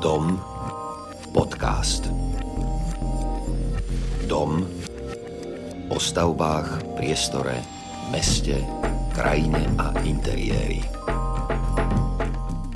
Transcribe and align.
Dom 0.00 0.40
podcast. 1.36 2.08
Dom 4.24 4.64
o 5.92 5.96
stavbách, 6.00 6.96
priestore, 6.96 7.60
meste, 8.08 8.64
krajine 9.12 9.60
a 9.76 9.92
interiéri. 10.08 10.80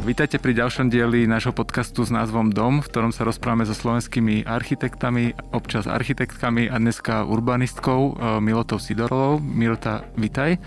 Vítajte 0.05 0.37
pri 0.37 0.53
ďalšom 0.53 0.93
dieli 0.93 1.25
nášho 1.25 1.57
podcastu 1.57 2.05
s 2.05 2.13
názvom 2.13 2.53
Dom, 2.53 2.85
v 2.85 2.93
ktorom 2.93 3.09
sa 3.09 3.25
rozprávame 3.25 3.65
so 3.65 3.73
slovenskými 3.73 4.45
architektami, 4.45 5.33
občas 5.57 5.89
architektkami 5.89 6.69
a 6.69 6.77
dneska 6.77 7.25
urbanistkou 7.25 8.01
eh, 8.05 8.15
Milotou 8.45 8.77
Sidorovou. 8.77 9.41
Milota, 9.41 10.05
vitaj. 10.21 10.61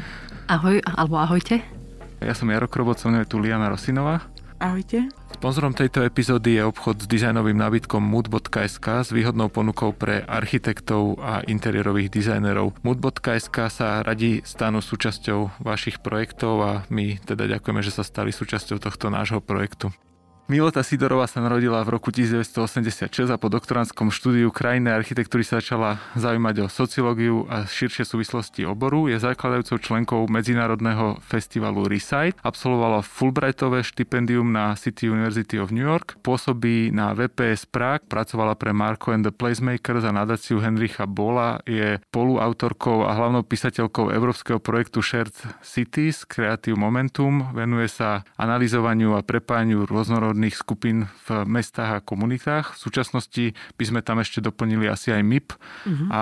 Ahoj, 0.50 0.82
alebo 0.82 1.22
ahojte. 1.22 1.62
Ja 2.18 2.34
som 2.34 2.50
Jaro 2.50 2.66
Krobot, 2.66 2.98
som 2.98 3.14
tu 3.30 3.38
Liana 3.38 3.70
Rosinová. 3.70 4.26
Ahojte. 4.58 5.06
Sponzorom 5.38 5.78
tejto 5.78 6.02
epizódy 6.02 6.58
je 6.58 6.66
obchod 6.66 6.98
s 6.98 7.06
dizajnovým 7.06 7.62
nábytkom 7.62 8.02
mood.sk 8.02 9.06
s 9.06 9.14
výhodnou 9.14 9.54
ponukou 9.54 9.94
pre 9.94 10.26
architektov 10.26 11.22
a 11.22 11.46
interiérových 11.46 12.10
dizajnerov. 12.10 12.82
Mood.sk 12.82 13.70
sa 13.70 14.02
radi 14.02 14.42
stanú 14.42 14.82
súčasťou 14.82 15.62
vašich 15.62 16.02
projektov 16.02 16.56
a 16.66 16.72
my 16.90 17.22
teda 17.22 17.46
ďakujeme, 17.54 17.86
že 17.86 17.94
sa 17.94 18.02
stali 18.02 18.34
súčasťou 18.34 18.82
tohto 18.82 19.14
nášho 19.14 19.38
projektu. 19.38 19.94
Milota 20.48 20.80
Sidorová 20.80 21.28
sa 21.28 21.44
narodila 21.44 21.84
v 21.84 22.00
roku 22.00 22.08
1986 22.08 23.12
a 23.28 23.36
po 23.36 23.52
doktorantskom 23.52 24.16
štúdiu 24.16 24.48
krajnej 24.48 24.96
architektúry 24.96 25.44
sa 25.44 25.60
začala 25.60 26.00
zaujímať 26.16 26.64
o 26.64 26.68
sociológiu 26.72 27.44
a 27.52 27.68
širšie 27.68 28.08
súvislosti 28.08 28.64
oboru. 28.64 29.12
Je 29.12 29.20
zakladajúcou 29.20 29.76
členkou 29.76 30.22
Medzinárodného 30.32 31.20
festivalu 31.20 31.92
Recite. 31.92 32.32
Absolvovala 32.48 33.04
Fulbrightové 33.04 33.84
štipendium 33.84 34.48
na 34.56 34.72
City 34.80 35.12
University 35.12 35.60
of 35.60 35.76
New 35.76 35.84
York. 35.84 36.16
Pôsobí 36.24 36.96
na 36.96 37.12
VPS 37.12 37.68
Prague, 37.68 38.08
pracovala 38.08 38.56
pre 38.56 38.72
Marco 38.72 39.12
and 39.12 39.28
the 39.28 39.36
Placemakers 39.36 40.08
a 40.08 40.16
nadáciu 40.16 40.64
Henricha 40.64 41.04
Bola. 41.04 41.60
Je 41.68 42.00
poluautorkou 42.16 43.04
a 43.04 43.20
hlavnou 43.20 43.44
písateľkou 43.44 44.16
európskeho 44.16 44.64
projektu 44.64 45.04
Shared 45.04 45.36
Cities 45.60 46.24
Creative 46.24 46.80
Momentum. 46.80 47.52
Venuje 47.52 47.92
sa 47.92 48.24
analyzovaniu 48.40 49.20
a 49.20 49.28
prepájaniu 49.28 49.84
rôznorodných 49.84 50.37
národných 50.38 50.62
skupín 50.62 51.10
v 51.26 51.50
mestách 51.50 51.98
a 51.98 52.06
komunitách. 52.06 52.78
V 52.78 52.80
súčasnosti 52.86 53.58
by 53.74 53.84
sme 53.90 54.00
tam 54.06 54.22
ešte 54.22 54.38
doplnili 54.38 54.86
asi 54.86 55.10
aj 55.10 55.26
MIP 55.26 55.58
uh-huh. 55.58 56.14
a 56.14 56.22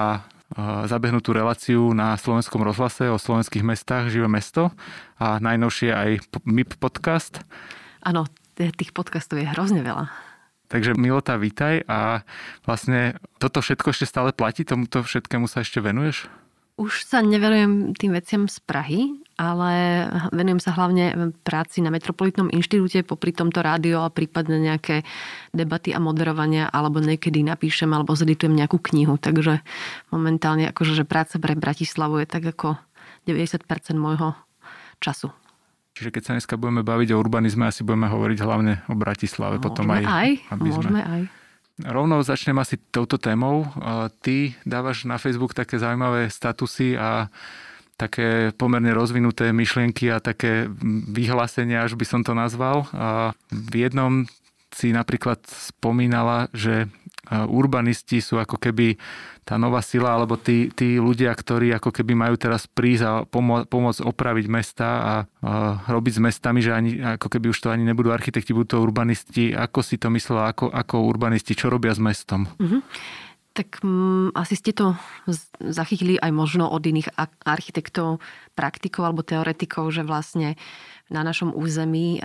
zabehnutú 0.87 1.35
reláciu 1.35 1.91
na 1.91 2.15
slovenskom 2.15 2.63
rozhlase 2.63 3.11
o 3.11 3.19
slovenských 3.19 3.59
mestách 3.59 4.07
Živé 4.07 4.31
mesto 4.31 4.71
a 5.19 5.35
najnovšie 5.43 5.91
aj 5.91 6.09
MIP 6.47 6.79
podcast. 6.79 7.43
Áno, 8.07 8.23
tých 8.55 8.95
podcastov 8.95 9.43
je 9.43 9.51
hrozne 9.51 9.83
veľa. 9.83 10.07
Takže 10.71 10.95
Milota, 10.95 11.35
vítaj 11.35 11.83
a 11.91 12.23
vlastne 12.63 13.19
toto 13.35 13.59
všetko 13.59 13.91
ešte 13.91 14.07
stále 14.07 14.31
platí? 14.31 14.63
Tomuto 14.63 15.03
všetkému 15.03 15.51
sa 15.51 15.59
ešte 15.59 15.83
venuješ? 15.83 16.31
Už 16.79 17.03
sa 17.03 17.19
nevenujem 17.19 17.91
tým 17.99 18.15
veciam 18.15 18.47
z 18.47 18.63
Prahy, 18.63 19.24
ale 19.35 20.07
venujem 20.31 20.63
sa 20.63 20.71
hlavne 20.71 21.35
práci 21.43 21.83
na 21.83 21.91
Metropolitnom 21.91 22.47
inštitúte, 22.47 23.03
popri 23.03 23.35
tomto 23.35 23.59
rádio 23.59 24.03
a 24.03 24.11
prípadne 24.11 24.59
nejaké 24.63 25.03
debaty 25.51 25.91
a 25.91 25.99
moderovania, 25.99 26.71
alebo 26.71 27.03
niekedy 27.03 27.43
napíšem 27.43 27.91
alebo 27.91 28.15
zeditujem 28.15 28.55
nejakú 28.55 28.79
knihu. 28.79 29.19
Takže 29.19 29.59
momentálne 30.09 30.71
akože, 30.71 30.95
že 30.95 31.03
práca 31.03 31.35
pre 31.35 31.59
Bratislavu 31.59 32.23
je 32.23 32.27
tak 32.31 32.47
ako 32.47 32.79
90% 33.27 33.67
môjho 33.99 34.39
času. 35.03 35.35
Čiže 35.95 36.11
keď 36.11 36.21
sa 36.23 36.31
dneska 36.35 36.59
budeme 36.59 36.83
baviť 36.83 37.15
o 37.15 37.19
urbanizme, 37.19 37.67
asi 37.71 37.83
budeme 37.83 38.11
hovoriť 38.11 38.39
hlavne 38.43 38.83
o 38.91 38.95
Bratislave. 38.99 39.59
Môžeme 39.59 39.67
potom 39.67 39.87
aj, 39.95 40.03
aj 40.03 40.29
aby 40.51 40.67
môžeme 40.71 41.01
sme... 41.03 41.11
aj. 41.11 41.21
Rovno 41.75 42.23
začnem 42.23 42.55
asi 42.55 42.79
touto 42.87 43.19
témou. 43.19 43.67
Ty 44.23 44.55
dávaš 44.63 45.03
na 45.03 45.19
Facebook 45.19 45.51
také 45.51 45.75
zaujímavé 45.75 46.31
statusy 46.31 46.95
a 46.95 47.27
také 47.95 48.51
pomerne 48.59 48.91
rozvinuté 48.91 49.55
myšlienky 49.55 50.11
a 50.11 50.19
také 50.19 50.67
vyhlásenia, 51.11 51.87
až 51.87 51.95
by 51.95 52.05
som 52.07 52.21
to 52.21 52.35
nazval. 52.35 52.87
A 52.91 53.31
v 53.51 53.87
jednom 53.87 54.27
si 54.75 54.91
napríklad 54.91 55.39
spomínala, 55.47 56.51
že 56.51 56.91
urbanisti 57.31 58.21
sú 58.21 58.37
ako 58.37 58.59
keby 58.59 58.99
tá 59.45 59.61
nová 59.61 59.79
sila, 59.85 60.17
alebo 60.17 60.41
tí, 60.41 60.73
tí 60.73 60.97
ľudia, 60.97 61.29
ktorí 61.29 61.69
ako 61.77 61.93
keby 61.93 62.17
majú 62.17 62.35
teraz 62.35 62.65
prísť 62.65 63.03
a 63.05 63.11
pomo- 63.29 63.65
pomôcť 63.65 64.01
opraviť 64.01 64.45
mesta 64.49 64.87
a, 64.89 64.97
a 64.99 65.13
robiť 65.85 66.17
s 66.17 66.21
mestami, 66.21 66.59
že 66.65 66.73
ani, 66.73 66.97
ako 66.97 67.29
keby 67.29 67.53
už 67.53 67.59
to 67.61 67.69
ani 67.69 67.85
nebudú 67.85 68.09
architekti, 68.09 68.57
budú 68.57 68.77
to 68.77 68.83
urbanisti. 68.83 69.53
Ako 69.53 69.85
si 69.85 70.01
to 70.01 70.09
myslela, 70.09 70.49
ako, 70.49 70.73
ako 70.73 71.05
urbanisti, 71.05 71.53
čo 71.53 71.69
robia 71.69 71.93
s 71.93 72.01
mestom? 72.01 72.49
Mm-hmm. 72.57 72.81
Tak 73.55 73.79
mm, 73.79 74.35
asi 74.35 74.59
ste 74.59 74.75
to 74.75 74.99
zachytili 75.63 76.19
aj 76.19 76.27
možno 76.35 76.67
od 76.67 76.83
iných 76.83 77.15
architektov, 77.47 78.19
praktikov 78.51 79.07
alebo 79.07 79.23
teoretikov, 79.23 79.95
že 79.95 80.03
vlastne 80.03 80.59
na 81.05 81.21
našom 81.21 81.53
území 81.53 82.17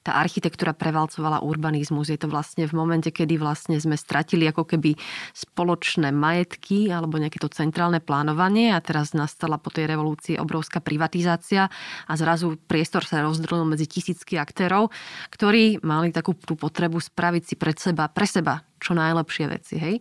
tá 0.00 0.12
architektúra 0.16 0.72
prevalcovala 0.72 1.44
urbanizmus. 1.44 2.08
Je 2.08 2.16
to 2.16 2.32
vlastne 2.32 2.64
v 2.64 2.72
momente, 2.72 3.12
kedy 3.12 3.36
vlastne 3.36 3.76
sme 3.76 4.00
stratili 4.00 4.48
ako 4.48 4.64
keby 4.64 4.96
spoločné 5.36 6.08
majetky 6.08 6.88
alebo 6.88 7.20
nejaké 7.20 7.36
to 7.36 7.52
centrálne 7.52 8.00
plánovanie 8.00 8.72
a 8.72 8.80
teraz 8.80 9.12
nastala 9.12 9.60
po 9.60 9.68
tej 9.68 9.92
revolúcii 9.92 10.40
obrovská 10.40 10.80
privatizácia 10.80 11.68
a 12.08 12.12
zrazu 12.16 12.56
priestor 12.56 13.04
sa 13.04 13.20
rozdrolil 13.20 13.68
medzi 13.68 13.84
tisícky 13.84 14.40
aktérov, 14.40 14.88
ktorí 15.28 15.84
mali 15.84 16.08
takú 16.08 16.32
tú 16.32 16.56
potrebu 16.56 16.96
spraviť 17.04 17.42
si 17.44 17.54
pred 17.60 17.76
seba, 17.76 18.08
pre 18.08 18.24
seba 18.24 18.64
čo 18.78 18.94
najlepšie 18.94 19.46
veci, 19.50 19.74
hej. 19.76 19.94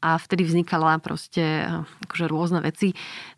A 0.00 0.16
vtedy 0.16 0.46
vznikala 0.46 0.96
proste 1.02 1.66
akože 2.08 2.24
rôzne 2.30 2.62
veci, 2.64 2.94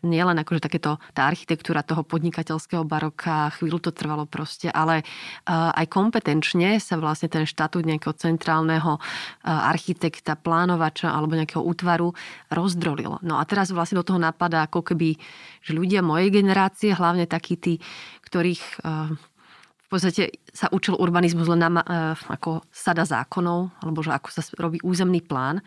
nielen 0.06 0.38
akože 0.38 0.68
takéto, 0.68 1.00
tá 1.16 1.26
architektúra 1.26 1.82
toho 1.82 2.04
podnikateľského 2.06 2.84
baroka, 2.84 3.50
chvíľu 3.56 3.80
to 3.82 3.90
trvalo 3.90 4.28
proste, 4.28 4.68
ale 4.70 5.02
aj 5.48 5.88
kompetenčne 5.88 6.78
sa 6.78 7.00
vlastne 7.00 7.32
ten 7.32 7.48
štatút 7.48 7.82
nejakého 7.88 8.14
centrálneho 8.14 9.00
architekta, 9.42 10.36
plánovača 10.36 11.10
alebo 11.10 11.34
nejakého 11.34 11.64
útvaru 11.64 12.12
rozdrolil. 12.52 13.18
No 13.24 13.40
a 13.40 13.44
teraz 13.48 13.72
vlastne 13.72 13.98
do 13.98 14.06
toho 14.06 14.20
napadá 14.20 14.68
ako 14.68 14.92
keby, 14.92 15.16
že 15.64 15.72
ľudia 15.72 16.04
mojej 16.04 16.30
generácie, 16.30 16.92
hlavne 16.92 17.24
takí 17.26 17.56
tí, 17.56 17.80
ktorých 18.28 18.84
podstate 19.92 20.40
sa 20.48 20.72
učil 20.72 20.96
urbanizmus 20.96 21.44
len 21.52 21.60
na, 21.60 21.68
e, 21.68 21.84
ako 22.16 22.64
sada 22.72 23.04
zákonov, 23.04 23.76
alebo 23.84 24.00
že 24.00 24.16
ako 24.16 24.28
sa 24.32 24.42
robí 24.56 24.80
územný 24.80 25.20
plán, 25.20 25.60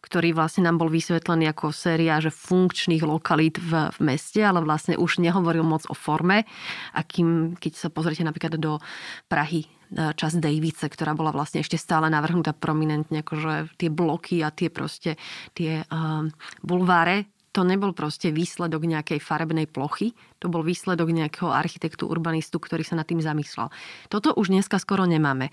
ktorý 0.00 0.32
vlastne 0.32 0.64
nám 0.64 0.78
bol 0.78 0.86
vysvetlený 0.86 1.50
ako 1.50 1.74
séria 1.74 2.22
že 2.22 2.30
funkčných 2.30 3.02
lokalít 3.02 3.58
v, 3.58 3.90
v 3.92 3.98
meste, 4.00 4.38
ale 4.38 4.62
vlastne 4.62 4.94
už 4.96 5.18
nehovoril 5.18 5.66
moc 5.66 5.82
o 5.90 5.94
forme. 5.98 6.46
A 6.94 7.00
kým, 7.02 7.58
keď 7.58 7.72
sa 7.76 7.88
pozriete 7.92 8.22
napríklad 8.22 8.56
do 8.56 8.80
Prahy, 9.28 9.66
e, 9.66 9.68
čas 10.16 10.38
Davice, 10.38 10.88
ktorá 10.88 11.12
bola 11.12 11.34
vlastne 11.34 11.60
ešte 11.60 11.76
stále 11.76 12.08
navrhnutá 12.08 12.56
prominentne, 12.56 13.20
akože 13.20 13.76
tie 13.76 13.90
bloky 13.92 14.40
a 14.40 14.54
tie 14.54 14.72
proste, 14.72 15.20
tie 15.52 15.84
um, 15.92 16.32
bulváre 16.64 17.28
to 17.56 17.64
nebol 17.64 17.96
proste 17.96 18.28
výsledok 18.28 18.84
nejakej 18.84 19.16
farebnej 19.16 19.64
plochy, 19.64 20.12
to 20.38 20.52
bol 20.52 20.60
výsledok 20.60 21.12
nejakého 21.12 21.48
architektu, 21.48 22.08
urbanistu, 22.08 22.60
ktorý 22.60 22.84
sa 22.84 22.98
nad 22.98 23.08
tým 23.08 23.24
zamyslel. 23.24 23.72
Toto 24.12 24.36
už 24.36 24.52
dneska 24.52 24.76
skoro 24.76 25.08
nemáme. 25.08 25.50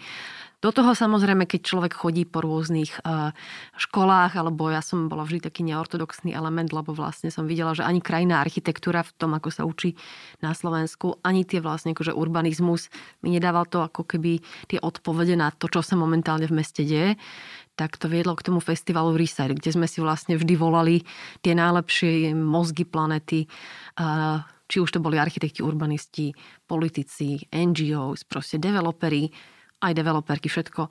Do 0.64 0.72
toho 0.72 0.96
samozrejme, 0.96 1.44
keď 1.44 1.60
človek 1.60 1.92
chodí 1.92 2.24
po 2.24 2.40
rôznych 2.40 3.04
uh, 3.04 3.36
školách, 3.76 4.40
alebo 4.40 4.72
ja 4.72 4.80
som 4.80 5.12
bola 5.12 5.28
vždy 5.28 5.44
taký 5.44 5.60
neortodoxný 5.68 6.32
element, 6.32 6.72
lebo 6.72 6.96
vlastne 6.96 7.28
som 7.28 7.52
videla, 7.52 7.76
že 7.76 7.84
ani 7.84 8.00
krajná 8.00 8.40
architektúra 8.40 9.04
v 9.04 9.12
tom, 9.20 9.36
ako 9.36 9.52
sa 9.52 9.68
učí 9.68 10.00
na 10.40 10.56
Slovensku, 10.56 11.20
ani 11.20 11.44
tie 11.44 11.60
vlastne 11.60 11.92
akože 11.92 12.16
urbanizmus 12.16 12.88
mi 13.20 13.36
nedával 13.36 13.68
to 13.68 13.84
ako 13.84 14.08
keby 14.08 14.40
tie 14.72 14.80
odpovede 14.80 15.36
na 15.36 15.52
to, 15.52 15.68
čo 15.68 15.84
sa 15.84 16.00
momentálne 16.00 16.48
v 16.48 16.56
meste 16.56 16.88
deje 16.88 17.20
tak 17.74 17.98
to 17.98 18.06
viedlo 18.06 18.38
k 18.38 18.46
tomu 18.46 18.62
festivalu 18.62 19.18
Reset, 19.18 19.50
kde 19.50 19.74
sme 19.74 19.90
si 19.90 19.98
vlastne 19.98 20.38
vždy 20.38 20.54
volali 20.54 21.02
tie 21.42 21.58
najlepšie 21.58 22.38
mozgy 22.38 22.86
planety, 22.86 23.50
či 24.74 24.82
už 24.82 24.90
to 24.90 24.98
boli 24.98 25.22
architekti, 25.22 25.62
urbanisti, 25.62 26.34
politici, 26.66 27.38
NGOs, 27.54 28.26
proste 28.26 28.58
developeri, 28.58 29.30
aj 29.86 29.94
developerky, 29.94 30.50
všetko. 30.50 30.90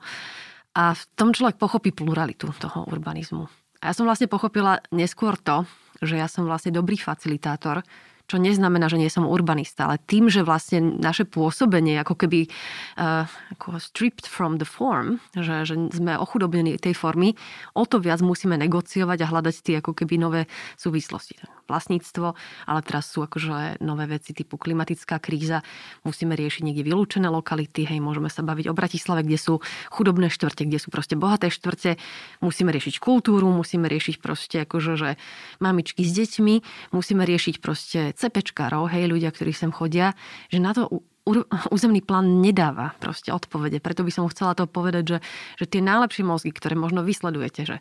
A 0.79 0.95
v 0.95 1.03
tom 1.19 1.35
človek 1.35 1.59
pochopí 1.59 1.91
pluralitu 1.91 2.47
toho 2.55 2.87
urbanizmu. 2.87 3.51
A 3.83 3.91
ja 3.91 3.93
som 3.93 4.07
vlastne 4.07 4.31
pochopila 4.31 4.79
neskôr 4.95 5.35
to, 5.35 5.67
že 5.99 6.15
ja 6.15 6.31
som 6.31 6.47
vlastne 6.47 6.71
dobrý 6.71 6.95
facilitátor, 6.95 7.83
čo 8.23 8.39
neznamená, 8.39 8.87
že 8.87 8.95
nie 8.95 9.11
som 9.11 9.27
urbanista, 9.27 9.91
ale 9.91 9.99
tým, 9.99 10.31
že 10.31 10.47
vlastne 10.47 10.79
naše 10.79 11.27
pôsobenie 11.27 11.99
ako 11.99 12.15
keby 12.23 12.47
uh, 12.95 13.27
ako 13.51 13.83
stripped 13.83 14.23
from 14.23 14.63
the 14.63 14.67
form, 14.67 15.19
že, 15.35 15.67
že 15.67 15.75
sme 15.91 16.15
ochudobnení 16.15 16.79
tej 16.79 16.95
formy, 16.95 17.35
o 17.75 17.83
to 17.83 17.99
viac 17.99 18.23
musíme 18.23 18.55
negociovať 18.55 19.27
a 19.27 19.29
hľadať 19.29 19.55
tie 19.59 19.75
ako 19.83 19.91
keby 19.91 20.15
nové 20.15 20.41
súvislosti. 20.79 21.35
Vlastníctvo, 21.67 22.35
ale 22.67 22.79
teraz 22.83 23.11
sú 23.11 23.23
akože 23.23 23.79
nové 23.83 24.05
veci 24.07 24.35
typu 24.35 24.59
klimatická 24.59 25.17
kríza. 25.17 25.63
Musíme 26.03 26.35
riešiť 26.35 26.61
niekde 26.63 26.83
vylúčené 26.83 27.27
lokality, 27.31 27.87
hej, 27.87 27.99
môžeme 28.03 28.27
sa 28.27 28.43
baviť 28.43 28.69
o 28.69 28.77
Bratislave, 28.77 29.23
kde 29.23 29.39
sú 29.39 29.53
chudobné 29.89 30.27
štvrte, 30.27 30.67
kde 30.67 30.79
sú 30.79 30.91
proste 30.91 31.15
bohaté 31.15 31.47
štvrte. 31.49 31.97
Musíme 32.43 32.71
riešiť 32.75 32.99
kultúru, 32.99 33.49
musíme 33.51 33.87
riešiť 33.87 34.19
proste 34.19 34.63
akože, 34.67 34.93
že 34.99 35.09
mamičky 35.63 36.03
s 36.03 36.11
deťmi, 36.13 36.55
musíme 36.91 37.23
riešiť 37.23 37.55
proste 37.63 38.11
cepečkárov, 38.13 38.91
hej, 38.91 39.07
ľudia, 39.09 39.31
ktorí 39.31 39.55
sem 39.55 39.71
chodia, 39.71 40.13
že 40.51 40.59
na 40.59 40.75
to 40.75 41.03
územný 41.71 42.03
plán 42.03 42.43
nedáva 42.43 42.99
proste 42.99 43.31
odpovede. 43.31 43.79
Preto 43.79 44.03
by 44.03 44.11
som 44.11 44.27
chcela 44.27 44.59
to 44.59 44.67
povedať, 44.67 45.03
že, 45.07 45.17
že 45.55 45.65
tie 45.71 45.79
najlepšie 45.79 46.23
mozgy, 46.27 46.51
ktoré 46.51 46.75
možno 46.75 46.99
vysledujete, 46.99 47.63
že, 47.63 47.77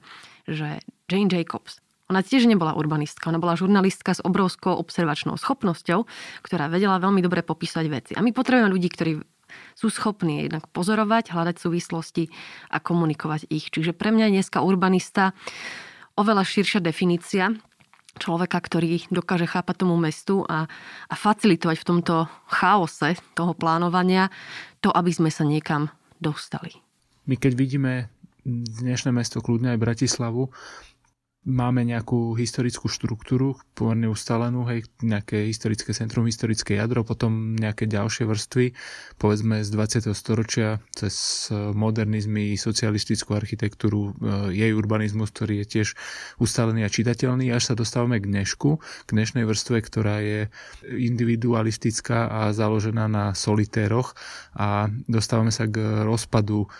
že 0.47 0.79
Jane 1.11 1.27
Jacobs, 1.27 1.83
ona 2.13 2.21
tiež 2.21 2.45
nebola 2.45 2.77
urbanistka, 2.77 3.33
ona 3.33 3.41
bola 3.41 3.57
žurnalistka 3.57 4.13
s 4.13 4.21
obrovskou 4.21 4.77
observačnou 4.77 5.41
schopnosťou, 5.41 6.05
ktorá 6.45 6.69
vedela 6.69 7.01
veľmi 7.01 7.25
dobre 7.25 7.41
popísať 7.41 7.85
veci. 7.89 8.13
A 8.13 8.21
my 8.21 8.37
potrebujeme 8.37 8.69
ľudí, 8.69 8.93
ktorí 8.93 9.25
sú 9.73 9.89
schopní 9.89 10.49
jednak 10.49 10.69
pozorovať, 10.73 11.33
hľadať 11.33 11.57
súvislosti 11.57 12.29
a 12.69 12.81
komunikovať 12.81 13.49
ich. 13.49 13.73
Čiže 13.73 13.97
pre 13.97 14.13
mňa 14.13 14.29
je 14.29 14.35
dneska 14.41 14.65
urbanista 14.65 15.33
oveľa 16.17 16.45
širšia 16.45 16.81
definícia 16.85 17.57
človeka, 18.21 18.61
ktorý 18.61 19.09
dokáže 19.09 19.49
chápať 19.49 19.85
tomu 19.89 19.97
mestu 19.97 20.45
a, 20.45 20.69
a 21.09 21.15
facilitovať 21.17 21.77
v 21.81 21.89
tomto 21.89 22.29
chaose 22.53 23.17
toho 23.33 23.57
plánovania 23.57 24.29
to, 24.85 24.93
aby 24.93 25.09
sme 25.09 25.33
sa 25.33 25.49
niekam 25.49 25.89
dostali. 26.21 26.77
My 27.25 27.41
keď 27.41 27.53
vidíme 27.57 27.93
dnešné 28.45 29.15
mesto, 29.15 29.41
kľudne 29.41 29.73
aj 29.73 29.81
Bratislavu, 29.81 30.51
máme 31.43 31.83
nejakú 31.83 32.39
historickú 32.39 32.87
štruktúru, 32.87 33.59
pomerne 33.75 34.07
ustalenú, 34.07 34.63
hej, 34.71 34.87
nejaké 35.03 35.51
historické 35.51 35.91
centrum, 35.91 36.23
historické 36.23 36.79
jadro, 36.79 37.03
potom 37.03 37.59
nejaké 37.59 37.91
ďalšie 37.91 38.31
vrstvy, 38.31 38.79
povedzme 39.19 39.67
z 39.67 39.69
20. 39.75 40.15
storočia 40.15 40.79
cez 40.95 41.49
modernizmy, 41.51 42.55
socialistickú 42.55 43.35
architektúru, 43.35 44.15
e, 44.15 44.55
jej 44.55 44.71
urbanizmus, 44.71 45.35
ktorý 45.35 45.67
je 45.67 45.67
tiež 45.67 45.89
ustalený 46.39 46.87
a 46.87 46.93
čitateľný, 46.93 47.51
až 47.51 47.71
sa 47.71 47.75
dostávame 47.75 48.23
k 48.23 48.31
dnešku, 48.31 48.79
k 48.79 49.11
dnešnej 49.11 49.43
vrstve, 49.43 49.83
ktorá 49.83 50.23
je 50.23 50.47
individualistická 50.87 52.31
a 52.31 52.41
založená 52.55 53.11
na 53.11 53.35
solitéroch 53.35 54.15
a 54.55 54.87
dostávame 55.11 55.51
sa 55.51 55.67
k 55.67 56.07
rozpadu 56.07 56.71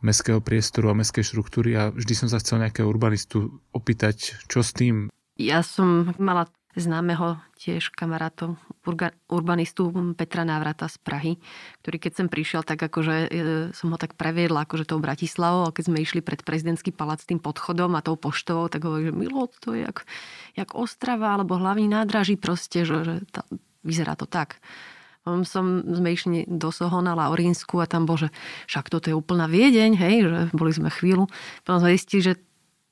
mestského 0.00 0.38
priestoru 0.38 0.90
a 0.92 0.98
mestskej 0.98 1.24
štruktúry 1.24 1.74
a 1.74 1.90
vždy 1.90 2.14
som 2.14 2.28
sa 2.30 2.38
chcel 2.38 2.62
nejakého 2.62 2.86
urbanistu 2.86 3.62
opýtať, 3.74 4.38
čo 4.46 4.62
s 4.62 4.72
tým. 4.74 5.10
Ja 5.38 5.62
som 5.62 6.14
mala 6.18 6.50
známeho 6.78 7.42
tiež 7.58 7.90
kamarátov, 7.90 8.54
urbanistu 9.26 9.90
Petra 10.14 10.46
Návrata 10.46 10.86
z 10.86 10.96
Prahy, 11.02 11.32
ktorý 11.82 11.96
keď 11.98 12.12
som 12.14 12.26
prišiel, 12.30 12.62
tak 12.62 12.78
akože 12.78 13.16
e, 13.26 13.28
som 13.74 13.90
ho 13.90 13.98
tak 13.98 14.14
previedla 14.14 14.64
akože 14.64 14.86
tou 14.86 15.02
Bratislavou 15.02 15.66
a 15.66 15.74
keď 15.74 15.90
sme 15.90 15.98
išli 15.98 16.20
pred 16.22 16.40
prezidentský 16.46 16.94
palác 16.94 17.26
tým 17.26 17.42
podchodom 17.42 17.98
a 17.98 18.04
tou 18.04 18.14
poštovou, 18.14 18.70
tak 18.70 18.86
hovorí, 18.86 19.10
že 19.10 19.14
Milo, 19.16 19.50
to 19.58 19.74
je 19.74 19.82
jak, 19.84 20.06
jak 20.54 20.70
Ostrava 20.78 21.34
alebo 21.34 21.58
hlavný 21.58 21.90
nádraží 21.90 22.38
proste, 22.38 22.86
že, 22.86 23.02
že 23.02 23.14
tá, 23.34 23.42
vyzerá 23.82 24.14
to 24.14 24.30
tak 24.30 24.62
som, 25.24 25.84
sme 25.84 26.08
išli 26.12 26.48
do 26.48 26.72
Sohona, 26.72 27.16
Laurínsku 27.16 27.78
a 27.80 27.86
tam 27.90 28.08
bože, 28.08 28.32
však 28.70 28.88
toto 28.88 29.10
je 29.10 29.16
úplná 29.16 29.50
Viedeň, 29.50 29.92
hej, 29.98 30.14
že 30.24 30.38
boli 30.56 30.72
sme 30.72 30.88
chvíľu. 30.88 31.28
Potom 31.64 31.84
sme 31.84 31.96
zistili, 31.96 32.22
že 32.22 32.34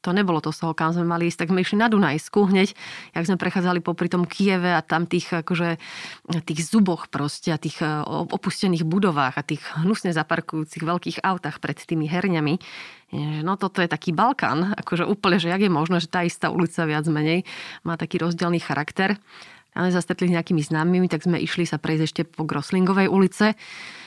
to 0.07 0.15
nebolo 0.15 0.39
to 0.39 0.55
Soho, 0.55 0.71
kam 0.71 0.95
sme 0.95 1.03
mali 1.03 1.27
ísť, 1.27 1.43
tak 1.43 1.51
sme 1.51 1.67
išli 1.67 1.83
na 1.83 1.91
Dunajsku 1.91 2.47
hneď, 2.47 2.79
jak 3.11 3.27
sme 3.27 3.43
prechádzali 3.43 3.83
popri 3.83 4.07
tom 4.07 4.23
Kieve 4.23 4.71
a 4.71 4.79
tam 4.79 5.11
tých, 5.11 5.43
akože, 5.43 5.83
tých 6.47 6.61
zuboch 6.63 7.11
proste 7.11 7.51
a 7.51 7.59
tých 7.59 7.83
e, 7.83 8.07
opustených 8.07 8.87
budovách 8.87 9.35
a 9.35 9.43
tých 9.43 9.67
hnusne 9.83 10.15
zaparkujúcich 10.15 10.87
veľkých 10.87 11.27
autách 11.27 11.59
pred 11.59 11.75
tými 11.75 12.07
herňami. 12.07 12.55
No 13.43 13.55
toto 13.59 13.83
je 13.83 13.91
taký 13.91 14.11
Balkán, 14.11 14.75
akože 14.79 15.07
úplne, 15.07 15.39
že 15.39 15.51
jak 15.51 15.63
je 15.63 15.71
možné, 15.71 15.99
že 16.03 16.11
tá 16.11 16.27
istá 16.27 16.51
ulica 16.51 16.87
viac 16.87 17.07
menej 17.07 17.47
má 17.83 17.95
taký 17.95 18.19
rozdielný 18.19 18.59
charakter 18.63 19.19
ale 19.77 19.93
sa 19.93 20.01
s 20.01 20.09
nejakými 20.09 20.65
známymi, 20.65 21.13
tak 21.13 21.29
sme 21.29 21.37
išli 21.37 21.69
sa 21.69 21.77
prejsť 21.77 22.05
ešte 22.09 22.23
po 22.25 22.49
Groslingovej 22.49 23.13
ulice. 23.13 23.53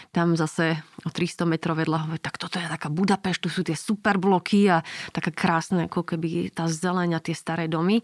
Tam 0.10 0.33
zase 0.33 0.81
o 1.06 1.13
300 1.13 1.45
metrov 1.45 1.77
vedľa, 1.77 2.18
tak 2.18 2.42
toto 2.42 2.57
je 2.57 2.66
taká 2.66 2.89
Budapešť, 2.89 3.39
tu 3.45 3.50
sú 3.54 3.62
tie 3.62 3.77
super 3.77 4.18
bloky 4.18 4.66
a 4.66 4.81
taká 5.13 5.30
krásne, 5.30 5.86
ako 5.86 6.01
keby 6.01 6.50
tá 6.50 6.66
zeleň 6.66 7.21
tie 7.21 7.38
staré 7.38 7.69
domy. 7.69 8.01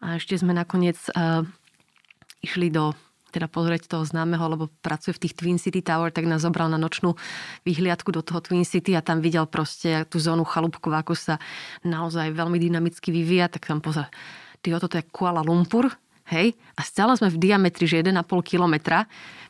A 0.00 0.16
ešte 0.16 0.40
sme 0.40 0.56
nakoniec 0.56 0.96
uh, 1.12 1.44
išli 2.40 2.72
do 2.72 2.96
teda 3.34 3.50
pozrieť 3.50 3.90
toho 3.90 4.06
známeho, 4.06 4.46
lebo 4.46 4.70
pracuje 4.78 5.18
v 5.18 5.26
tých 5.26 5.34
Twin 5.34 5.58
City 5.58 5.82
Tower, 5.82 6.14
tak 6.14 6.30
nás 6.30 6.46
zobral 6.46 6.70
na 6.70 6.78
nočnú 6.78 7.18
vyhliadku 7.66 8.14
do 8.14 8.22
toho 8.22 8.38
Twin 8.38 8.62
City 8.62 8.94
a 8.94 9.02
tam 9.02 9.18
videl 9.18 9.50
proste 9.50 10.06
tú 10.06 10.22
zónu 10.22 10.46
chalúbkov, 10.46 10.94
ako 10.94 11.18
sa 11.18 11.42
naozaj 11.82 12.30
veľmi 12.30 12.62
dynamicky 12.62 13.10
vyvíja, 13.10 13.50
tak 13.50 13.66
tam 13.66 13.82
pozrel, 13.82 14.06
ty 14.62 14.70
toto 14.70 14.94
je 14.94 15.02
Kuala 15.10 15.42
Lumpur, 15.42 15.90
Hej? 16.32 16.56
A 16.78 16.80
stále 16.86 17.12
sme 17.16 17.28
v 17.28 17.40
diametri, 17.40 17.84
že 17.84 18.00
1,5 18.00 18.24
kilometra. 18.44 19.04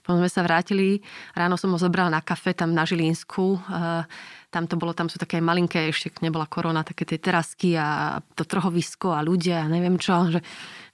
Potom 0.05 0.21
sme 0.21 0.29
sa 0.29 0.45
vrátili, 0.45 1.01
ráno 1.33 1.57
som 1.57 1.73
ho 1.73 1.79
zobral 1.81 2.13
na 2.13 2.21
kafe 2.21 2.53
tam 2.53 2.77
na 2.77 2.85
Žilinsku. 2.85 3.57
Tam 4.53 4.69
to 4.69 4.77
bolo, 4.77 4.93
tam 4.93 5.09
sú 5.09 5.17
také 5.17 5.41
malinké, 5.41 5.89
ešte 5.89 6.13
nebola 6.21 6.45
korona, 6.45 6.85
také 6.85 7.09
tie 7.09 7.19
terasky 7.19 7.73
a 7.75 8.21
to 8.37 8.45
trhovisko 8.45 9.17
a 9.17 9.25
ľudia 9.25 9.65
a 9.65 9.71
neviem 9.73 9.97
čo. 9.97 10.29
Že 10.29 10.41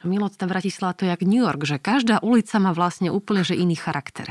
Milo, 0.07 0.31
tá 0.31 0.47
Bratislava 0.47 0.95
to 0.95 1.05
je 1.05 1.13
jak 1.13 1.27
New 1.27 1.43
York, 1.43 1.67
že 1.67 1.83
každá 1.83 2.23
ulica 2.23 2.57
má 2.63 2.71
vlastne 2.71 3.11
úplne 3.11 3.43
že 3.43 3.59
iný 3.59 3.75
charakter. 3.75 4.31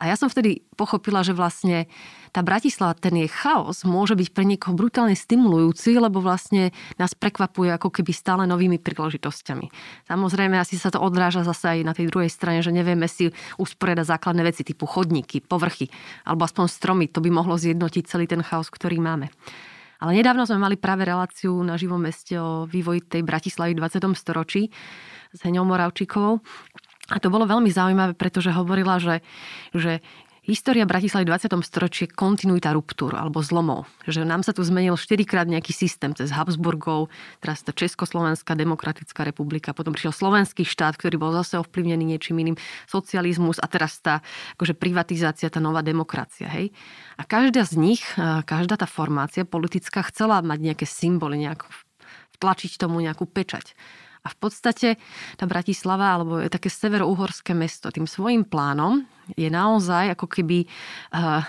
A 0.00 0.08
ja 0.08 0.16
som 0.16 0.32
vtedy 0.32 0.64
pochopila, 0.80 1.20
že 1.20 1.36
vlastne 1.36 1.84
tá 2.32 2.40
Bratislava, 2.40 2.96
ten 2.96 3.20
jej 3.20 3.28
chaos 3.28 3.84
môže 3.84 4.16
byť 4.16 4.28
pre 4.32 4.48
niekoho 4.48 4.72
brutálne 4.72 5.12
stimulujúci, 5.12 5.92
lebo 6.00 6.24
vlastne 6.24 6.72
nás 6.96 7.12
prekvapuje 7.12 7.68
ako 7.76 7.92
keby 7.92 8.16
stále 8.16 8.48
novými 8.48 8.80
príležitosťami. 8.80 9.68
Samozrejme, 10.08 10.56
asi 10.56 10.80
sa 10.80 10.88
to 10.88 11.04
odráža 11.04 11.44
zase 11.44 11.76
aj 11.76 11.78
na 11.84 11.92
tej 11.92 12.08
druhej 12.08 12.32
strane, 12.32 12.64
že 12.64 12.72
nevieme 12.72 13.04
si 13.12 13.28
usporiadať 13.60 14.08
základné 14.08 14.40
veci 14.40 14.64
typu 14.64 14.88
chodníky, 14.88 15.44
povrchy 15.44 15.92
alebo 16.24 16.48
aspoň 16.48 16.64
stromy. 16.72 17.04
To 17.12 17.20
by 17.20 17.28
mohlo 17.28 17.60
zjednotiť 17.60 18.08
celý 18.08 18.24
ten 18.24 18.40
chaos, 18.40 18.72
ktorý 18.72 18.96
máme. 19.04 19.28
Ale 20.00 20.16
nedávno 20.16 20.48
sme 20.48 20.64
mali 20.64 20.80
práve 20.80 21.04
reláciu 21.04 21.60
na 21.60 21.76
živom 21.76 22.00
meste 22.00 22.40
o 22.40 22.64
vývoji 22.64 23.04
tej 23.04 23.20
Bratislavy 23.20 23.76
v 23.76 23.84
20. 23.84 24.16
storočí 24.16 24.72
s 25.36 25.38
Heňou 25.44 25.68
Moravčíkovou. 25.68 26.40
A 27.10 27.18
to 27.18 27.28
bolo 27.28 27.46
veľmi 27.46 27.70
zaujímavé, 27.70 28.14
pretože 28.14 28.54
hovorila, 28.54 29.02
že, 29.02 29.22
že 29.74 29.98
História 30.40 30.88
Bratislavy 30.88 31.28
v 31.28 31.32
20. 31.36 31.62
storočí 31.62 32.08
je 32.08 32.16
kontinuita 32.16 32.72
ruptúr 32.72 33.12
alebo 33.12 33.44
zlomov. 33.44 33.84
Že 34.08 34.24
nám 34.24 34.40
sa 34.40 34.56
tu 34.56 34.64
zmenil 34.64 34.96
4 34.96 35.20
krát 35.28 35.44
nejaký 35.44 35.70
systém 35.70 36.16
cez 36.16 36.32
Habsburgov, 36.32 37.12
teraz 37.44 37.60
to 37.60 37.76
Československá 37.76 38.56
demokratická 38.56 39.20
republika, 39.22 39.76
potom 39.76 39.92
prišiel 39.92 40.16
slovenský 40.16 40.64
štát, 40.64 40.96
ktorý 40.96 41.20
bol 41.20 41.36
zase 41.36 41.60
ovplyvnený 41.60 42.16
niečím 42.16 42.40
iným, 42.40 42.56
socializmus 42.88 43.60
a 43.60 43.68
teraz 43.68 44.00
tá 44.00 44.24
akože 44.56 44.74
privatizácia, 44.74 45.52
tá 45.52 45.60
nová 45.60 45.84
demokracia. 45.84 46.48
Hej? 46.48 46.72
A 47.20 47.22
každá 47.28 47.68
z 47.68 47.76
nich, 47.76 48.02
každá 48.48 48.80
tá 48.80 48.88
formácia 48.88 49.44
politická 49.44 50.00
chcela 50.08 50.40
mať 50.40 50.72
nejaké 50.72 50.86
symboly, 50.88 51.36
nejak 51.36 51.68
vtlačiť 52.40 52.80
tomu 52.80 53.04
nejakú 53.04 53.28
pečať. 53.28 53.76
A 54.20 54.28
v 54.28 54.36
podstate 54.36 55.00
tá 55.40 55.48
Bratislava, 55.48 56.12
alebo 56.12 56.40
je 56.40 56.52
také 56.52 56.68
severouhorské 56.68 57.56
mesto, 57.56 57.88
tým 57.88 58.04
svojim 58.04 58.44
plánom 58.44 59.04
je 59.32 59.48
naozaj 59.48 60.12
ako 60.12 60.26
keby 60.28 60.68
uh, 61.14 61.40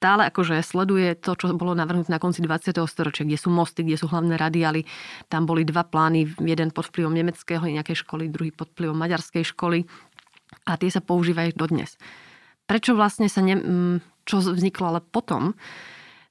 stále 0.00 0.32
akože 0.32 0.64
sleduje 0.64 1.12
to, 1.20 1.36
čo 1.36 1.52
bolo 1.52 1.76
navrhnuté 1.76 2.08
na 2.08 2.16
konci 2.16 2.40
20. 2.40 2.72
storočia, 2.88 3.28
kde 3.28 3.36
sú 3.36 3.52
mosty, 3.52 3.84
kde 3.84 4.00
sú 4.00 4.08
hlavné 4.08 4.40
radiály. 4.40 4.88
Tam 5.28 5.44
boli 5.44 5.68
dva 5.68 5.84
plány, 5.84 6.40
jeden 6.40 6.72
pod 6.72 6.88
vplyvom 6.88 7.12
nemeckého 7.12 7.68
nejakej 7.68 8.08
školy, 8.08 8.32
druhý 8.32 8.48
pod 8.48 8.72
vplyvom 8.72 8.96
maďarskej 8.96 9.44
školy. 9.52 9.84
A 10.64 10.80
tie 10.80 10.88
sa 10.88 11.04
používajú 11.04 11.52
dodnes. 11.52 12.00
Prečo 12.64 12.96
vlastne 12.96 13.28
sa 13.28 13.44
ne, 13.44 13.60
čo 14.24 14.40
vzniklo 14.40 14.96
ale 14.96 15.00
potom, 15.04 15.52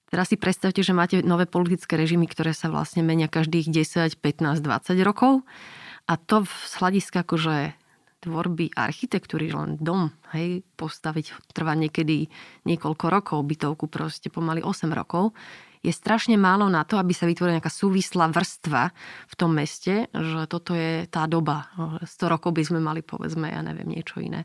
Teraz 0.09 0.33
si 0.33 0.37
predstavte, 0.41 0.81
že 0.81 0.91
máte 0.91 1.21
nové 1.21 1.45
politické 1.45 1.93
režimy, 1.93 2.25
ktoré 2.25 2.57
sa 2.57 2.73
vlastne 2.73 3.05
menia 3.05 3.29
každých 3.29 3.69
10, 3.69 4.17
15, 4.17 4.65
20 4.65 4.97
rokov. 5.05 5.45
A 6.09 6.17
to 6.17 6.49
z 6.49 6.73
hľadiska 6.81 7.21
akože 7.21 7.77
tvorby 8.19 8.75
architektúry, 8.75 9.53
len 9.53 9.79
dom, 9.79 10.11
hej, 10.35 10.65
postaviť 10.75 11.53
trvá 11.55 11.71
niekedy 11.77 12.27
niekoľko 12.67 13.05
rokov, 13.07 13.47
bytovku 13.47 13.87
proste 13.87 14.27
pomaly 14.27 14.59
8 14.59 14.91
rokov, 14.91 15.31
je 15.79 15.95
strašne 15.95 16.35
málo 16.35 16.67
na 16.67 16.83
to, 16.83 16.99
aby 16.99 17.15
sa 17.15 17.23
vytvorila 17.23 17.55
nejaká 17.55 17.71
súvislá 17.71 18.27
vrstva 18.27 18.91
v 19.31 19.33
tom 19.39 19.55
meste, 19.55 20.11
že 20.11 20.43
toto 20.51 20.75
je 20.75 21.07
tá 21.07 21.23
doba. 21.23 21.71
100 22.03 22.33
rokov 22.33 22.51
by 22.51 22.63
sme 22.67 22.79
mali, 22.83 22.99
povedzme, 22.99 23.47
ja 23.47 23.63
neviem, 23.63 23.87
niečo 23.87 24.19
iné. 24.19 24.43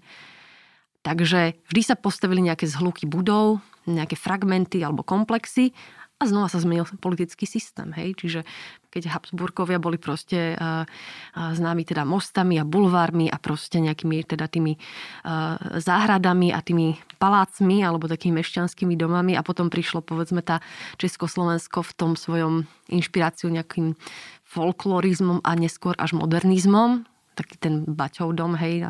Takže 1.05 1.61
vždy 1.69 1.83
sa 1.85 2.01
postavili 2.01 2.41
nejaké 2.41 2.65
zhluky 2.65 3.05
budov, 3.05 3.61
nejaké 3.85 4.17
fragmenty 4.17 4.81
alebo 4.81 5.05
komplexy 5.05 5.77
a 6.17 6.31
znova 6.31 6.49
sa 6.49 6.63
zmenil 6.63 6.87
politický 7.03 7.45
systém, 7.45 7.91
hej, 7.99 8.17
čiže 8.17 8.41
keď 8.89 9.13
Habsburkovia 9.13 9.83
boli 9.83 9.99
proste 9.99 10.55
uh, 10.55 10.87
uh, 10.87 11.51
známi 11.53 11.83
teda 11.83 12.07
mostami 12.07 12.57
a 12.57 12.65
bulvármi 12.65 13.27
a 13.27 13.37
proste 13.37 13.83
nejakými 13.83 14.23
teda 14.23 14.47
tými 14.47 14.79
uh, 14.79 15.59
záhradami 15.83 16.55
a 16.55 16.63
tými 16.63 16.97
palácmi 17.19 17.83
alebo 17.83 18.07
takými 18.07 18.41
mešťanskými 18.41 18.95
domami 18.95 19.35
a 19.35 19.43
potom 19.43 19.69
prišlo 19.69 20.07
povedzme 20.07 20.41
tá 20.41 20.63
Československo 21.03 21.83
v 21.83 21.93
tom 21.99 22.15
svojom 22.15 22.71
inšpiráciu 22.89 23.51
nejakým 23.51 23.99
folklorizmom 24.47 25.43
a 25.43 25.51
neskôr 25.59 25.99
až 25.99 26.15
modernizmom, 26.15 27.03
taký 27.35 27.59
ten 27.59 27.85
Baťov 27.85 28.33
dom, 28.33 28.55
hej, 28.57 28.87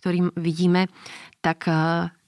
ktorý 0.00 0.32
vidíme, 0.34 0.88
tak 1.44 1.68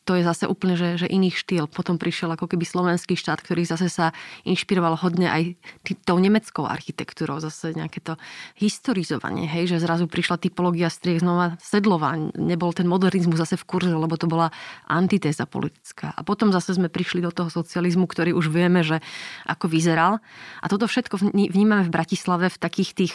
to 0.08 0.16
je 0.16 0.24
zase 0.24 0.48
úplne 0.48 0.74
že, 0.74 1.04
že 1.04 1.06
iný 1.06 1.30
štýl. 1.30 1.68
Potom 1.68 2.00
prišiel 2.00 2.32
ako 2.32 2.48
keby 2.50 2.64
slovenský 2.64 3.14
štát, 3.14 3.38
ktorý 3.44 3.68
zase 3.68 3.92
sa 3.92 4.16
inšpiroval 4.48 4.96
hodne 4.98 5.28
aj 5.28 5.42
tý, 5.84 5.92
tou 6.00 6.16
nemeckou 6.16 6.64
architektúrou, 6.64 7.38
zase 7.38 7.76
nejaké 7.76 8.00
to 8.00 8.16
historizovanie, 8.58 9.44
hej, 9.46 9.70
že 9.70 9.84
zrazu 9.84 10.08
prišla 10.08 10.40
typológia 10.40 10.88
striech 10.88 11.20
znova 11.20 11.60
sedlová. 11.60 12.16
Nebol 12.34 12.72
ten 12.72 12.88
modernizmus 12.88 13.38
zase 13.38 13.60
v 13.60 13.68
kurze, 13.68 13.92
lebo 13.92 14.16
to 14.16 14.26
bola 14.26 14.48
antitéza 14.88 15.44
politická. 15.44 16.16
A 16.16 16.24
potom 16.24 16.50
zase 16.50 16.74
sme 16.74 16.88
prišli 16.88 17.20
do 17.20 17.30
toho 17.30 17.52
socializmu, 17.52 18.08
ktorý 18.08 18.32
už 18.34 18.50
vieme, 18.50 18.80
že 18.80 19.04
ako 19.46 19.68
vyzeral. 19.68 20.18
A 20.64 20.66
toto 20.66 20.88
všetko 20.88 21.30
vnímame 21.36 21.86
v 21.86 21.94
Bratislave 21.94 22.48
v 22.48 22.58
takých 22.58 22.90
tých 22.96 23.14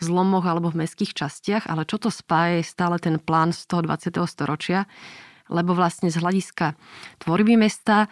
zlomoch 0.00 0.44
alebo 0.44 0.68
v 0.68 0.84
mestských 0.84 1.16
častiach, 1.16 1.64
ale 1.72 1.88
čo 1.88 1.96
to 1.96 2.12
spája 2.12 2.60
je 2.60 2.68
stále 2.68 3.00
ten 3.00 3.16
plán 3.16 3.56
z 3.56 3.64
toho 3.64 3.80
20. 3.80 4.12
storočia, 4.28 4.84
lebo 5.52 5.74
vlastne 5.76 6.10
z 6.10 6.18
hľadiska 6.18 6.74
tvorby 7.22 7.58
mesta 7.58 8.10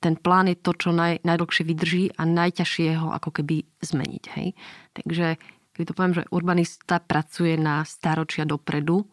ten 0.00 0.14
plán 0.14 0.52
je 0.52 0.56
to, 0.60 0.76
čo 0.76 0.92
naj, 0.92 1.24
najdlhšie 1.24 1.64
vydrží 1.64 2.04
a 2.20 2.28
najťažšie 2.28 3.00
ho 3.00 3.10
ako 3.16 3.40
keby 3.40 3.64
zmeniť. 3.80 4.24
Hej? 4.38 4.48
Takže 4.92 5.26
keď 5.72 5.84
to 5.88 5.96
poviem, 5.96 6.16
že 6.16 6.28
urbanista 6.32 7.00
pracuje 7.00 7.56
na 7.56 7.84
staročia 7.84 8.44
dopredu, 8.44 9.08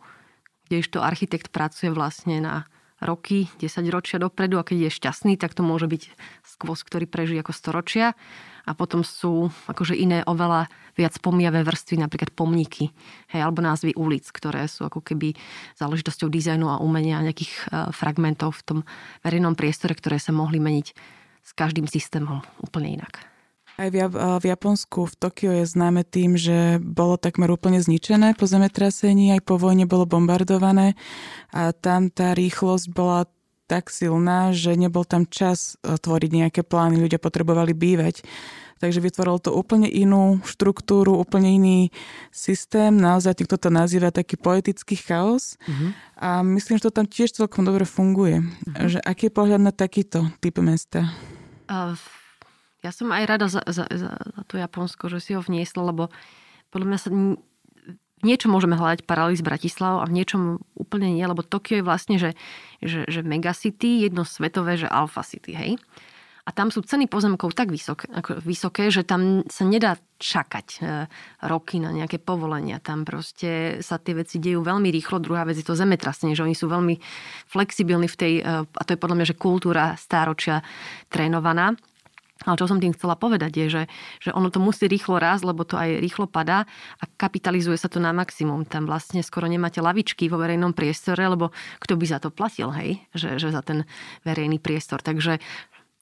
kdežto 0.68 1.03
architekt 1.03 1.51
pracuje 1.51 1.92
vlastne 1.92 2.39
na 2.39 2.56
roky, 3.04 3.52
10 3.60 3.84
ročia 3.92 4.18
dopredu 4.18 4.60
a 4.60 4.68
keď 4.68 4.88
je 4.88 4.98
šťastný, 5.00 5.34
tak 5.36 5.54
to 5.54 5.62
môže 5.62 5.88
byť 5.88 6.04
skvos, 6.44 6.82
ktorý 6.84 7.06
prežije 7.08 7.44
ako 7.44 7.54
storočia 7.56 8.16
a 8.64 8.72
potom 8.72 9.04
sú 9.04 9.52
akože 9.68 9.96
iné 9.96 10.24
oveľa 10.24 10.72
viac 10.96 11.20
pomiavé 11.20 11.68
vrstvy, 11.68 12.00
napríklad 12.00 12.32
pomníky, 12.32 12.96
hej, 13.36 13.42
alebo 13.44 13.60
názvy 13.60 13.92
ulic, 14.00 14.24
ktoré 14.32 14.72
sú 14.72 14.88
ako 14.88 15.04
keby 15.04 15.36
záležitosťou 15.76 16.32
dizajnu 16.32 16.72
a 16.72 16.80
umenia 16.80 17.20
nejakých 17.20 17.52
e, 17.52 17.62
fragmentov 17.92 18.64
v 18.64 18.64
tom 18.64 18.80
verejnom 19.26 19.60
priestore, 19.60 19.98
ktoré 19.98 20.16
sa 20.16 20.32
mohli 20.32 20.64
meniť 20.64 20.88
s 21.44 21.52
každým 21.52 21.92
systémom 21.92 22.40
úplne 22.64 23.04
inak. 23.04 23.33
Aj 23.74 23.89
v, 23.89 24.06
v 24.13 24.46
Japonsku, 24.46 25.10
v 25.10 25.15
Tokio 25.18 25.50
je 25.50 25.65
známe 25.65 26.06
tým, 26.06 26.38
že 26.38 26.77
bolo 26.77 27.18
takmer 27.18 27.50
úplne 27.50 27.82
zničené 27.82 28.38
po 28.38 28.46
zemetrasení, 28.46 29.34
aj 29.34 29.42
po 29.42 29.58
vojne 29.58 29.89
bolo 29.89 30.06
bombardované 30.06 30.94
a 31.50 31.74
tam 31.74 32.13
tá 32.13 32.38
rýchlosť 32.38 32.86
bola 32.94 33.25
tak 33.65 33.89
silná, 33.89 34.53
že 34.53 34.77
nebol 34.77 35.08
tam 35.08 35.25
čas 35.25 35.80
e, 35.82 35.98
tvoriť 35.98 36.32
nejaké 36.32 36.62
plány, 36.62 37.01
ľudia 37.01 37.18
potrebovali 37.18 37.74
bývať. 37.74 38.22
Takže 38.77 39.00
vytvorilo 39.00 39.39
to 39.39 39.56
úplne 39.56 39.88
inú 39.88 40.44
štruktúru, 40.44 41.15
úplne 41.15 41.56
iný 41.56 41.80
systém. 42.36 42.92
Naozaj 42.92 43.39
niekto 43.39 43.56
to 43.56 43.72
nazýva 43.72 44.12
taký 44.12 44.36
poetický 44.36 45.00
chaos. 45.00 45.56
Uh-huh. 45.63 45.96
A 46.20 46.44
myslím, 46.44 46.75
že 46.75 46.92
to 46.92 46.98
tam 47.00 47.08
tiež 47.08 47.32
celkom 47.32 47.63
dobre 47.63 47.88
funguje. 47.88 48.44
Uh-huh. 48.44 48.92
Že 48.92 49.00
aký 49.08 49.32
je 49.32 49.36
pohľad 49.39 49.62
na 49.63 49.72
takýto 49.72 50.27
typ 50.44 50.60
mesta? 50.60 51.15
Uh, 51.72 51.96
ja 52.84 52.92
som 52.92 53.10
aj 53.10 53.24
rada 53.24 53.48
za, 53.48 53.63
za, 53.63 53.88
za, 53.88 54.12
za 54.13 54.42
to 54.46 54.60
Japonsko, 54.60 55.08
že 55.08 55.24
si 55.24 55.32
ho 55.34 55.42
vniesla, 55.42 55.88
lebo 55.88 56.12
podľa 56.70 56.88
mňa 56.92 57.00
sa 57.00 57.10
v 58.24 58.32
niečom 58.32 58.56
môžeme 58.56 58.80
hľadať 58.80 59.04
paralely 59.04 59.36
s 59.36 59.44
Bratislavou 59.44 60.00
a 60.00 60.08
v 60.08 60.16
niečom 60.16 60.63
úplne 60.80 61.12
nie, 61.12 61.24
lebo 61.28 61.44
Tokio 61.44 61.84
je 61.84 61.88
vlastne, 61.88 62.16
že, 62.16 62.36
že, 62.80 63.04
že 63.08 63.20
megacity, 63.20 64.08
jedno 64.08 64.24
svetové, 64.24 64.80
že 64.80 64.88
alfa 64.88 65.28
city, 65.28 65.52
hej. 65.52 65.72
A 66.44 66.52
tam 66.52 66.75
sú 66.75 66.84
ceny 66.84 67.08
pozemkov 67.08 67.56
tak 67.56 67.72
vysok, 67.72 68.04
ako 68.12 68.44
vysoké, 68.44 68.92
že 68.92 69.08
tam 69.08 69.48
sa 69.48 69.63
nedá 69.63 69.96
čakať 70.20 70.68
e, 70.75 71.08
roky 71.48 71.80
na 71.80 71.96
nejaké 71.96 72.20
povolenia. 72.20 72.84
Tam 72.84 73.08
proste 73.08 73.80
sa 73.80 73.96
tie 73.96 74.12
veci 74.12 74.44
dejú 74.44 74.60
veľmi 74.60 74.92
rýchlo. 74.92 75.24
Druhá 75.24 75.48
vec 75.48 75.56
je 75.56 75.63
to 75.63 75.80
zemetrasenie, 75.80 76.36
že 76.36 76.44
oni 76.44 76.52
sú 76.52 76.68
veľmi 76.68 77.00
flexibilní 77.48 78.12
v 78.12 78.20
tej, 78.20 78.34
e, 78.44 78.68
a 78.68 78.82
to 78.84 78.92
je 78.92 79.00
podľa 79.00 79.24
mňa, 79.24 79.30
že 79.32 79.40
kultúra 79.40 79.96
stáročia 79.96 80.68
trénovaná. 81.08 81.80
Ale 82.44 82.60
čo 82.60 82.68
som 82.68 82.80
tým 82.80 82.96
chcela 82.96 83.16
povedať 83.16 83.52
je, 83.56 83.68
že, 83.68 83.84
že 84.20 84.30
ono 84.36 84.52
to 84.52 84.60
musí 84.60 84.88
rýchlo 84.88 85.20
rásť, 85.20 85.44
lebo 85.48 85.64
to 85.64 85.80
aj 85.80 86.00
rýchlo 86.00 86.28
padá 86.28 86.68
a 87.00 87.04
kapitalizuje 87.20 87.80
sa 87.80 87.88
to 87.88 88.04
na 88.04 88.12
maximum. 88.12 88.68
Tam 88.68 88.88
vlastne 88.88 89.24
skoro 89.24 89.48
nemáte 89.48 89.80
lavičky 89.80 90.28
vo 90.28 90.40
verejnom 90.40 90.76
priestore, 90.76 91.24
lebo 91.24 91.56
kto 91.80 91.96
by 91.96 92.06
za 92.06 92.20
to 92.20 92.30
platil, 92.30 92.72
hej? 92.76 93.04
Že, 93.16 93.30
že 93.40 93.48
za 93.52 93.62
ten 93.64 93.88
verejný 94.28 94.60
priestor. 94.60 95.00
Takže 95.00 95.40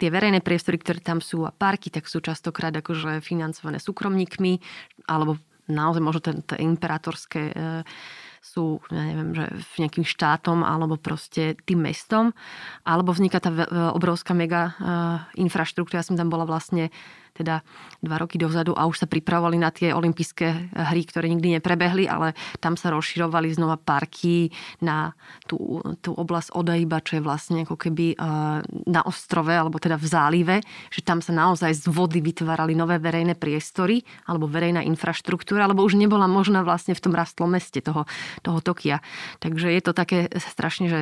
tie 0.02 0.10
verejné 0.10 0.42
priestory, 0.42 0.82
ktoré 0.82 0.98
tam 0.98 1.22
sú 1.22 1.46
a 1.46 1.54
parky, 1.54 1.94
tak 1.94 2.10
sú 2.10 2.26
častokrát 2.26 2.74
akože 2.74 3.22
financované 3.22 3.78
súkromníkmi 3.78 4.58
alebo 5.06 5.38
naozaj 5.70 6.02
možno 6.02 6.22
tie 6.26 6.58
imperátorské 6.58 7.54
e, 7.54 7.56
sú, 8.42 8.82
ja 8.90 9.06
neviem, 9.06 9.38
že 9.38 9.46
v 9.54 9.86
nejakým 9.86 10.02
štátom 10.02 10.66
alebo 10.66 10.98
proste 10.98 11.54
tým 11.70 11.86
mestom, 11.86 12.34
alebo 12.82 13.14
vzniká 13.14 13.38
tá 13.38 13.54
obrovská 13.94 14.34
mega 14.34 14.74
eh, 14.74 15.46
infraštruktúra. 15.46 16.02
Ja 16.02 16.08
som 16.10 16.18
tam 16.18 16.34
bola 16.34 16.50
vlastne 16.50 16.90
teda 17.42 17.66
dva 18.06 18.22
roky 18.22 18.38
dozadu 18.38 18.78
a 18.78 18.86
už 18.86 19.02
sa 19.02 19.08
pripravovali 19.10 19.58
na 19.58 19.74
tie 19.74 19.90
olympijské 19.98 20.78
hry, 20.78 21.02
ktoré 21.10 21.26
nikdy 21.34 21.58
neprebehli, 21.58 22.06
ale 22.06 22.38
tam 22.62 22.78
sa 22.78 22.94
rozširovali 22.94 23.50
znova 23.58 23.82
parky 23.82 24.54
na 24.86 25.18
tú, 25.50 25.82
tú 26.06 26.14
oblasť 26.14 26.54
Odaiba, 26.54 27.02
čo 27.02 27.18
je 27.18 27.26
vlastne 27.26 27.66
ako 27.66 27.76
keby 27.76 28.14
eh, 28.14 28.18
na 28.86 29.02
ostrove, 29.02 29.50
alebo 29.50 29.82
teda 29.82 29.98
v 29.98 30.06
zálive, 30.06 30.56
že 30.94 31.02
tam 31.02 31.20
sa 31.20 31.34
naozaj 31.34 31.74
z 31.74 31.86
vody 31.90 32.22
vytvárali 32.22 32.78
nové 32.78 33.02
verejné 33.02 33.34
priestory 33.34 34.06
alebo 34.30 34.46
verejná 34.46 34.86
infraštruktúra, 34.86 35.66
alebo 35.66 35.82
už 35.82 35.98
nebola 35.98 36.30
možná 36.30 36.62
vlastne 36.62 36.94
v 36.94 37.02
tom 37.02 37.14
rastlom 37.18 37.50
meste 37.50 37.82
toho, 37.82 38.06
toho 38.46 38.62
Tokia. 38.62 39.02
Takže 39.42 39.74
je 39.74 39.82
to 39.82 39.98
také 39.98 40.30
strašne, 40.38 40.86
že 40.88 41.02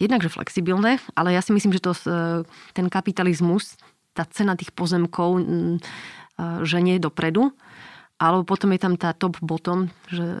jednak, 0.00 0.24
že 0.24 0.32
flexibilné, 0.32 0.98
ale 1.12 1.36
ja 1.36 1.44
si 1.44 1.52
myslím, 1.52 1.76
že 1.76 1.84
to, 1.84 1.92
eh, 1.92 2.42
ten 2.72 2.88
kapitalizmus 2.88 3.76
tá 4.20 4.28
cena 4.28 4.52
tých 4.52 4.76
pozemkov 4.76 5.40
mm, 5.40 5.76
že 6.60 6.78
nie 6.84 7.00
je 7.00 7.06
dopredu. 7.08 7.56
Alebo 8.20 8.44
potom 8.44 8.68
je 8.76 8.80
tam 8.84 9.00
tá 9.00 9.16
top-bottom, 9.16 9.88
že, 10.12 10.36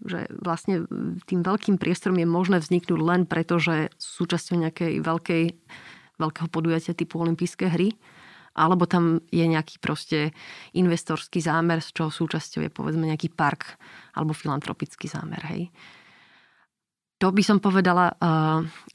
že 0.00 0.24
vlastne 0.40 0.88
tým 1.28 1.44
veľkým 1.44 1.76
priestorom 1.76 2.16
je 2.16 2.24
možné 2.24 2.56
vzniknúť 2.56 3.00
len 3.04 3.28
preto, 3.28 3.60
že 3.60 3.92
sú 4.00 4.24
súčasťou 4.24 4.56
nejakej 4.64 5.04
veľkej, 5.04 5.44
veľkého 6.16 6.48
podujatia 6.48 6.96
typu 6.96 7.20
olympijské 7.20 7.68
hry. 7.68 7.92
Alebo 8.56 8.88
tam 8.88 9.20
je 9.28 9.44
nejaký 9.44 9.76
proste 9.76 10.32
investorský 10.72 11.44
zámer, 11.44 11.84
z 11.84 12.00
čoho 12.00 12.08
súčasťou 12.08 12.64
je 12.64 12.72
povedzme 12.72 13.04
nejaký 13.04 13.28
park 13.28 13.76
alebo 14.16 14.32
filantropický 14.32 15.04
zámer. 15.04 15.44
Hej. 15.52 15.68
To 17.20 17.28
by 17.28 17.42
som 17.44 17.60
povedala, 17.60 18.16
eh, 18.16 18.16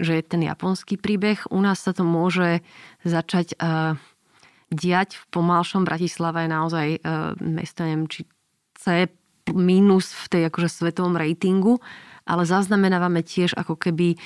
že 0.01 0.17
je 0.17 0.24
ten 0.25 0.41
japonský 0.41 0.98
príbeh. 0.98 1.46
U 1.53 1.62
nás 1.62 1.77
sa 1.86 1.94
to 1.94 2.01
môže 2.01 2.65
začať 3.05 3.53
eh, 3.53 3.94
diať 4.74 5.22
v 5.22 5.24
pomalšom. 5.29 5.86
Bratislava 5.86 6.41
je 6.41 6.50
naozaj 6.50 6.88
eh, 6.98 7.00
mesto, 7.46 7.86
neviem, 7.86 8.10
či 8.10 8.25
C 8.82 9.05
minus 9.53 10.10
v 10.10 10.25
tej 10.25 10.41
akože 10.50 10.74
svetovom 10.74 11.13
ratingu, 11.13 11.77
ale 12.25 12.50
zaznamenávame 12.50 13.22
tiež 13.22 13.53
ako 13.53 13.77
keby 13.77 14.17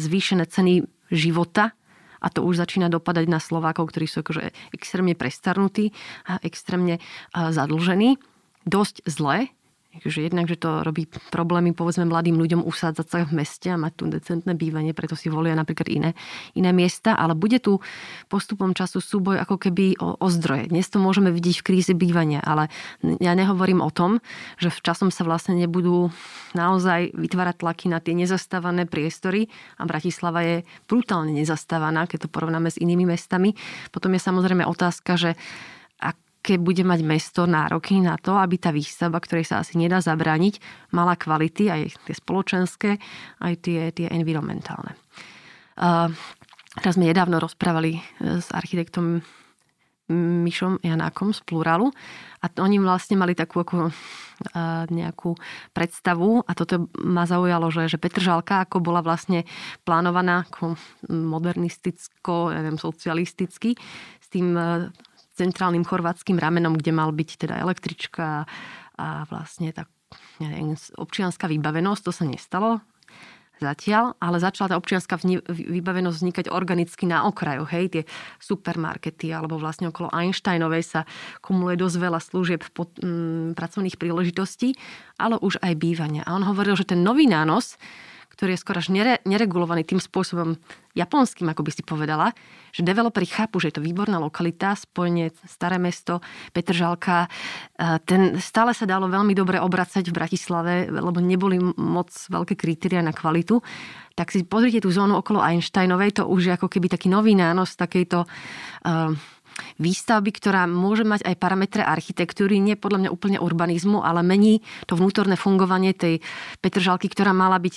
zvýšené 0.00 0.48
ceny 0.48 0.88
života 1.12 1.76
a 2.24 2.26
to 2.32 2.40
už 2.48 2.56
začína 2.56 2.88
dopadať 2.88 3.28
na 3.28 3.36
Slovákov, 3.36 3.92
ktorí 3.92 4.08
sú 4.08 4.24
akože 4.24 4.72
extrémne 4.72 5.12
prestarnutí 5.12 5.92
a 6.24 6.40
extrémne 6.40 7.04
zadlžení. 7.36 8.16
Dosť 8.64 9.04
zle, 9.04 9.52
Takže 9.90 10.22
jednak, 10.22 10.46
že 10.46 10.54
to 10.54 10.86
robí 10.86 11.10
problémy 11.34 11.74
povedzme 11.74 12.06
mladým 12.06 12.38
ľuďom 12.38 12.62
usádzať 12.62 13.06
sa 13.10 13.26
v 13.26 13.42
meste 13.42 13.74
a 13.74 13.74
mať 13.74 13.92
tu 13.98 14.04
decentné 14.06 14.54
bývanie, 14.54 14.94
preto 14.94 15.18
si 15.18 15.26
volia 15.26 15.58
napríklad 15.58 15.90
iné, 15.90 16.14
iné 16.54 16.70
miesta, 16.70 17.18
ale 17.18 17.34
bude 17.34 17.58
tu 17.58 17.82
postupom 18.30 18.70
času 18.70 19.02
súboj 19.02 19.42
ako 19.42 19.58
keby 19.58 19.98
o, 19.98 20.14
o 20.14 20.26
zdroje. 20.30 20.70
Dnes 20.70 20.86
to 20.86 21.02
môžeme 21.02 21.34
vidieť 21.34 21.58
v 21.58 21.66
kríze 21.66 21.90
bývania, 21.90 22.38
ale 22.38 22.70
ja 23.18 23.34
nehovorím 23.34 23.82
o 23.82 23.90
tom, 23.90 24.22
že 24.62 24.70
v 24.70 24.78
časom 24.78 25.10
sa 25.10 25.26
vlastne 25.26 25.58
nebudú 25.58 26.14
naozaj 26.54 27.10
vytvárať 27.10 27.58
tlaky 27.58 27.90
na 27.90 27.98
tie 27.98 28.14
nezastávané 28.14 28.86
priestory 28.86 29.50
a 29.74 29.90
Bratislava 29.90 30.46
je 30.46 30.56
brutálne 30.86 31.34
nezastávaná, 31.34 32.06
keď 32.06 32.30
to 32.30 32.32
porovnáme 32.32 32.70
s 32.70 32.78
inými 32.78 33.10
mestami. 33.10 33.58
Potom 33.90 34.14
je 34.14 34.22
samozrejme 34.22 34.62
otázka, 34.70 35.18
že 35.18 35.34
aké 36.50 36.58
bude 36.58 36.82
mať 36.82 37.06
mesto 37.06 37.46
nároky 37.46 38.02
na 38.02 38.18
to, 38.18 38.34
aby 38.34 38.58
tá 38.58 38.74
výstavba, 38.74 39.22
ktorej 39.22 39.46
sa 39.46 39.62
asi 39.62 39.78
nedá 39.78 40.02
zabrániť, 40.02 40.58
mala 40.90 41.14
kvality, 41.14 41.70
aj 41.70 42.02
tie 42.02 42.14
spoločenské, 42.18 42.98
aj 43.38 43.54
tie, 43.62 43.94
tie 43.94 44.10
environmentálne. 44.10 44.98
Teraz 46.74 46.98
sme 46.98 47.06
nedávno 47.06 47.38
rozprávali 47.38 48.02
s 48.18 48.50
architektom 48.50 49.22
Mišom 50.10 50.82
Janákom 50.82 51.30
z 51.30 51.38
Pluralu 51.46 51.86
a 52.42 52.50
oni 52.58 52.82
vlastne 52.82 53.14
mali 53.14 53.38
takú 53.38 53.62
ako, 53.62 53.94
nejakú 54.90 55.38
predstavu 55.70 56.42
a 56.42 56.50
toto 56.58 56.90
ma 56.98 57.30
zaujalo, 57.30 57.70
že, 57.70 57.86
že 57.86 57.94
Petržalka 57.94 58.66
ako 58.66 58.82
bola 58.82 59.06
vlastne 59.06 59.46
plánovaná 59.86 60.50
ako 60.50 60.74
modernisticko, 61.06 62.50
neviem, 62.50 62.74
socialisticky 62.74 63.78
s 64.18 64.26
tým 64.26 64.58
e, 64.58 64.90
centrálnym 65.34 65.86
chorvátským 65.86 66.36
ramenom, 66.36 66.78
kde 66.78 66.92
mal 66.94 67.10
byť 67.14 67.30
teda 67.46 67.54
električka 67.62 68.44
a 69.00 69.06
vlastne 69.30 69.72
tak 69.72 69.88
neviem, 70.42 70.74
občianská 70.98 71.46
vybavenosť, 71.46 72.02
to 72.02 72.12
sa 72.12 72.24
nestalo 72.26 72.82
zatiaľ, 73.60 74.16
ale 74.18 74.40
začala 74.40 74.72
tá 74.72 74.76
občianská 74.80 75.20
vybavenosť 75.52 76.16
vznikať 76.16 76.46
organicky 76.48 77.04
na 77.04 77.28
okrajoch. 77.28 77.68
Hej, 77.68 77.86
tie 77.92 78.02
supermarkety 78.40 79.30
alebo 79.30 79.60
vlastne 79.60 79.92
okolo 79.92 80.08
Einsteinovej 80.10 80.82
sa 80.82 81.00
kumuluje 81.44 81.76
dosť 81.76 81.96
veľa 82.00 82.20
služieb 82.24 82.64
pod, 82.72 82.88
mm, 82.98 83.54
pracovných 83.54 84.00
príležitostí, 84.00 84.74
ale 85.20 85.36
už 85.38 85.60
aj 85.60 85.76
bývania. 85.76 86.24
A 86.24 86.34
on 86.34 86.48
hovoril, 86.48 86.74
že 86.74 86.88
ten 86.88 87.04
nový 87.04 87.28
nános 87.28 87.76
ktorý 88.40 88.56
je 88.56 88.64
skoro 88.64 88.80
až 88.80 88.88
nere, 88.88 89.20
neregulovaný 89.28 89.84
tým 89.84 90.00
spôsobom 90.00 90.56
japonským, 90.96 91.44
ako 91.52 91.60
by 91.60 91.70
si 91.76 91.84
povedala, 91.84 92.32
že 92.72 92.80
developeri 92.80 93.28
chápu, 93.28 93.60
že 93.60 93.68
je 93.68 93.76
to 93.76 93.84
výborná 93.84 94.16
lokalita, 94.16 94.72
spojenie 94.72 95.28
Staré 95.44 95.76
mesto, 95.76 96.24
Petržalka. 96.56 97.28
Ten 98.08 98.40
stále 98.40 98.72
sa 98.72 98.88
dalo 98.88 99.12
veľmi 99.12 99.36
dobre 99.36 99.60
obracať 99.60 100.08
v 100.08 100.16
Bratislave, 100.16 100.88
lebo 100.88 101.20
neboli 101.20 101.60
moc 101.76 102.08
veľké 102.08 102.56
kritéria 102.56 103.04
na 103.04 103.12
kvalitu. 103.12 103.60
Tak 104.16 104.32
si 104.32 104.40
pozrite 104.48 104.80
tú 104.80 104.88
zónu 104.88 105.20
okolo 105.20 105.44
Einsteinovej, 105.44 106.16
to 106.16 106.22
už 106.24 106.40
je 106.48 106.52
ako 106.56 106.72
keby 106.72 106.88
taký 106.88 107.12
nový 107.12 107.36
nános 107.36 107.76
takejto 107.76 108.24
uh, 108.24 109.12
výstavby, 109.80 110.30
ktorá 110.32 110.68
môže 110.68 111.04
mať 111.04 111.26
aj 111.26 111.34
parametre 111.40 111.82
architektúry, 111.84 112.58
nie 112.60 112.78
podľa 112.78 113.06
mňa 113.06 113.10
úplne 113.10 113.38
urbanizmu, 113.40 114.02
ale 114.04 114.24
mení 114.24 114.60
to 114.86 114.96
vnútorné 114.96 115.34
fungovanie 115.34 115.92
tej 115.96 116.22
Petržalky, 116.60 117.08
ktorá 117.08 117.36
mala 117.36 117.60
byť 117.60 117.74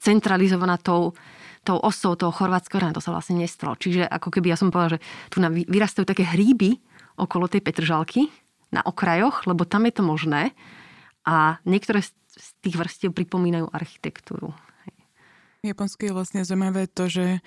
centralizovaná 0.00 0.76
tou 0.80 1.16
tou 1.66 1.82
osou 1.82 2.14
toho 2.14 2.30
chorvátskeho 2.30 2.78
rána, 2.78 2.94
to 2.94 3.02
sa 3.02 3.10
vlastne 3.10 3.42
nestalo. 3.42 3.74
Čiže 3.74 4.06
ako 4.06 4.30
keby 4.30 4.54
ja 4.54 4.56
som 4.56 4.70
povedala, 4.70 5.02
že 5.02 5.02
tu 5.34 5.42
nám 5.42 5.58
vyrastajú 5.58 6.06
také 6.06 6.22
hríby 6.22 6.78
okolo 7.18 7.50
tej 7.50 7.58
Petržalky 7.58 8.30
na 8.70 8.86
okrajoch, 8.86 9.50
lebo 9.50 9.66
tam 9.66 9.90
je 9.90 9.98
to 9.98 10.06
možné 10.06 10.54
a 11.26 11.58
niektoré 11.66 12.06
z 12.06 12.48
tých 12.62 12.78
vrstiev 12.78 13.10
pripomínajú 13.10 13.66
architektúru. 13.74 14.54
V 15.66 15.74
Japonsku 15.74 16.06
je 16.06 16.14
vlastne 16.14 16.46
zaujímavé 16.46 16.86
to, 16.86 17.10
že 17.10 17.42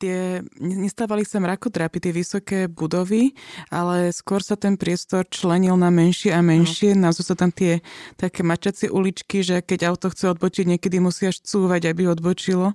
tie, 0.00 0.40
nestávali 0.56 1.28
sa 1.28 1.36
mrakodrapy, 1.44 2.00
tie 2.00 2.12
vysoké 2.16 2.58
budovy, 2.72 3.36
ale 3.68 4.16
skôr 4.16 4.40
sa 4.40 4.56
ten 4.56 4.80
priestor 4.80 5.28
členil 5.28 5.76
na 5.76 5.92
menšie 5.92 6.32
a 6.32 6.40
menšie. 6.40 6.96
No. 6.96 7.12
Naozaj 7.12 7.24
sa 7.28 7.36
tam 7.36 7.52
tie 7.52 7.84
také 8.16 8.40
mačacie 8.40 8.88
uličky, 8.88 9.44
že 9.44 9.60
keď 9.60 9.92
auto 9.92 10.08
chce 10.08 10.32
odbočiť, 10.32 10.64
niekedy 10.64 10.96
musí 10.98 11.28
až 11.28 11.44
cúvať, 11.44 11.92
aby 11.92 12.08
odbočilo. 12.08 12.72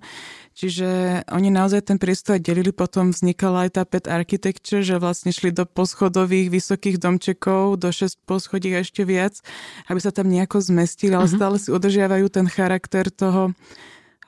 Čiže 0.55 0.88
oni 1.36 1.51
naozaj 1.51 1.91
ten 1.91 2.00
priestor 2.00 2.39
delili, 2.39 2.72
potom 2.72 3.12
vznikala 3.12 3.67
aj 3.67 3.72
tá 3.75 3.84
pet 3.84 4.08
architecture, 4.08 4.88
že 4.88 4.96
vlastne 5.03 5.36
šli 5.36 5.51
do 5.51 5.67
poschodových 5.67 6.48
vysokých 6.48 6.96
domčekov, 6.96 7.75
do 7.75 7.91
6 7.91 8.24
poschodí 8.24 8.72
a 8.72 8.79
ešte 8.79 9.03
viac, 9.03 9.44
aby 9.91 10.00
sa 10.00 10.15
tam 10.15 10.32
nejako 10.32 10.63
zmestili, 10.63 11.12
ale 11.12 11.27
uh-huh. 11.27 11.36
stále 11.36 11.60
si 11.60 11.75
udržiavajú 11.75 12.32
ten 12.32 12.48
charakter 12.48 13.12
toho 13.12 13.51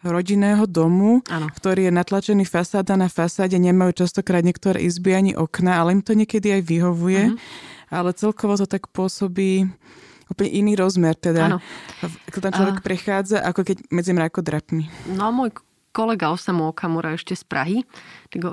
rodinného 0.06 0.70
domu, 0.70 1.25
ano. 1.30 1.50
ktorý 1.50 1.89
je 1.89 1.94
natlačený 1.94 2.46
fasáda 2.46 2.94
na 2.94 3.10
fasáde, 3.10 3.58
nemajú 3.58 4.06
častokrát 4.06 4.46
niektoré 4.46 4.86
izby 4.86 5.18
ani 5.18 5.32
okna, 5.34 5.82
ale 5.82 5.98
im 5.98 6.04
to 6.06 6.13
niekedy 6.13 6.54
aj 6.54 6.62
vyhovuje. 6.66 7.34
Uh-huh. 7.34 7.39
Ale 7.88 8.12
celkovo 8.12 8.60
to 8.60 8.68
tak 8.68 8.92
pôsobí 8.92 9.63
úplne 10.27 10.51
iný 10.51 10.75
rozmer, 10.75 11.16
teda, 11.16 11.56
ano. 11.56 11.58
keď 12.27 12.51
tam 12.51 12.54
človek 12.60 12.77
uh, 12.80 12.84
prechádza, 12.84 13.38
ako 13.39 13.63
keď 13.63 13.77
medzi 13.96 14.12
mrakodrapmi. 14.12 14.84
No 15.16 15.32
môj 15.32 15.56
kolega 15.96 16.30
Osamu 16.30 16.70
Okamura 16.70 17.16
ešte 17.16 17.34
z 17.34 17.48
Prahy, 17.48 17.77
tak 18.30 18.44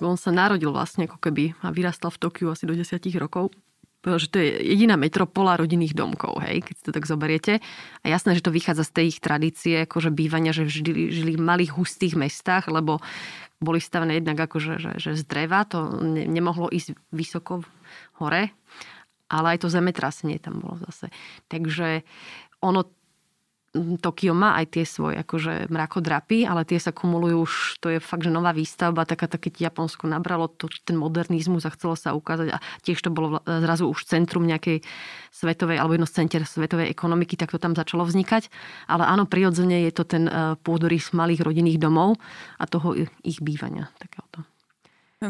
on 0.00 0.14
sa 0.14 0.30
narodil 0.30 0.70
vlastne 0.70 1.10
ako 1.10 1.18
keby 1.18 1.58
a 1.60 1.74
vyrastal 1.74 2.14
v 2.14 2.22
Tokiu 2.22 2.48
asi 2.54 2.64
do 2.64 2.72
10 2.72 3.02
rokov 3.18 3.50
že 4.04 4.28
to 4.28 4.36
je 4.36 4.60
jediná 4.60 5.00
metropola 5.00 5.56
rodinných 5.56 5.96
domkov, 5.96 6.44
hej, 6.44 6.60
keď 6.60 6.74
si 6.76 6.84
to 6.84 6.92
tak 6.92 7.08
zoberiete. 7.08 7.52
A 8.04 8.06
jasné, 8.06 8.36
že 8.36 8.44
to 8.44 8.52
vychádza 8.52 8.84
z 8.84 8.92
tej 8.92 9.06
ich 9.16 9.18
tradície, 9.24 9.88
akože 9.88 10.12
bývania, 10.12 10.52
že 10.52 10.68
vždy 10.68 11.08
žili 11.08 11.32
v 11.34 11.42
malých 11.42 11.72
hustých 11.74 12.14
mestách, 12.14 12.68
lebo 12.68 13.00
boli 13.64 13.80
stavené 13.80 14.20
jednak 14.20 14.36
akože, 14.36 14.76
že, 14.76 14.92
že 15.00 15.10
z 15.16 15.22
dreva, 15.24 15.64
to 15.64 15.96
ne, 16.04 16.28
nemohlo 16.28 16.68
ísť 16.68 17.00
vysoko 17.16 17.64
hore, 18.20 18.52
ale 19.32 19.46
aj 19.56 19.64
to 19.64 19.72
zemetrasenie 19.72 20.36
tam 20.36 20.60
bolo 20.60 20.76
zase. 20.84 21.08
Takže 21.48 22.04
ono 22.60 22.84
Tokio 23.74 24.38
má 24.38 24.54
aj 24.62 24.78
tie 24.78 24.84
svoje 24.86 25.18
akože 25.18 25.66
mrakodrapy, 25.66 26.46
ale 26.46 26.62
tie 26.62 26.78
sa 26.78 26.94
kumulujú 26.94 27.36
už, 27.42 27.52
to 27.82 27.90
je 27.90 27.98
fakt, 27.98 28.22
že 28.22 28.30
nová 28.30 28.54
výstavba, 28.54 29.02
taká, 29.02 29.26
také 29.26 29.50
Japonsko 29.50 30.06
nabralo 30.06 30.46
to, 30.46 30.70
ten 30.86 30.94
modernizmus 30.94 31.66
a 31.66 31.74
chcelo 31.74 31.98
sa 31.98 32.14
ukázať 32.14 32.54
a 32.54 32.62
tiež 32.86 33.02
to 33.02 33.10
bolo 33.10 33.42
zrazu 33.42 33.90
už 33.90 34.06
centrum 34.06 34.46
nejakej 34.46 34.86
svetovej, 35.34 35.82
alebo 35.82 35.98
jedno 35.98 36.06
z 36.06 36.22
center 36.22 36.46
svetovej 36.46 36.86
ekonomiky, 36.86 37.34
tak 37.34 37.50
to 37.50 37.58
tam 37.58 37.74
začalo 37.74 38.06
vznikať. 38.06 38.46
Ale 38.86 39.10
áno, 39.10 39.26
prirodzene 39.26 39.82
je 39.90 39.92
to 39.92 40.06
ten 40.06 40.30
eh, 40.30 40.54
pôdorys 40.62 41.10
malých 41.10 41.42
rodinných 41.42 41.82
domov 41.82 42.14
a 42.62 42.70
toho 42.70 42.94
ich 43.26 43.42
bývania. 43.42 43.90
Takéhoto. 43.98 44.53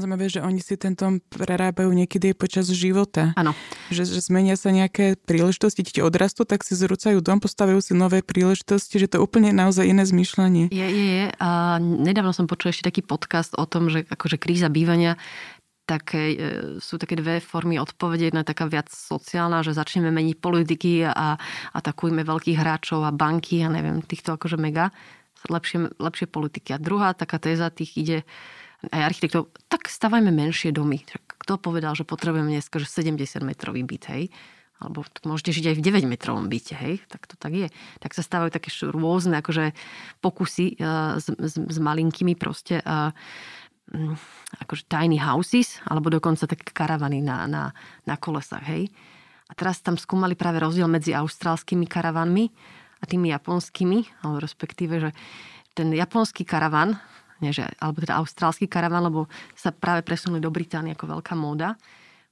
Zaujímavé, 0.01 0.27
že 0.27 0.41
oni 0.43 0.59
si 0.59 0.75
ten 0.75 0.99
dom 0.99 1.23
prerábajú 1.23 1.91
niekedy 1.95 2.35
aj 2.35 2.37
počas 2.39 2.67
života. 2.71 3.31
Áno. 3.39 3.55
Že, 3.95 4.19
že 4.19 4.21
zmenia 4.27 4.59
sa 4.59 4.75
nejaké 4.75 5.15
príležitosti, 5.21 5.87
ti 5.87 6.03
odrastú, 6.03 6.43
tak 6.43 6.67
si 6.67 6.75
zrúcajú 6.75 7.23
dom, 7.23 7.39
postavujú 7.39 7.81
si 7.81 7.93
nové 7.95 8.25
príležitosti, 8.25 8.99
že 8.99 9.07
to 9.07 9.21
je 9.21 9.25
úplne 9.25 9.55
naozaj 9.55 9.87
iné 9.87 10.03
zmýšľanie. 10.03 10.75
Je, 10.75 10.89
je, 10.89 11.07
je. 11.23 11.27
A 11.39 11.79
nedávno 11.79 12.35
som 12.35 12.51
počul 12.51 12.75
ešte 12.75 12.91
taký 12.91 13.07
podcast 13.07 13.55
o 13.55 13.67
tom, 13.69 13.87
že 13.87 14.03
akože 14.09 14.41
kríza 14.41 14.67
bývania 14.67 15.15
také, 15.85 16.23
e, 16.35 16.37
sú 16.81 16.97
také 16.97 17.15
dve 17.15 17.39
formy 17.45 17.77
odpovede. 17.77 18.33
Jedna 18.33 18.43
je 18.43 18.51
taká 18.51 18.65
viac 18.67 18.89
sociálna, 18.89 19.61
že 19.61 19.77
začneme 19.77 20.09
meniť 20.09 20.37
politiky 20.41 21.05
a 21.05 21.37
atakujme 21.77 22.25
veľkých 22.25 22.59
hráčov 22.59 23.05
a 23.05 23.13
banky 23.13 23.63
a 23.63 23.69
neviem, 23.69 24.01
týchto 24.01 24.35
akože 24.35 24.57
mega 24.57 24.91
lepšie, 25.49 25.93
lepšie 26.01 26.27
politiky. 26.29 26.77
A 26.77 26.81
druhá 26.81 27.13
taká 27.13 27.37
téza 27.37 27.69
tých 27.69 27.93
ide 28.01 28.19
aj 28.91 29.03
architektov, 29.15 29.53
tak 29.71 29.87
stavajme 29.89 30.33
menšie 30.33 30.75
domy. 30.75 31.05
Kto 31.41 31.61
povedal, 31.61 31.93
že 31.97 32.09
potrebujeme 32.09 32.51
dnes 32.51 32.67
70 32.67 33.17
metrový 33.45 33.85
byt, 33.85 34.05
hej? 34.11 34.25
alebo 34.83 35.07
môžete 35.25 35.55
žiť 35.55 35.65
aj 35.71 35.77
v 35.79 35.85
9 35.87 36.13
metrovom 36.13 36.47
byte, 36.51 36.75
hej, 36.77 37.01
tak 37.09 37.25
to 37.31 37.39
tak 37.39 37.55
je. 37.55 37.69
Tak 38.03 38.11
sa 38.13 38.27
stávajú 38.27 38.51
také 38.53 38.69
rôzne 38.91 39.39
akože 39.41 39.73
pokusy 40.19 40.77
uh, 40.83 41.17
s, 41.17 41.31
s, 41.31 41.55
s 41.57 41.79
malinkými 41.79 42.35
proste 42.35 42.83
uh, 42.83 43.15
akože 44.61 44.89
tiny 44.91 45.21
houses, 45.21 45.79
alebo 45.87 46.11
dokonca 46.11 46.49
také 46.49 46.73
karavany 46.75 47.21
na, 47.23 47.47
na, 47.47 47.63
na 48.05 48.17
kolesách, 48.19 48.65
hej. 48.67 48.85
A 49.49 49.53
teraz 49.53 49.85
tam 49.85 50.01
skúmali 50.01 50.35
práve 50.35 50.59
rozdiel 50.59 50.89
medzi 50.89 51.13
austrálskymi 51.13 51.85
karavanmi 51.85 52.49
a 52.99 53.05
tými 53.05 53.29
japonskými, 53.31 54.25
alebo 54.25 54.41
respektíve, 54.41 54.95
že 54.99 55.11
ten 55.77 55.93
japonský 55.93 56.49
karavan 56.49 56.97
nie, 57.43 57.51
že, 57.51 57.67
alebo 57.83 58.03
teda 58.03 58.21
austrálsky 58.23 58.71
karavan, 58.71 59.11
lebo 59.11 59.27
sa 59.59 59.75
práve 59.75 60.07
presunuli 60.07 60.39
do 60.39 60.55
Británie 60.55 60.95
ako 60.95 61.19
veľká 61.19 61.35
móda. 61.35 61.75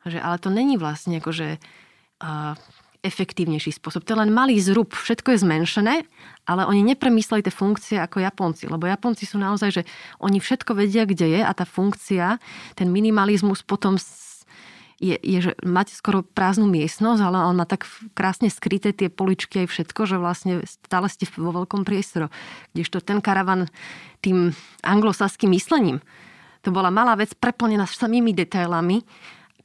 Že, 0.07 0.19
ale 0.19 0.37
to 0.39 0.51
není 0.51 0.79
vlastne 0.79 1.19
akože 1.19 1.59
uh, 1.59 2.55
efektívnejší 3.03 3.75
spôsob. 3.75 4.07
To 4.07 4.15
je 4.15 4.23
len 4.23 4.31
malý 4.31 4.63
zrub, 4.63 4.95
všetko 4.95 5.35
je 5.35 5.43
zmenšené, 5.43 5.95
ale 6.47 6.63
oni 6.71 6.87
nepremysleli 6.87 7.43
tie 7.43 7.51
funkcie 7.51 7.99
ako 7.99 8.23
Japonci. 8.23 8.71
Lebo 8.71 8.87
Japonci 8.87 9.27
sú 9.27 9.43
naozaj, 9.43 9.71
že 9.75 9.83
oni 10.23 10.39
všetko 10.39 10.79
vedia, 10.79 11.03
kde 11.03 11.39
je 11.39 11.41
a 11.43 11.51
tá 11.51 11.67
funkcia, 11.67 12.39
ten 12.79 12.89
minimalizmus 12.95 13.67
potom 13.67 13.99
je, 15.03 15.19
je, 15.19 15.39
že 15.51 15.53
máte 15.67 15.91
skoro 15.91 16.23
prázdnu 16.23 16.71
miestnosť, 16.71 17.21
ale 17.21 17.39
on 17.43 17.59
tak 17.67 17.91
krásne 18.15 18.47
skryté 18.47 18.95
tie 18.95 19.11
poličky 19.11 19.67
aj 19.67 19.75
všetko, 19.75 20.01
že 20.07 20.17
vlastne 20.23 20.63
stále 20.63 21.11
ste 21.11 21.27
vo 21.35 21.51
veľkom 21.51 21.83
priestoru. 21.83 22.31
Kdežto 22.71 23.03
ten 23.03 23.19
karavan 23.19 23.67
tým 24.23 24.55
anglosaským 24.87 25.51
myslením, 25.51 25.99
to 26.63 26.71
bola 26.71 26.95
malá 26.95 27.19
vec 27.19 27.35
preplnená 27.35 27.91
samými 27.91 28.31
detailami, 28.31 29.03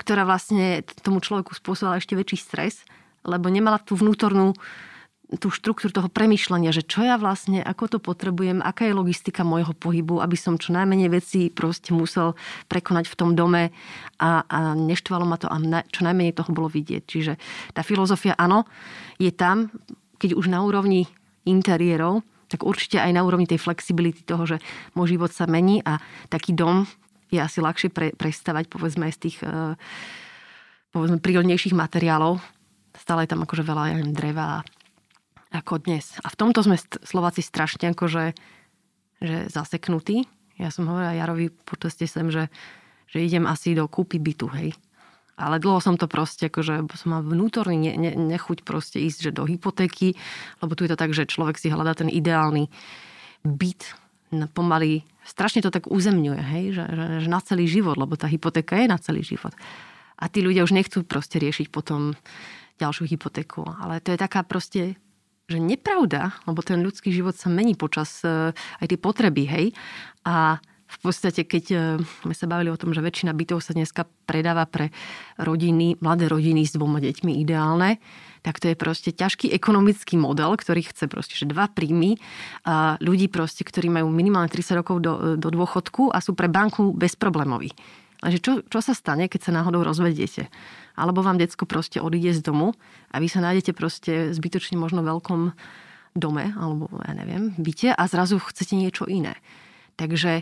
ktorá 0.01 0.25
vlastne 0.25 0.81
tomu 1.05 1.21
človeku 1.21 1.53
spôsobila 1.53 2.01
ešte 2.01 2.17
väčší 2.17 2.37
stres, 2.41 2.81
lebo 3.21 3.53
nemala 3.53 3.77
tú 3.77 3.93
vnútornú 3.93 4.57
tú 5.35 5.51
štruktúru 5.51 5.91
toho 5.91 6.07
premyšľania, 6.07 6.71
že 6.71 6.87
čo 6.87 7.03
ja 7.03 7.19
vlastne, 7.19 7.59
ako 7.59 7.91
to 7.91 7.99
potrebujem, 7.99 8.63
aká 8.63 8.87
je 8.87 8.95
logistika 8.95 9.43
môjho 9.43 9.75
pohybu, 9.75 10.23
aby 10.23 10.39
som 10.39 10.55
čo 10.55 10.71
najmenej 10.71 11.11
veci 11.11 11.51
proste 11.51 11.91
musel 11.91 12.39
prekonať 12.71 13.11
v 13.11 13.17
tom 13.19 13.35
dome 13.35 13.75
a, 14.23 14.47
a 14.47 14.59
neštvalo 14.71 15.27
ma 15.27 15.35
to 15.35 15.51
a 15.51 15.59
na, 15.59 15.83
čo 15.91 16.07
najmenej 16.07 16.31
toho 16.31 16.55
bolo 16.55 16.71
vidieť. 16.71 17.03
Čiže 17.03 17.33
tá 17.75 17.83
filozofia, 17.83 18.39
áno, 18.39 18.63
je 19.19 19.27
tam, 19.35 19.67
keď 20.15 20.39
už 20.39 20.47
na 20.47 20.63
úrovni 20.63 21.11
interiérov, 21.43 22.23
tak 22.47 22.63
určite 22.63 23.03
aj 23.03 23.11
na 23.11 23.27
úrovni 23.27 23.43
tej 23.43 23.59
flexibility 23.59 24.23
toho, 24.23 24.47
že 24.47 24.63
môj 24.95 25.19
život 25.19 25.35
sa 25.35 25.43
mení 25.43 25.83
a 25.83 25.99
taký 26.31 26.55
dom 26.55 26.87
je 27.27 27.43
asi 27.43 27.59
ľahšie 27.59 27.91
pre, 27.91 28.15
prestavať 28.15 28.71
povedzme 28.71 29.11
z 29.11 29.27
tých 29.27 29.43
uh, 29.43 29.75
povedzme 30.95 31.19
prírodnejších 31.19 31.75
materiálov. 31.75 32.39
Stále 32.95 33.27
je 33.27 33.35
tam 33.35 33.43
akože 33.43 33.67
veľa 33.67 33.83
ja 33.91 33.99
neviem, 33.99 34.15
dreva 34.15 34.63
ako 35.57 35.83
dnes. 35.83 36.15
A 36.21 36.29
v 36.29 36.37
tomto 36.37 36.61
sme 36.61 36.77
Slováci 37.01 37.41
strašne 37.41 37.91
akože 37.91 38.37
že 39.17 39.49
zaseknutí. 39.49 40.29
Ja 40.61 40.69
som 40.69 40.85
hovorila 40.89 41.17
Jarovi 41.17 41.49
počaste 41.49 42.05
sem, 42.05 42.29
že, 42.29 42.53
že 43.09 43.21
idem 43.21 43.49
asi 43.49 43.73
do 43.73 43.89
kúpy 43.89 44.21
bytu, 44.21 44.45
hej. 44.53 44.77
Ale 45.37 45.61
dlho 45.61 45.77
som 45.77 45.97
to 45.97 46.09
proste, 46.09 46.49
akože 46.49 46.85
som 46.97 47.09
mal 47.13 47.21
vnútorný 47.21 47.77
ne, 47.77 47.93
ne, 47.93 48.11
nechuť 48.13 48.65
proste 48.65 48.97
ísť 48.97 49.29
že 49.29 49.31
do 49.33 49.45
hypotéky, 49.45 50.17
lebo 50.61 50.73
tu 50.73 50.85
je 50.85 50.93
to 50.93 50.97
tak, 50.97 51.13
že 51.13 51.29
človek 51.29 51.61
si 51.61 51.69
hľadá 51.69 51.93
ten 51.93 52.09
ideálny 52.09 52.69
byt, 53.45 53.93
pomaly, 54.57 55.05
strašne 55.21 55.61
to 55.61 55.69
tak 55.69 55.85
uzemňuje, 55.87 56.41
hej, 56.41 56.65
že, 56.73 56.83
že, 56.89 57.05
že 57.25 57.27
na 57.29 57.39
celý 57.41 57.69
život, 57.69 57.95
lebo 57.95 58.17
tá 58.17 58.25
hypotéka 58.25 58.81
je 58.81 58.89
na 58.89 58.97
celý 58.97 59.21
život. 59.21 59.53
A 60.17 60.25
tí 60.25 60.41
ľudia 60.41 60.65
už 60.65 60.73
nechcú 60.73 61.05
proste 61.05 61.37
riešiť 61.37 61.69
potom 61.69 62.17
ďalšiu 62.81 63.05
hypotéku. 63.05 63.61
Ale 63.77 64.01
to 64.01 64.13
je 64.13 64.17
taká 64.17 64.41
proste 64.41 64.97
že 65.47 65.63
nepravda, 65.63 66.35
lebo 66.43 66.59
ten 66.59 66.83
ľudský 66.83 67.07
život 67.15 67.31
sa 67.31 67.47
mení 67.47 67.79
počas 67.79 68.19
e, 68.27 68.51
aj 68.51 68.85
tie 68.91 68.99
potreby, 68.99 69.47
hej. 69.47 69.65
A 70.27 70.59
v 70.87 70.97
podstate, 70.99 71.47
keď 71.47 71.65
e, 71.71 71.77
sme 72.03 72.35
sa 72.35 72.51
bavili 72.51 72.67
o 72.67 72.75
tom, 72.75 72.91
že 72.91 72.99
väčšina 72.99 73.31
bytov 73.31 73.63
sa 73.63 73.71
dneska 73.71 74.11
predáva 74.27 74.67
pre 74.67 74.91
rodiny, 75.39 76.03
mladé 76.03 76.27
rodiny 76.27 76.67
s 76.67 76.75
dvoma 76.75 76.99
deťmi 76.99 77.39
ideálne, 77.39 77.95
tak 78.43 78.59
to 78.59 78.67
je 78.67 78.75
proste 78.75 79.15
ťažký 79.15 79.47
ekonomický 79.55 80.19
model, 80.19 80.51
ktorý 80.59 80.83
chce 80.83 81.07
proste, 81.07 81.39
že 81.39 81.47
dva 81.47 81.71
príjmy 81.71 82.19
a 82.67 82.99
ľudí 82.99 83.31
proste, 83.31 83.63
ktorí 83.63 83.87
majú 83.87 84.11
minimálne 84.11 84.51
30 84.51 84.83
rokov 84.83 84.99
do, 84.99 85.39
do 85.39 85.47
dôchodku 85.47 86.11
a 86.11 86.19
sú 86.19 86.35
pre 86.35 86.51
banku 86.51 86.91
bezproblémoví. 86.91 87.71
Lenže 88.25 88.39
čo, 88.41 88.51
čo 88.65 88.79
sa 88.81 88.97
stane, 88.97 89.29
keď 89.29 89.49
sa 89.49 89.51
náhodou 89.53 89.85
rozvediete? 89.85 90.49
Alebo 90.97 91.21
vám 91.21 91.37
decko 91.37 91.69
proste 91.69 92.01
odíde 92.01 92.33
z 92.33 92.41
domu 92.41 92.73
a 93.13 93.21
vy 93.21 93.29
sa 93.29 93.45
nájdete 93.45 93.77
proste 93.77 94.33
zbytočne 94.33 94.81
možno 94.81 95.05
veľkom 95.05 95.53
dome, 96.17 96.49
alebo 96.57 96.89
ja 97.05 97.13
neviem, 97.13 97.53
byte 97.61 97.93
a 97.93 98.03
zrazu 98.09 98.41
chcete 98.41 98.73
niečo 98.73 99.05
iné. 99.05 99.37
Takže 100.01 100.41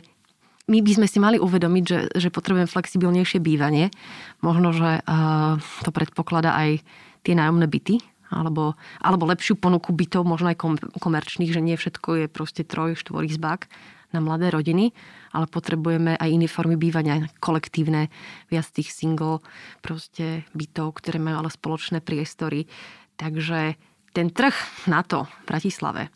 my 0.72 0.80
by 0.82 0.92
sme 0.98 1.08
si 1.12 1.20
mali 1.20 1.38
uvedomiť, 1.38 1.84
že, 1.84 2.00
že 2.16 2.34
potrebujem 2.34 2.66
flexibilnejšie 2.66 3.44
bývanie. 3.44 3.94
Možno, 4.42 4.74
že 4.74 5.04
uh, 5.04 5.60
to 5.84 5.92
predpokladá 5.92 6.58
aj 6.58 6.82
tie 7.22 7.38
nájomné 7.38 7.70
byty, 7.70 8.02
alebo, 8.34 8.74
alebo 8.98 9.30
lepšiu 9.30 9.60
ponuku 9.60 9.94
bytov, 9.94 10.26
možno 10.26 10.50
aj 10.50 10.58
kom, 10.58 10.74
komerčných, 10.80 11.54
že 11.54 11.62
nie 11.62 11.78
všetko 11.78 12.26
je 12.26 12.28
proste 12.32 12.66
troj, 12.66 12.98
štvorizbák 12.98 13.70
na 14.16 14.20
mladé 14.24 14.50
rodiny, 14.50 14.96
ale 15.36 15.52
potrebujeme 15.52 16.16
aj 16.16 16.30
iné 16.32 16.48
formy 16.48 16.80
bývania, 16.80 17.28
kolektívne, 17.44 18.08
viac 18.48 18.72
tých 18.72 18.96
single 18.96 19.44
proste 19.84 20.48
bytov, 20.56 21.04
ktoré 21.04 21.20
majú 21.20 21.44
ale 21.44 21.52
spoločné 21.52 22.00
priestory. 22.00 22.72
Takže 23.20 23.76
ten 24.16 24.32
trh 24.32 24.56
na 24.88 25.04
to 25.04 25.28
v 25.28 25.44
Bratislave, 25.52 26.08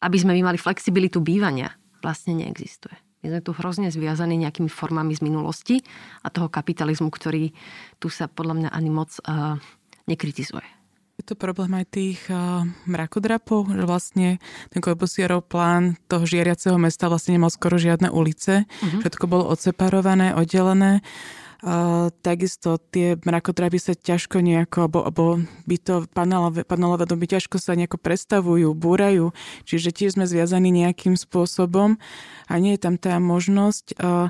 aby 0.00 0.16
sme 0.16 0.32
my 0.40 0.48
mali 0.48 0.58
flexibilitu 0.58 1.20
bývania, 1.20 1.76
vlastne 2.00 2.32
neexistuje. 2.32 2.96
My 3.24 3.32
sme 3.32 3.40
tu 3.40 3.56
hrozne 3.56 3.88
zviazaní 3.88 4.36
nejakými 4.36 4.68
formami 4.68 5.16
z 5.16 5.24
minulosti 5.24 5.76
a 6.20 6.28
toho 6.28 6.52
kapitalizmu, 6.52 7.08
ktorý 7.08 7.56
tu 7.96 8.12
sa 8.12 8.28
podľa 8.28 8.54
mňa 8.60 8.70
ani 8.72 8.90
moc 8.92 9.16
uh, 9.24 9.56
nekritizuje. 10.04 10.83
Je 11.14 11.22
to 11.22 11.38
problém 11.38 11.70
aj 11.78 11.86
tých 11.94 12.20
uh, 12.26 12.66
mrakodrapov, 12.90 13.70
že 13.70 13.86
vlastne 13.86 14.28
ten 14.74 14.82
Korbusierov 14.82 15.46
plán 15.46 15.94
toho 16.10 16.26
žiariaceho 16.26 16.74
mesta 16.74 17.06
vlastne 17.06 17.38
nemal 17.38 17.54
skoro 17.54 17.78
žiadne 17.78 18.10
ulice. 18.10 18.66
Uh-huh. 18.66 18.98
Všetko 18.98 19.30
bolo 19.30 19.46
odseparované, 19.46 20.34
oddelené. 20.34 21.06
Uh, 21.64 22.12
takisto 22.20 22.76
tie 22.76 23.16
mrakodrapy 23.16 23.78
sa 23.80 23.94
ťažko 23.96 24.42
nejako, 24.42 24.76
alebo, 24.84 24.98
alebo 25.06 25.24
by 25.64 25.76
to 25.80 25.94
panelové, 26.12 26.60
panelové 26.66 27.08
doby 27.08 27.24
ťažko 27.30 27.56
sa 27.56 27.72
nejako 27.78 27.96
predstavujú, 28.02 28.74
búrajú, 28.76 29.32
čiže 29.64 29.94
tiež 29.94 30.20
sme 30.20 30.28
zviazaní 30.28 30.68
nejakým 30.74 31.16
spôsobom 31.16 31.96
a 32.50 32.54
nie 32.60 32.76
je 32.76 32.84
tam 32.84 33.00
tá 33.00 33.16
možnosť. 33.22 33.96
Uh, 33.96 34.28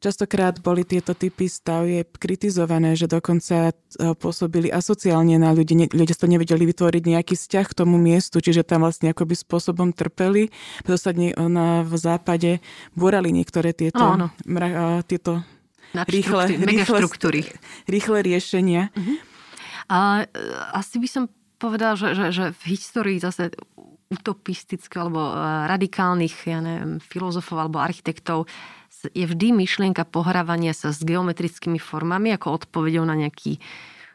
Častokrát 0.00 0.56
boli 0.64 0.88
tieto 0.88 1.12
typy 1.12 1.44
stavie 1.44 2.08
kritizované, 2.08 2.96
že 2.96 3.04
dokonca 3.04 3.76
pôsobili 4.16 4.72
asociálne 4.72 5.36
na 5.36 5.52
ľudí. 5.52 5.76
Ľudia 5.92 6.16
to 6.16 6.24
nevedeli 6.24 6.64
vytvoriť 6.64 7.02
nejaký 7.04 7.36
vzťah 7.36 7.66
k 7.68 7.76
tomu 7.76 8.00
miestu, 8.00 8.40
čiže 8.40 8.64
tam 8.64 8.88
vlastne 8.88 9.12
akoby 9.12 9.36
spôsobom 9.36 9.92
trpeli. 9.92 10.48
Preto 10.80 10.96
sa 10.96 11.12
na, 11.12 11.84
v 11.84 11.94
západe 12.00 12.64
búrali 12.96 13.28
niektoré 13.28 13.76
tieto, 13.76 14.16
no, 14.16 14.24
no. 14.24 14.26
Mra, 14.48 15.04
tieto 15.04 15.44
rýchle, 15.92 16.48
rýchle, 16.48 16.98
rýchle 17.84 18.18
riešenia. 18.24 18.88
Uh-huh. 18.96 19.16
A 19.90 19.98
e, 20.22 20.40
asi 20.72 20.96
by 20.96 21.08
som 21.12 21.24
povedal, 21.60 21.98
že, 21.98 22.16
že, 22.16 22.26
že 22.30 22.44
v 22.56 22.62
histórii 22.72 23.18
zase 23.18 23.52
utopistických 24.10 24.96
alebo 24.96 25.34
e, 25.34 25.34
radikálnych 25.68 26.36
ja 26.46 26.62
neviem, 26.62 27.02
filozofov 27.02 27.58
alebo 27.58 27.82
architektov 27.82 28.46
je 29.08 29.24
vždy 29.24 29.56
myšlienka 29.56 30.04
pohrávania 30.04 30.76
sa 30.76 30.92
s 30.92 31.00
geometrickými 31.00 31.80
formami 31.80 32.36
ako 32.36 32.64
odpovedou 32.64 33.04
na 33.06 33.16
nejaký 33.16 33.62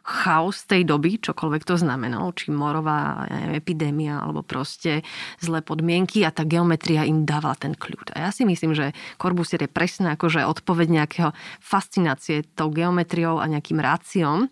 chaos 0.06 0.70
tej 0.70 0.86
doby, 0.86 1.18
čokoľvek 1.18 1.66
to 1.66 1.82
znamenalo, 1.82 2.30
či 2.38 2.54
morová 2.54 3.26
neviem, 3.26 3.58
epidémia 3.58 4.22
alebo 4.22 4.46
proste 4.46 5.02
zlé 5.42 5.66
podmienky 5.66 6.22
a 6.22 6.30
tá 6.30 6.46
geometria 6.46 7.10
im 7.10 7.26
dávala 7.26 7.58
ten 7.58 7.74
kľud. 7.74 8.14
A 8.14 8.30
ja 8.30 8.32
si 8.32 8.46
myslím, 8.46 8.78
že 8.78 8.94
Corbusier 9.18 9.66
je 9.66 9.72
presne 9.74 10.14
akože 10.14 10.46
odpoveď 10.46 10.88
nejakého 11.02 11.34
fascinácie 11.58 12.46
tou 12.54 12.70
geometriou 12.70 13.42
a 13.42 13.50
nejakým 13.50 13.82
ráciom, 13.82 14.46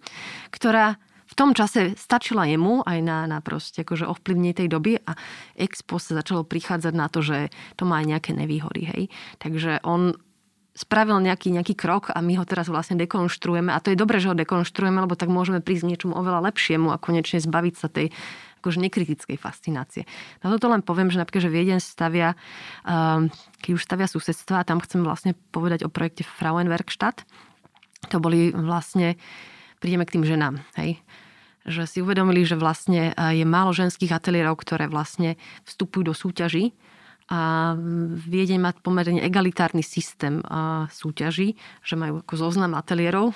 ktorá 0.50 0.98
v 1.34 1.36
tom 1.41 1.58
čase 1.58 1.98
stačila 1.98 2.46
jemu 2.46 2.86
aj 2.86 3.00
na, 3.02 3.26
na 3.26 3.41
proste 3.41 3.82
akože 3.82 4.06
ovplyvnenie 4.06 4.54
tej 4.54 4.69
doby 4.69 5.02
a 5.02 5.17
Expo 5.58 5.98
sa 5.98 6.22
začalo 6.22 6.46
prichádzať 6.46 6.93
na 6.93 7.10
to, 7.10 7.26
že 7.26 7.50
to 7.74 7.89
má 7.89 8.06
aj 8.06 8.13
nejaké 8.13 8.32
nevýhody, 8.38 8.86
hej. 8.86 9.04
Takže 9.41 9.82
on 9.82 10.13
spravil 10.78 11.17
nejaký, 11.26 11.50
nejaký 11.50 11.74
krok 11.74 12.13
a 12.13 12.22
my 12.22 12.38
ho 12.38 12.46
teraz 12.46 12.69
vlastne 12.69 13.02
dekonštruujeme. 13.02 13.74
A 13.74 13.82
to 13.82 13.89
je 13.89 13.98
dobré, 13.98 14.22
že 14.22 14.30
ho 14.30 14.38
dekonštruujeme, 14.38 15.02
lebo 15.02 15.17
tak 15.17 15.34
môžeme 15.34 15.58
prísť 15.58 15.89
niečomu 15.89 16.13
oveľa 16.13 16.54
lepšiemu 16.54 16.93
a 16.93 17.02
konečne 17.02 17.41
zbaviť 17.41 17.76
sa 17.78 17.89
tej 17.89 18.13
akože 18.62 18.78
nekritickej 18.78 19.38
fascinácie. 19.38 20.06
Na 20.46 20.54
toto 20.54 20.69
len 20.69 20.86
poviem, 20.86 21.10
že 21.10 21.17
napríklad, 21.17 21.50
že 21.50 21.54
Viedeň 21.54 21.82
stavia, 21.82 22.38
um, 22.86 23.28
keď 23.60 23.72
už 23.74 23.82
stavia 23.82 24.06
susedstva, 24.06 24.62
a 24.62 24.67
tam 24.69 24.82
chcem 24.86 25.02
vlastne 25.02 25.34
povedať 25.50 25.86
o 25.86 25.89
projekte 25.89 26.24
Frauenwerkstatt. 26.26 27.26
To 28.13 28.22
boli 28.22 28.54
vlastne, 28.54 29.17
prídeme 29.82 30.06
k 30.06 30.13
tým 30.17 30.26
ženám, 30.30 30.62
hej 30.78 31.02
že 31.63 31.88
si 31.88 32.04
uvedomili, 32.04 32.43
že 32.43 32.60
vlastne 32.60 33.15
je 33.15 33.45
málo 33.47 33.71
ženských 33.71 34.12
ateliérov, 34.12 34.60
ktoré 34.60 34.91
vlastne 34.91 35.39
vstupujú 35.63 36.12
do 36.12 36.15
súťaží 36.15 36.76
a 37.32 37.73
Viedeň 38.19 38.60
má 38.60 38.71
pomerne 38.76 39.23
egalitárny 39.23 39.80
systém 39.80 40.43
súťaží, 40.91 41.56
že 41.80 41.95
majú 41.95 42.19
ako 42.19 42.36
zoznam 42.36 42.76
ateliérov 42.76 43.32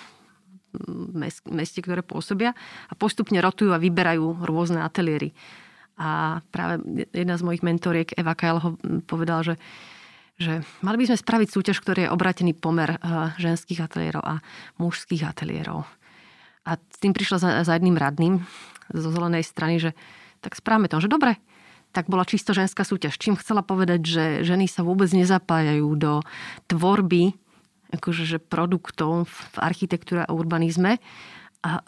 v 0.75 1.15
meste, 1.47 1.79
ktoré 1.79 2.03
pôsobia 2.03 2.51
a 2.91 2.93
postupne 2.93 3.39
rotujú 3.39 3.71
a 3.71 3.81
vyberajú 3.81 4.43
rôzne 4.43 4.83
ateliéry. 4.83 5.31
A 5.97 6.43
práve 6.53 6.83
jedna 7.15 7.39
z 7.39 7.45
mojich 7.47 7.65
mentoriek, 7.65 8.11
Eva 8.13 8.37
Kajl, 8.37 8.61
ho 8.61 8.69
povedala, 9.07 9.41
že, 9.41 9.55
že 10.37 10.61
mali 10.85 11.01
by 11.01 11.09
sme 11.09 11.17
spraviť 11.17 11.49
súťaž, 11.49 11.81
ktorý 11.81 12.05
je 12.05 12.13
obratený 12.13 12.53
pomer 12.53 12.99
ženských 13.39 13.81
ateliérov 13.81 14.21
a 14.21 14.35
mužských 14.77 15.25
ateliérov. 15.25 15.87
A 16.67 16.75
s 16.75 16.97
tým 16.99 17.15
prišla 17.15 17.37
za, 17.39 17.49
za 17.63 17.73
jedným 17.79 17.95
radným 17.95 18.43
zo 18.91 19.09
zelenej 19.09 19.47
strany, 19.47 19.79
že 19.79 19.95
tak 20.43 20.59
správame 20.59 20.91
to, 20.91 20.99
že 20.99 21.07
dobre, 21.07 21.39
tak 21.95 22.11
bola 22.11 22.27
čisto 22.27 22.51
ženská 22.51 22.83
súťaž. 22.83 23.15
Čím 23.15 23.39
chcela 23.39 23.63
povedať, 23.63 24.03
že 24.03 24.23
ženy 24.43 24.67
sa 24.67 24.83
vôbec 24.83 25.07
nezapájajú 25.15 25.87
do 25.95 26.19
tvorby 26.67 27.33
akože, 27.87 28.23
že 28.27 28.37
produktov 28.43 29.31
v 29.31 29.57
architektúre 29.63 30.27
a 30.27 30.35
urbanizme. 30.35 30.99
A 31.63 31.79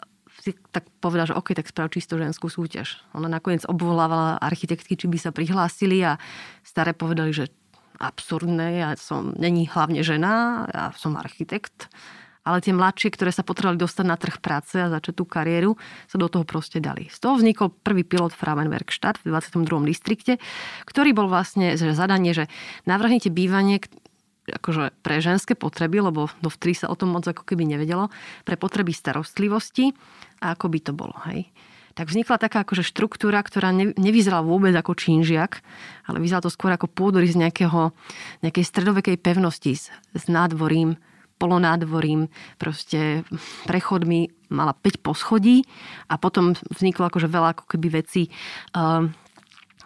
tak 0.72 0.88
povedala, 1.04 1.28
že 1.28 1.36
OK, 1.36 1.52
tak 1.52 1.68
sprav 1.68 1.92
čisto 1.92 2.16
ženskú 2.16 2.48
súťaž. 2.48 3.04
Ona 3.12 3.28
nakoniec 3.28 3.68
obvolávala 3.68 4.40
architektky, 4.40 4.96
či 4.96 5.04
by 5.04 5.20
sa 5.20 5.36
prihlásili 5.36 6.00
a 6.00 6.16
staré 6.64 6.96
povedali, 6.96 7.36
že 7.36 7.52
absurdné, 8.00 8.80
ja 8.80 8.90
som, 8.96 9.36
není 9.36 9.68
hlavne 9.68 10.00
žena, 10.00 10.64
ja 10.72 10.84
som 10.96 11.20
architekt 11.20 11.92
ale 12.44 12.64
tie 12.64 12.72
mladšie, 12.72 13.12
ktoré 13.12 13.30
sa 13.30 13.44
potrebovali 13.44 13.80
dostať 13.80 14.06
na 14.08 14.16
trh 14.16 14.40
práce 14.40 14.76
a 14.80 14.88
začať 14.88 15.20
tú 15.20 15.24
kariéru, 15.28 15.76
sa 16.08 16.16
do 16.16 16.26
toho 16.26 16.48
proste 16.48 16.80
dali. 16.80 17.12
Z 17.12 17.20
toho 17.20 17.36
vznikol 17.36 17.68
prvý 17.70 18.02
pilot 18.02 18.32
Frauenwerkstatt 18.32 19.20
v 19.20 19.32
22. 19.32 19.66
distrikte, 19.84 20.40
ktorý 20.88 21.12
bol 21.12 21.28
vlastne 21.28 21.76
že 21.76 21.92
zadanie, 21.92 22.32
že 22.32 22.48
navrhnite 22.88 23.28
bývanie 23.28 23.84
akože 24.50 24.96
pre 25.04 25.22
ženské 25.22 25.54
potreby, 25.54 26.02
lebo 26.02 26.26
dovtedy 26.42 26.74
sa 26.74 26.90
o 26.90 26.98
tom 26.98 27.14
moc 27.14 27.22
ako 27.28 27.46
keby 27.46 27.68
nevedelo, 27.68 28.10
pre 28.42 28.58
potreby 28.58 28.90
starostlivosti 28.90 29.94
a 30.42 30.56
ako 30.56 30.66
by 30.72 30.78
to 30.82 30.92
bolo. 30.96 31.14
Hej. 31.30 31.46
tak 31.94 32.08
vznikla 32.08 32.40
taká 32.40 32.64
akože 32.64 32.86
štruktúra, 32.86 33.44
ktorá 33.44 33.70
ne, 33.70 33.92
nevyzerala 33.94 34.42
vôbec 34.42 34.72
ako 34.72 34.96
čínžiak, 34.96 35.60
ale 36.08 36.18
vyzerala 36.18 36.48
to 36.48 36.54
skôr 36.54 36.72
ako 36.72 36.88
pôdorys 36.88 37.36
nejakého, 37.36 37.92
nejakej 38.40 38.64
stredovekej 38.64 39.16
pevnosti 39.20 39.76
s, 39.76 39.92
s 40.16 40.24
nádvorím, 40.26 40.96
polonádvorím, 41.40 42.28
proste 42.60 43.24
prechodmi, 43.64 44.28
mala 44.52 44.76
5 44.76 45.00
poschodí 45.00 45.64
a 46.12 46.20
potom 46.20 46.52
vzniklo 46.68 47.08
akože 47.08 47.32
veľa 47.32 47.56
ako 47.56 47.64
keby 47.64 47.88
veci, 48.04 48.28
uh, 48.76 49.08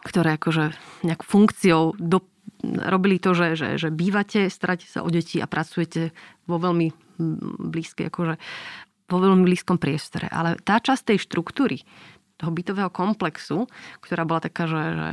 ktoré 0.03 0.37
akože 0.37 0.75
nejak 1.07 1.23
funkciou 1.23 1.95
do, 1.97 2.27
robili 2.67 3.23
to, 3.23 3.33
že, 3.33 3.55
že, 3.55 3.69
že 3.79 3.89
bývate, 3.95 4.51
staráte 4.51 4.91
sa 4.91 5.07
o 5.07 5.09
deti 5.09 5.39
a 5.39 5.47
pracujete 5.47 6.11
vo 6.51 6.59
veľmi 6.59 6.91
blízkej, 7.71 8.11
akože 8.11 8.35
vo 9.09 9.19
veľmi 9.21 9.45
blízkom 9.47 9.79
priestore. 9.79 10.27
Ale 10.29 10.59
tá 10.61 10.83
časť 10.83 11.15
tej 11.15 11.19
štruktúry, 11.23 11.87
toho 12.35 12.51
bytového 12.51 12.91
komplexu, 12.91 13.71
ktorá 14.03 14.27
bola 14.27 14.43
taká, 14.43 14.67
že, 14.67 14.83
že 14.99 15.11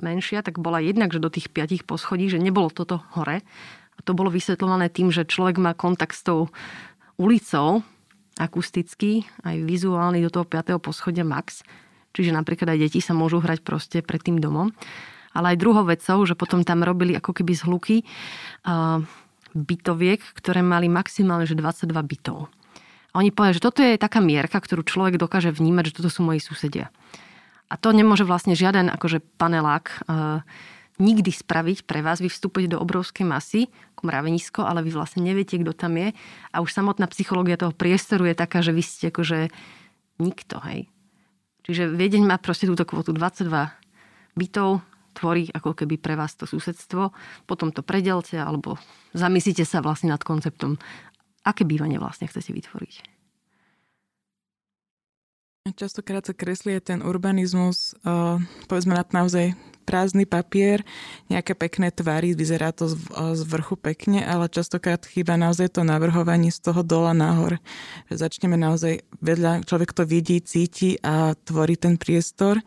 menšia, 0.00 0.40
tak 0.40 0.56
bola 0.56 0.80
jednak, 0.80 1.12
že 1.12 1.20
do 1.20 1.28
tých 1.28 1.52
piatich 1.52 1.84
poschodí, 1.84 2.32
že 2.32 2.40
nebolo 2.40 2.72
toto 2.72 3.04
hore, 3.12 3.44
to 4.02 4.12
bolo 4.12 4.30
vysvetľované 4.30 4.90
tým, 4.90 5.14
že 5.14 5.28
človek 5.28 5.62
má 5.62 5.72
kontakt 5.72 6.18
s 6.18 6.26
tou 6.26 6.50
ulicou, 7.20 7.86
akustický, 8.40 9.22
aj 9.44 9.62
vizuálny 9.62 10.24
do 10.24 10.30
toho 10.32 10.48
5. 10.48 10.80
poschodia 10.80 11.22
max. 11.22 11.62
Čiže 12.12 12.32
napríklad 12.32 12.76
aj 12.76 12.78
deti 12.88 13.00
sa 13.00 13.16
môžu 13.16 13.40
hrať 13.40 13.64
proste 13.64 13.98
pred 14.04 14.20
tým 14.20 14.40
domom. 14.40 14.72
Ale 15.32 15.56
aj 15.56 15.62
druhou 15.64 15.84
vecou, 15.84 16.18
že 16.28 16.36
potom 16.36 16.60
tam 16.60 16.84
robili 16.84 17.16
ako 17.16 17.32
keby 17.32 17.56
zhluky 17.56 18.04
uh, 18.68 19.00
bytoviek, 19.56 20.20
ktoré 20.36 20.60
mali 20.60 20.92
maximálne 20.92 21.48
že 21.48 21.56
22 21.56 21.88
bytov. 21.88 22.52
A 23.12 23.20
oni 23.20 23.32
povedali, 23.32 23.56
že 23.56 23.64
toto 23.64 23.80
je 23.84 24.00
taká 24.00 24.20
mierka, 24.24 24.60
ktorú 24.60 24.84
človek 24.84 25.20
dokáže 25.20 25.52
vnímať, 25.52 25.92
že 25.92 25.96
toto 26.00 26.08
sú 26.12 26.24
moji 26.24 26.40
susedia. 26.40 26.88
A 27.72 27.80
to 27.80 27.92
nemôže 27.92 28.28
vlastne 28.28 28.52
žiaden 28.52 28.92
akože 28.92 29.24
panelák 29.40 30.04
uh, 30.04 30.44
nikdy 31.00 31.32
spraviť 31.32 31.88
pre 31.88 32.04
vás. 32.04 32.20
Vy 32.20 32.28
vstúpite 32.28 32.76
do 32.76 32.82
obrovskej 32.82 33.24
masy, 33.24 33.70
ako 33.96 34.02
mravenisko, 34.08 34.60
ale 34.66 34.84
vy 34.84 34.92
vlastne 34.92 35.24
neviete, 35.24 35.56
kto 35.56 35.72
tam 35.72 35.96
je. 35.96 36.12
A 36.52 36.56
už 36.60 36.72
samotná 36.72 37.08
psychológia 37.08 37.56
toho 37.56 37.72
priestoru 37.72 38.28
je 38.28 38.36
taká, 38.36 38.60
že 38.60 38.76
vy 38.76 38.82
ste 38.84 39.08
akože 39.08 39.48
nikto, 40.20 40.60
hej. 40.68 40.90
Čiže 41.62 41.94
Viedeň 41.94 42.26
má 42.26 42.36
proste 42.42 42.66
túto 42.66 42.82
kvotu 42.82 43.14
22 43.14 43.48
bytov, 44.34 44.82
tvorí 45.12 45.46
ako 45.52 45.76
keby 45.76 46.00
pre 46.00 46.16
vás 46.16 46.34
to 46.34 46.48
susedstvo, 46.48 47.12
potom 47.44 47.68
to 47.70 47.84
predelte 47.84 48.40
alebo 48.40 48.80
zamyslíte 49.12 49.62
sa 49.62 49.84
vlastne 49.84 50.08
nad 50.08 50.24
konceptom, 50.24 50.80
aké 51.44 51.68
bývanie 51.68 52.00
vlastne 52.00 52.26
chcete 52.26 52.50
vytvoriť. 52.50 52.94
Častokrát 55.78 56.26
sa 56.26 56.34
kreslí 56.34 56.82
ten 56.82 57.06
urbanizmus, 57.06 57.94
povedzme 58.66 58.98
na 58.98 59.06
naozaj 59.06 59.54
prázdny 59.82 60.24
papier, 60.24 60.86
nejaké 61.26 61.58
pekné 61.58 61.90
tvary, 61.90 62.38
vyzerá 62.38 62.70
to 62.70 62.86
z, 62.86 62.96
z 63.34 63.42
vrchu 63.42 63.74
pekne, 63.74 64.22
ale 64.22 64.46
častokrát 64.46 65.02
chýba 65.02 65.34
naozaj 65.34 65.74
to 65.74 65.82
navrhovanie 65.82 66.54
z 66.54 66.62
toho 66.62 66.86
dola 66.86 67.10
nahor. 67.10 67.58
Začneme 68.06 68.54
naozaj 68.54 69.02
vedľa, 69.18 69.66
človek 69.66 69.90
to 69.90 70.06
vidí, 70.06 70.38
cíti 70.38 70.96
a 71.02 71.34
tvorí 71.34 71.74
ten 71.74 71.98
priestor. 71.98 72.62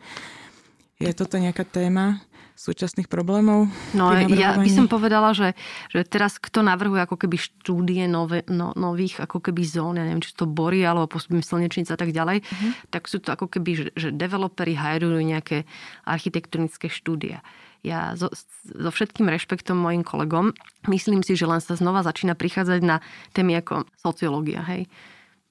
Je 0.96 1.12
toto 1.12 1.36
nejaká 1.36 1.64
téma? 1.64 2.24
Súčasných 2.56 3.06
problémov? 3.06 3.68
No 3.92 4.10
ja 4.16 4.56
by 4.56 4.70
som 4.72 4.88
povedala, 4.88 5.36
že, 5.36 5.52
že 5.92 6.02
teraz 6.08 6.40
kto 6.40 6.64
navrhuje 6.64 7.04
ako 7.04 7.20
keby 7.20 7.36
štúdie 7.36 8.08
nové, 8.08 8.42
no, 8.48 8.72
nových 8.72 9.20
ako 9.22 9.44
keby 9.44 9.62
zón, 9.62 10.00
ja 10.00 10.08
neviem, 10.08 10.24
či 10.24 10.32
to 10.32 10.48
borí 10.48 10.80
alebo 10.80 11.06
postupím 11.06 11.44
slnečnice 11.44 11.92
a 11.92 12.00
tak 12.00 12.16
ďalej, 12.16 12.40
uh-huh. 12.42 12.70
tak 12.88 13.06
sú 13.06 13.20
to 13.20 13.30
ako 13.36 13.52
keby, 13.52 13.70
že, 13.76 13.86
že 13.94 14.08
developeri 14.10 14.72
hajrujú 14.72 15.20
nejaké 15.20 15.68
architektonické 16.08 16.88
štúdia. 16.88 17.44
Ja 17.84 18.16
so, 18.18 18.32
so 18.66 18.90
všetkým 18.90 19.28
rešpektom 19.30 19.76
mojim 19.76 20.02
kolegom 20.02 20.56
myslím 20.88 21.20
si, 21.22 21.38
že 21.38 21.46
len 21.46 21.62
sa 21.62 21.76
znova 21.76 22.02
začína 22.02 22.34
prichádzať 22.34 22.80
na 22.82 23.04
témy 23.36 23.60
ako 23.62 23.86
sociológia, 24.00 24.64
hej 24.64 24.88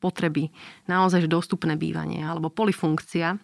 potreby, 0.03 0.51
naozaj 0.85 1.25
dostupné 1.25 1.79
bývanie 1.79 2.21
alebo 2.21 2.53
polifunkcia 2.53 3.39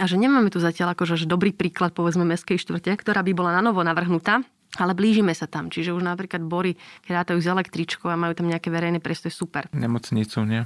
a 0.00 0.04
že 0.08 0.16
nemáme 0.16 0.48
tu 0.48 0.56
zatiaľ 0.56 0.96
akože 0.96 1.20
že 1.20 1.26
dobrý 1.28 1.52
príklad, 1.52 1.92
povedzme, 1.92 2.24
mestskej 2.24 2.56
štvrte, 2.56 2.96
ktorá 2.96 3.20
by 3.20 3.32
bola 3.36 3.50
na 3.52 3.60
novo 3.60 3.84
navrhnutá, 3.84 4.40
ale 4.80 4.96
blížime 4.96 5.36
sa 5.36 5.44
tam. 5.44 5.68
Čiže 5.68 5.92
už 5.92 6.00
napríklad 6.00 6.40
Bory, 6.40 6.80
rátajú 7.04 7.44
s 7.44 7.48
električkou 7.48 8.08
a 8.08 8.16
majú 8.16 8.32
tam 8.32 8.48
nejaké 8.48 8.72
verejné 8.72 9.04
priestory, 9.04 9.32
super. 9.32 9.68
Nemocnicu, 9.76 10.40
nie? 10.48 10.64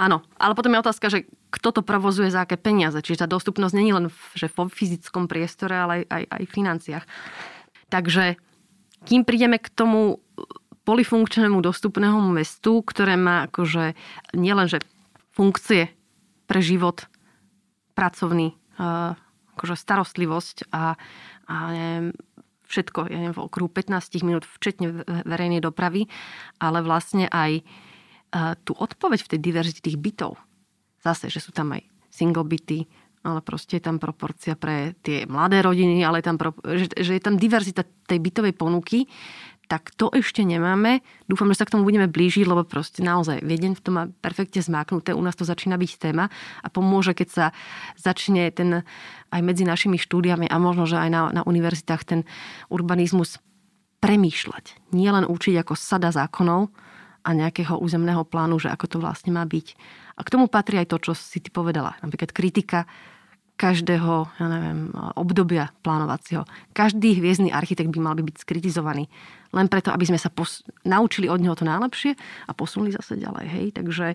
Áno, 0.00 0.24
ale 0.40 0.56
potom 0.56 0.72
je 0.72 0.82
otázka, 0.82 1.06
že 1.12 1.28
kto 1.52 1.76
to 1.76 1.82
provozuje 1.84 2.32
za 2.32 2.48
aké 2.48 2.56
peniaze. 2.56 2.96
Čiže 3.04 3.22
tá 3.22 3.28
dostupnosť 3.28 3.74
není 3.76 3.92
len 3.92 4.08
v, 4.08 4.18
že 4.32 4.48
v 4.48 4.72
fyzickom 4.72 5.28
priestore, 5.28 5.76
ale 5.76 5.92
aj, 5.92 6.02
aj, 6.08 6.22
aj 6.26 6.42
v 6.48 6.54
financiách. 6.56 7.04
Takže 7.92 8.24
kým 9.04 9.28
prídeme 9.28 9.60
k 9.60 9.68
tomu 9.68 10.24
polifunkčnému 10.88 11.60
dostupnému 11.60 12.32
mestu, 12.32 12.80
ktoré 12.80 13.20
má 13.20 13.46
akože 13.52 13.92
nielenže 14.32 14.80
funkcie 15.36 15.92
pre 16.48 16.64
život 16.64 17.09
pracovný, 18.00 18.56
akože 19.60 19.76
starostlivosť 19.76 20.72
a, 20.72 20.96
a 21.44 21.54
neviem, 21.68 22.16
všetko, 22.64 23.12
ja 23.12 23.18
neviem, 23.20 23.36
v 23.36 23.44
okruhu 23.44 23.68
15 23.68 24.24
minút, 24.24 24.48
včetne 24.48 25.04
verejnej 25.28 25.60
dopravy, 25.60 26.08
ale 26.56 26.80
vlastne 26.80 27.28
aj 27.28 27.60
tú 28.64 28.72
odpoveď 28.78 29.26
v 29.26 29.30
tej 29.36 29.40
diverzite 29.42 29.84
tých 29.84 30.00
bytov. 30.00 30.40
Zase, 31.02 31.28
že 31.28 31.42
sú 31.42 31.50
tam 31.50 31.74
aj 31.76 31.82
single 32.08 32.46
byty, 32.46 32.86
ale 33.20 33.44
proste 33.44 33.76
je 33.76 33.84
tam 33.84 34.00
proporcia 34.00 34.56
pre 34.56 34.96
tie 35.04 35.28
mladé 35.28 35.60
rodiny, 35.60 36.00
ale 36.00 36.22
je 36.22 36.26
tam, 36.30 36.36
že, 36.64 36.86
že 36.94 37.12
je 37.18 37.22
tam 37.22 37.36
diverzita 37.36 37.84
tej 38.08 38.16
bytovej 38.22 38.54
ponuky, 38.56 39.04
tak 39.70 39.94
to 39.94 40.10
ešte 40.10 40.42
nemáme. 40.42 40.98
Dúfam, 41.30 41.46
že 41.54 41.62
sa 41.62 41.66
k 41.70 41.78
tomu 41.78 41.86
budeme 41.86 42.10
blížiť, 42.10 42.42
lebo 42.42 42.66
proste 42.66 43.06
naozaj 43.06 43.46
Viedeň 43.46 43.78
v 43.78 43.82
tom 43.86 43.94
má 43.94 44.04
perfektne 44.18 44.58
zmáknuté. 44.66 45.14
U 45.14 45.22
nás 45.22 45.38
to 45.38 45.46
začína 45.46 45.78
byť 45.78 46.10
téma 46.10 46.26
a 46.58 46.66
pomôže, 46.66 47.14
keď 47.14 47.28
sa 47.30 47.44
začne 47.94 48.50
ten 48.50 48.82
aj 49.30 49.40
medzi 49.46 49.62
našimi 49.62 49.94
štúdiami 49.94 50.50
a 50.50 50.58
možno, 50.58 50.90
že 50.90 50.98
aj 50.98 51.10
na, 51.14 51.22
na 51.30 51.42
univerzitách 51.46 52.02
ten 52.02 52.26
urbanizmus 52.66 53.38
premýšľať. 54.02 54.90
Nie 54.90 55.14
len 55.14 55.22
učiť 55.22 55.62
ako 55.62 55.78
sada 55.78 56.10
zákonov 56.10 56.74
a 57.22 57.30
nejakého 57.30 57.78
územného 57.78 58.26
plánu, 58.26 58.58
že 58.58 58.74
ako 58.74 58.86
to 58.90 58.96
vlastne 58.98 59.30
má 59.30 59.46
byť. 59.46 59.78
A 60.18 60.26
k 60.26 60.32
tomu 60.34 60.50
patrí 60.50 60.82
aj 60.82 60.90
to, 60.90 60.98
čo 60.98 61.12
si 61.14 61.38
ty 61.38 61.54
povedala. 61.54 61.94
Napríklad 62.02 62.34
kritika 62.34 62.90
každého, 63.60 64.40
ja 64.40 64.46
neviem, 64.48 64.88
obdobia 65.20 65.68
plánovacieho. 65.84 66.48
Každý 66.72 67.20
hviezdny 67.20 67.52
architekt 67.52 67.92
by 67.92 68.00
mal 68.00 68.16
by 68.16 68.24
byť 68.24 68.40
skritizovaný. 68.40 69.12
Len 69.52 69.68
preto, 69.68 69.92
aby 69.92 70.08
sme 70.08 70.16
sa 70.16 70.32
pos- 70.32 70.64
naučili 70.88 71.28
od 71.28 71.44
neho 71.44 71.52
to 71.52 71.68
najlepšie 71.68 72.16
a 72.48 72.56
posunuli 72.56 72.96
zase 72.96 73.20
ďalej. 73.20 73.46
Hej? 73.52 73.66
Takže 73.76 74.06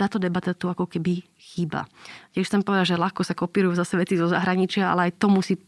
táto 0.00 0.16
debata 0.16 0.56
tu 0.56 0.72
ako 0.72 0.88
keby 0.88 1.20
chýba. 1.36 1.84
Tiež 2.32 2.48
som 2.48 2.64
povedala, 2.64 2.88
že 2.88 2.96
ľahko 2.96 3.20
sa 3.20 3.36
kopírujú 3.36 3.76
zase 3.76 4.00
veci 4.00 4.16
zo 4.16 4.32
zahraničia, 4.32 4.88
ale 4.88 5.12
aj 5.12 5.20
to 5.20 5.28
musí 5.28 5.60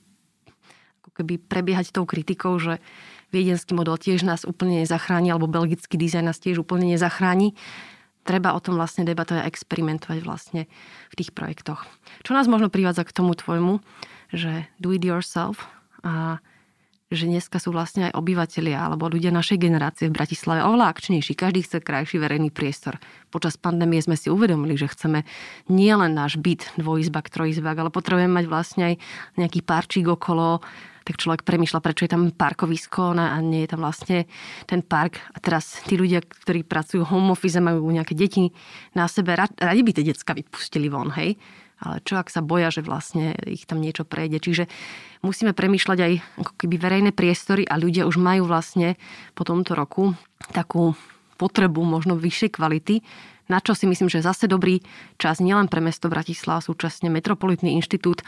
ako 1.04 1.20
keby 1.20 1.36
prebiehať 1.36 1.92
tou 1.92 2.08
kritikou, 2.08 2.56
že 2.56 2.80
viedenský 3.28 3.76
model 3.76 4.00
tiež 4.00 4.24
nás 4.24 4.48
úplne 4.48 4.80
nezachráni, 4.80 5.28
alebo 5.28 5.52
belgický 5.52 6.00
dizajn 6.00 6.32
nás 6.32 6.40
tiež 6.40 6.64
úplne 6.64 6.96
nezachráni 6.96 7.52
treba 8.26 8.52
o 8.52 8.60
tom 8.60 8.74
vlastne 8.74 9.06
debatovať 9.06 9.46
a 9.46 9.48
experimentovať 9.48 10.18
vlastne 10.26 10.66
v 11.08 11.14
tých 11.14 11.30
projektoch. 11.30 11.86
Čo 12.26 12.34
nás 12.34 12.50
možno 12.50 12.68
privádza 12.68 13.06
k 13.06 13.14
tomu 13.14 13.38
tvojmu, 13.38 13.78
že 14.34 14.66
do 14.82 14.90
it 14.90 15.06
yourself 15.06 15.70
a 16.02 16.42
že 17.06 17.30
dneska 17.30 17.62
sú 17.62 17.70
vlastne 17.70 18.10
aj 18.10 18.18
obyvateľia 18.18 18.90
alebo 18.90 19.06
ľudia 19.06 19.30
našej 19.30 19.62
generácie 19.62 20.10
v 20.10 20.16
Bratislave 20.18 20.66
oveľa 20.66 20.90
akčnejší. 20.90 21.38
Každý 21.38 21.62
chce 21.62 21.78
krajší 21.78 22.18
verejný 22.18 22.50
priestor. 22.50 22.98
Počas 23.30 23.54
pandémie 23.54 24.02
sme 24.02 24.18
si 24.18 24.26
uvedomili, 24.26 24.74
že 24.74 24.90
chceme 24.90 25.22
nielen 25.70 26.18
náš 26.18 26.34
byt, 26.42 26.74
dvojizbak, 26.74 27.30
trojizbak, 27.30 27.78
ale 27.78 27.94
potrebujeme 27.94 28.42
mať 28.42 28.46
vlastne 28.50 28.82
aj 28.90 28.94
nejaký 29.38 29.62
parčík 29.62 30.10
okolo, 30.10 30.66
tak 31.06 31.22
človek 31.22 31.46
premýšľa, 31.46 31.78
prečo 31.78 32.02
je 32.02 32.10
tam 32.10 32.34
parkovisko 32.34 33.14
a 33.14 33.38
nie 33.38 33.62
je 33.62 33.70
tam 33.70 33.86
vlastne 33.86 34.26
ten 34.66 34.82
park. 34.82 35.22
A 35.30 35.38
teraz 35.38 35.78
tí 35.86 35.94
ľudia, 35.94 36.18
ktorí 36.18 36.66
pracujú 36.66 37.06
home 37.06 37.30
office, 37.30 37.62
majú 37.62 37.86
nejaké 37.86 38.18
deti 38.18 38.50
na 38.98 39.06
sebe, 39.06 39.38
radi 39.38 39.80
by 39.86 39.92
tie 39.94 40.02
decka 40.02 40.34
vypustili 40.34 40.90
von, 40.90 41.14
hej? 41.14 41.38
Ale 41.76 42.00
čo 42.02 42.16
ak 42.16 42.32
sa 42.32 42.40
boja, 42.40 42.72
že 42.72 42.80
vlastne 42.80 43.36
ich 43.44 43.68
tam 43.68 43.84
niečo 43.84 44.08
prejde. 44.08 44.40
Čiže 44.40 44.64
musíme 45.20 45.52
premýšľať 45.52 45.98
aj 46.00 46.12
ako 46.40 46.52
keby 46.56 46.74
verejné 46.80 47.10
priestory 47.12 47.68
a 47.68 47.76
ľudia 47.76 48.08
už 48.08 48.16
majú 48.16 48.48
vlastne 48.48 48.96
po 49.36 49.44
tomto 49.44 49.76
roku 49.76 50.16
takú 50.56 50.96
potrebu 51.36 51.84
možno 51.84 52.16
vyššej 52.16 52.56
kvality, 52.56 53.04
na 53.46 53.60
čo 53.62 53.76
si 53.76 53.86
myslím, 53.86 54.10
že 54.10 54.24
zase 54.24 54.50
dobrý 54.50 54.82
čas 55.20 55.38
nielen 55.38 55.68
pre 55.68 55.84
mesto 55.84 56.10
Bratislava, 56.10 56.64
súčasne 56.64 57.12
Metropolitný 57.12 57.76
inštitút, 57.78 58.24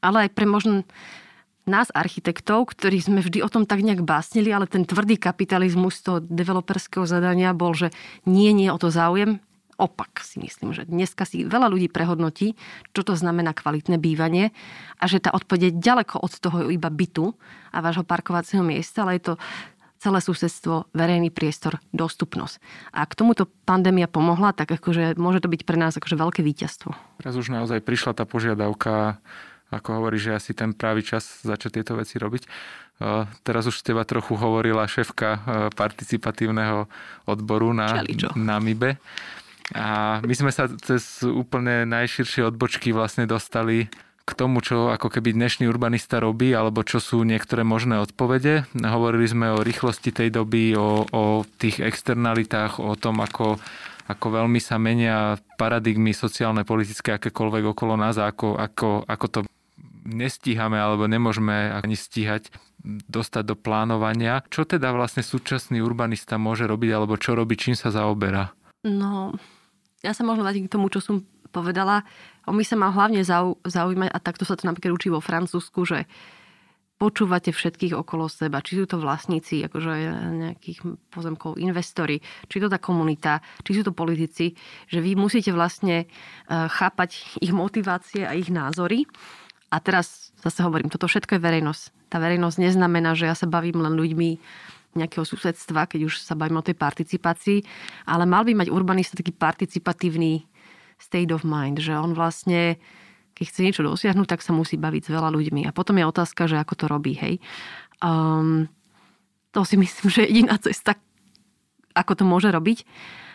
ale 0.00 0.26
aj 0.26 0.30
pre 0.32 0.46
možno 0.46 0.86
nás 1.66 1.88
architektov, 1.94 2.74
ktorí 2.74 2.98
sme 2.98 3.20
vždy 3.22 3.42
o 3.42 3.48
tom 3.50 3.66
tak 3.66 3.86
nejak 3.86 4.02
básnili, 4.02 4.50
ale 4.50 4.66
ten 4.66 4.82
tvrdý 4.82 5.14
kapitalizmus 5.18 6.02
toho 6.02 6.18
developerského 6.18 7.06
zadania 7.06 7.54
bol, 7.54 7.74
že 7.74 7.94
nie, 8.26 8.50
nie 8.50 8.66
o 8.66 8.78
to 8.78 8.90
záujem, 8.90 9.38
opak 9.82 10.22
si 10.22 10.38
myslím, 10.38 10.70
že 10.70 10.86
dneska 10.86 11.26
si 11.26 11.42
veľa 11.42 11.66
ľudí 11.66 11.90
prehodnotí, 11.90 12.54
čo 12.94 13.02
to 13.02 13.18
znamená 13.18 13.50
kvalitné 13.56 13.98
bývanie 13.98 14.54
a 15.02 15.04
že 15.10 15.18
tá 15.18 15.34
odpoveď 15.34 15.70
je 15.70 15.78
ďaleko 15.82 16.22
od 16.22 16.32
toho 16.38 16.70
iba 16.70 16.86
bytu 16.86 17.34
a 17.74 17.78
vášho 17.82 18.06
parkovacieho 18.06 18.62
miesta, 18.62 19.02
ale 19.02 19.18
je 19.18 19.32
to 19.32 19.34
celé 20.02 20.18
susedstvo, 20.18 20.90
verejný 20.98 21.30
priestor, 21.30 21.78
dostupnosť. 21.94 22.58
A 22.90 23.06
k 23.06 23.14
tomuto 23.14 23.46
pandémia 23.46 24.10
pomohla, 24.10 24.50
tak 24.50 24.74
akože 24.74 25.14
môže 25.14 25.38
to 25.38 25.46
byť 25.46 25.62
pre 25.62 25.78
nás 25.78 25.94
akože 25.94 26.18
veľké 26.18 26.42
víťazstvo. 26.42 26.90
Teraz 27.22 27.38
už 27.38 27.54
naozaj 27.54 27.78
prišla 27.86 28.18
tá 28.18 28.26
požiadavka, 28.26 29.22
ako 29.72 29.88
hovorí, 29.96 30.20
že 30.20 30.36
asi 30.36 30.52
ten 30.52 30.76
pravý 30.76 31.00
čas 31.00 31.40
začať 31.40 31.80
tieto 31.80 31.96
veci 31.96 32.20
robiť. 32.20 32.44
Teraz 33.42 33.64
už 33.66 33.82
teba 33.82 34.04
trochu 34.04 34.36
hovorila 34.36 34.86
šéfka 34.86 35.40
participatívneho 35.74 36.86
odboru 37.26 37.72
na, 37.72 38.04
na 38.36 38.60
MIBE. 38.60 39.00
A 39.72 40.20
my 40.20 40.34
sme 40.36 40.52
sa 40.52 40.68
cez 40.68 41.24
úplne 41.24 41.88
najširšie 41.88 42.52
odbočky 42.52 42.92
vlastne 42.92 43.24
dostali 43.24 43.88
k 44.22 44.30
tomu, 44.38 44.62
čo 44.62 44.86
ako 44.92 45.10
keby 45.10 45.34
dnešný 45.34 45.66
urbanista 45.66 46.22
robí, 46.22 46.54
alebo 46.54 46.86
čo 46.86 47.02
sú 47.02 47.26
niektoré 47.26 47.66
možné 47.66 47.98
odpovede. 47.98 48.70
Hovorili 48.78 49.26
sme 49.26 49.50
o 49.50 49.64
rýchlosti 49.64 50.14
tej 50.14 50.30
doby, 50.30 50.78
o, 50.78 51.02
o 51.10 51.42
tých 51.58 51.82
externalitách, 51.82 52.78
o 52.78 52.94
tom, 52.94 53.18
ako, 53.18 53.58
ako 54.06 54.26
veľmi 54.30 54.62
sa 54.62 54.78
menia 54.78 55.42
paradigmy 55.58 56.14
sociálne, 56.14 56.62
politické, 56.62 57.18
akékoľvek 57.18 57.74
okolo 57.74 57.98
nás, 57.98 58.14
ako, 58.14 58.54
ako, 58.54 59.10
ako 59.10 59.26
to 59.26 59.40
nestíhame 60.02 60.78
alebo 60.78 61.06
nemôžeme 61.06 61.72
ani 61.72 61.94
stíhať 61.94 62.50
dostať 62.84 63.44
do 63.46 63.54
plánovania. 63.54 64.42
Čo 64.50 64.66
teda 64.66 64.90
vlastne 64.90 65.22
súčasný 65.22 65.78
urbanista 65.78 66.36
môže 66.36 66.66
robiť, 66.66 66.90
alebo 66.90 67.14
čo 67.14 67.38
robí, 67.38 67.54
čím 67.54 67.78
sa 67.78 67.94
zaoberá? 67.94 68.50
No, 68.82 69.30
ja 70.02 70.10
sa 70.10 70.26
možno 70.26 70.42
vrátim 70.42 70.66
k 70.66 70.74
tomu, 70.74 70.90
čo 70.90 70.98
som 70.98 71.22
povedala. 71.54 72.02
On 72.50 72.58
by 72.58 72.64
sa 72.66 72.74
mal 72.74 72.90
hlavne 72.90 73.22
zaujímať, 73.62 74.10
a 74.10 74.18
takto 74.18 74.42
sa 74.42 74.58
to 74.58 74.66
napríklad 74.66 74.98
učí 74.98 75.08
vo 75.12 75.22
Francúzsku, 75.22 75.86
že 75.86 76.10
počúvate 77.02 77.50
všetkých 77.50 77.98
okolo 77.98 78.30
seba, 78.30 78.62
či 78.62 78.78
sú 78.78 78.86
to 78.86 79.02
vlastníci, 79.02 79.66
akože 79.66 79.90
nejakých 80.38 80.78
pozemkov, 81.10 81.58
investori, 81.58 82.22
či 82.46 82.62
to 82.62 82.70
tá 82.70 82.78
komunita, 82.78 83.42
či 83.66 83.74
sú 83.74 83.82
to 83.82 83.90
politici, 83.90 84.54
že 84.86 85.02
vy 85.02 85.18
musíte 85.18 85.50
vlastne 85.50 86.06
e, 86.06 86.06
chápať 86.46 87.42
ich 87.42 87.50
motivácie 87.50 88.22
a 88.22 88.38
ich 88.38 88.54
názory. 88.54 89.10
A 89.72 89.76
teraz 89.80 90.36
zase 90.44 90.60
hovorím, 90.60 90.92
toto 90.92 91.08
všetko 91.08 91.40
je 91.40 91.44
verejnosť. 91.44 92.12
Tá 92.12 92.20
verejnosť 92.20 92.60
neznamená, 92.60 93.16
že 93.16 93.24
ja 93.24 93.32
sa 93.32 93.48
bavím 93.48 93.80
len 93.80 93.96
ľuďmi 93.96 94.30
nejakého 94.92 95.24
susedstva, 95.24 95.88
keď 95.88 96.12
už 96.12 96.20
sa 96.20 96.36
bavíme 96.36 96.60
o 96.60 96.66
tej 96.66 96.76
participácii, 96.76 97.64
ale 98.04 98.28
mal 98.28 98.44
by 98.44 98.52
mať 98.52 98.68
urbanista 98.68 99.16
taký 99.16 99.32
participatívny 99.32 100.44
state 101.00 101.32
of 101.32 101.48
mind, 101.48 101.80
že 101.80 101.96
on 101.96 102.12
vlastne 102.12 102.76
keď 103.32 103.44
chce 103.48 103.60
niečo 103.64 103.82
dosiahnuť, 103.82 104.28
tak 104.28 104.44
sa 104.44 104.52
musí 104.52 104.76
baviť 104.76 105.08
s 105.08 105.10
veľa 105.10 105.32
ľuďmi. 105.32 105.64
A 105.64 105.72
potom 105.72 105.96
je 105.96 106.04
otázka, 106.04 106.44
že 106.44 106.60
ako 106.60 106.74
to 106.76 106.84
robí, 106.84 107.16
hej. 107.16 107.40
Um, 108.04 108.68
to 109.56 109.64
si 109.64 109.80
myslím, 109.82 110.06
že 110.12 110.22
je 110.22 110.30
jediná 110.30 110.60
cesta, 110.60 111.00
ako 111.96 112.12
to 112.22 112.24
môže 112.28 112.52
robiť. 112.52 112.84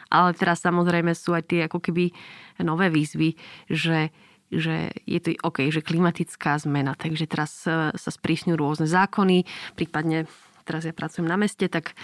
Ale 0.07 0.31
teraz 0.37 0.63
samozrejme 0.63 1.11
sú 1.11 1.35
aj 1.35 1.43
tie 1.51 1.59
ako 1.67 1.83
keby 1.83 2.15
nové 2.63 2.87
výzvy, 2.87 3.35
že 3.67 4.15
že 4.53 4.95
je 5.03 5.19
to 5.19 5.35
OK, 5.43 5.67
že 5.69 5.83
klimatická 5.83 6.55
zmena, 6.59 6.95
takže 6.95 7.27
teraz 7.27 7.67
sa 7.67 8.11
sprísňujú 8.11 8.55
rôzne 8.55 8.87
zákony, 8.87 9.43
prípadne 9.75 10.25
teraz 10.67 10.83
ja 10.83 10.95
pracujem 10.95 11.27
na 11.27 11.39
meste, 11.39 11.67
tak 11.71 11.95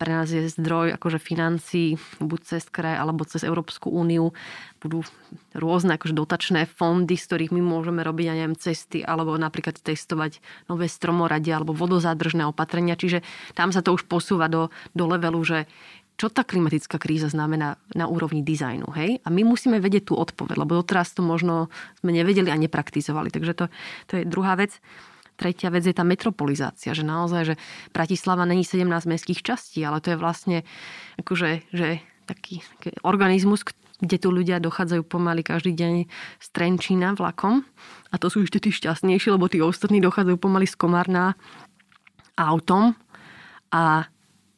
pre 0.00 0.16
nás 0.16 0.32
je 0.32 0.48
zdroj 0.48 0.96
akože 0.96 1.20
financí 1.20 2.00
buď 2.24 2.40
cez 2.40 2.64
kraj 2.72 2.96
alebo 2.96 3.28
cez 3.28 3.44
Európsku 3.44 3.92
úniu. 3.92 4.32
Budú 4.80 5.04
rôzne 5.52 6.00
akože 6.00 6.16
dotačné 6.16 6.64
fondy, 6.64 7.20
z 7.20 7.28
ktorých 7.28 7.52
my 7.52 7.60
môžeme 7.60 8.00
robiť, 8.00 8.24
ja 8.24 8.32
neviem, 8.32 8.56
cesty 8.56 9.04
alebo 9.04 9.36
napríklad 9.36 9.76
testovať 9.76 10.40
nové 10.72 10.88
stromoradia 10.88 11.60
alebo 11.60 11.76
vodozádržné 11.76 12.48
opatrenia. 12.48 12.96
Čiže 12.96 13.20
tam 13.52 13.76
sa 13.76 13.84
to 13.84 13.92
už 13.92 14.08
posúva 14.08 14.48
do, 14.48 14.72
do 14.96 15.04
levelu, 15.04 15.40
že 15.44 15.68
čo 16.20 16.28
tá 16.28 16.44
klimatická 16.44 17.00
kríza 17.00 17.32
znamená 17.32 17.80
na 17.96 18.04
úrovni 18.04 18.44
dizajnu. 18.44 18.92
Hej? 18.92 19.24
A 19.24 19.32
my 19.32 19.40
musíme 19.40 19.80
vedieť 19.80 20.12
tú 20.12 20.20
odpoveď, 20.20 20.60
lebo 20.60 20.76
doteraz 20.76 21.16
to 21.16 21.24
možno 21.24 21.72
sme 22.04 22.12
nevedeli 22.12 22.52
a 22.52 22.60
nepraktizovali. 22.60 23.32
Takže 23.32 23.56
to, 23.56 23.64
to 24.04 24.12
je 24.20 24.28
druhá 24.28 24.52
vec. 24.60 24.76
Tretia 25.40 25.72
vec 25.72 25.88
je 25.88 25.96
tá 25.96 26.04
metropolizácia, 26.04 26.92
že 26.92 27.00
naozaj, 27.00 27.42
že 27.48 27.54
Bratislava 27.96 28.44
není 28.44 28.68
17 28.68 28.84
mestských 29.08 29.40
častí, 29.40 29.80
ale 29.80 30.04
to 30.04 30.12
je 30.12 30.20
vlastne 30.20 30.68
akože, 31.16 31.64
že 31.72 32.04
taký, 32.28 32.60
taký 32.76 33.00
organizmus, 33.00 33.64
kde 34.04 34.20
tu 34.20 34.28
ľudia 34.28 34.60
dochádzajú 34.60 35.00
pomaly 35.08 35.40
každý 35.40 35.72
deň 35.72 35.94
z 36.36 36.46
Trenčína 36.52 37.16
vlakom. 37.16 37.64
A 38.12 38.20
to 38.20 38.28
sú 38.28 38.44
ešte 38.44 38.60
tí 38.60 38.68
šťastnejší, 38.68 39.32
lebo 39.32 39.48
tí 39.48 39.64
ostatní 39.64 40.04
dochádzajú 40.04 40.36
pomaly 40.36 40.68
z 40.68 40.76
Komárna 40.76 41.32
autom 42.36 42.92
a 43.72 44.04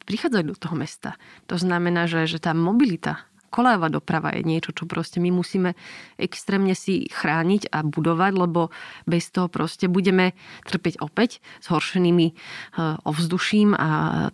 prichádzajú 0.03 0.45
do 0.45 0.57
toho 0.57 0.75
mesta. 0.75 1.15
To 1.47 1.55
znamená, 1.55 2.05
že, 2.05 2.27
že 2.27 2.39
tá 2.43 2.51
mobilita 2.51 3.23
kolejová 3.53 3.93
doprava 3.93 4.33
je 4.33 4.41
niečo, 4.41 4.73
čo 4.73 4.89
proste 4.89 5.21
my 5.21 5.29
musíme 5.29 5.77
extrémne 6.17 6.73
si 6.73 7.05
chrániť 7.13 7.69
a 7.69 7.85
budovať, 7.85 8.33
lebo 8.33 8.73
bez 9.05 9.29
toho 9.29 9.45
proste 9.45 9.85
budeme 9.85 10.33
trpieť 10.65 10.97
opäť 11.05 11.37
zhoršenými 11.61 12.33
eh, 12.33 12.35
ovzduším 13.05 13.77
a 13.77 13.89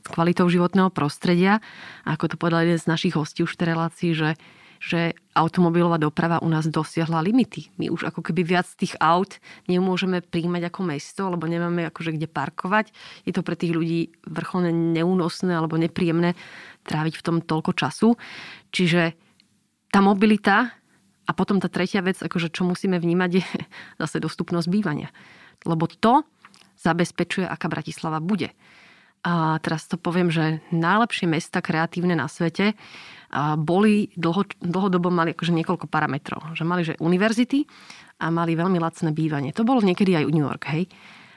kvalitou 0.07 0.47
životného 0.47 0.87
prostredia. 0.87 1.59
A 2.07 2.15
ako 2.15 2.31
to 2.31 2.35
povedal 2.39 2.63
jeden 2.63 2.79
z 2.79 2.87
našich 2.87 3.19
hostí 3.19 3.43
už 3.43 3.59
v 3.59 3.59
tej 3.59 3.67
relácii, 3.75 4.11
že 4.15 4.29
že 4.79 5.11
automobilová 5.35 5.99
doprava 5.99 6.39
u 6.39 6.47
nás 6.47 6.63
dosiahla 6.63 7.19
limity. 7.19 7.67
My 7.75 7.91
už 7.91 8.07
ako 8.07 8.23
keby 8.23 8.47
viac 8.47 8.67
tých 8.79 8.95
aut 9.03 9.37
nemôžeme 9.67 10.23
príjmať 10.23 10.71
ako 10.71 10.81
mesto, 10.87 11.27
lebo 11.27 11.51
nemáme 11.51 11.83
akože 11.91 12.15
kde 12.15 12.31
parkovať. 12.31 12.95
Je 13.27 13.35
to 13.35 13.43
pre 13.43 13.59
tých 13.59 13.75
ľudí 13.75 14.15
vrcholne 14.23 14.71
neúnosné 14.71 15.51
alebo 15.51 15.75
nepríjemné 15.75 16.39
tráviť 16.87 17.19
v 17.19 17.25
tom 17.27 17.37
toľko 17.43 17.71
času. 17.75 18.15
Čiže 18.71 19.19
tá 19.91 19.99
mobilita 19.99 20.71
a 21.27 21.31
potom 21.35 21.59
tá 21.59 21.67
tretia 21.67 21.99
vec, 21.99 22.17
akože 22.17 22.49
čo 22.49 22.63
musíme 22.63 22.95
vnímať, 22.97 23.29
je 23.35 23.45
zase 24.01 24.23
dostupnosť 24.23 24.71
bývania. 24.71 25.11
Lebo 25.67 25.91
to 25.91 26.23
zabezpečuje, 26.79 27.43
aká 27.43 27.67
Bratislava 27.67 28.23
bude. 28.23 28.55
A 29.19 29.59
teraz 29.59 29.83
to 29.91 29.99
poviem, 29.99 30.31
že 30.31 30.63
najlepšie 30.71 31.27
mesta 31.27 31.59
kreatívne 31.59 32.15
na 32.15 32.31
svete 32.31 32.71
boli, 33.61 34.09
dlho, 34.17 34.43
dlhodobo 34.57 35.13
mali 35.13 35.37
akože 35.37 35.53
niekoľko 35.53 35.85
parametrov. 35.85 36.57
Že 36.57 36.63
mali 36.65 36.81
že 36.81 36.97
univerzity 36.97 37.65
a 38.19 38.33
mali 38.33 38.57
veľmi 38.57 38.81
lacné 38.81 39.13
bývanie. 39.13 39.53
To 39.53 39.63
bolo 39.63 39.85
niekedy 39.85 40.17
aj 40.17 40.33
New 40.33 40.45
York, 40.45 40.65
hej. 40.73 40.89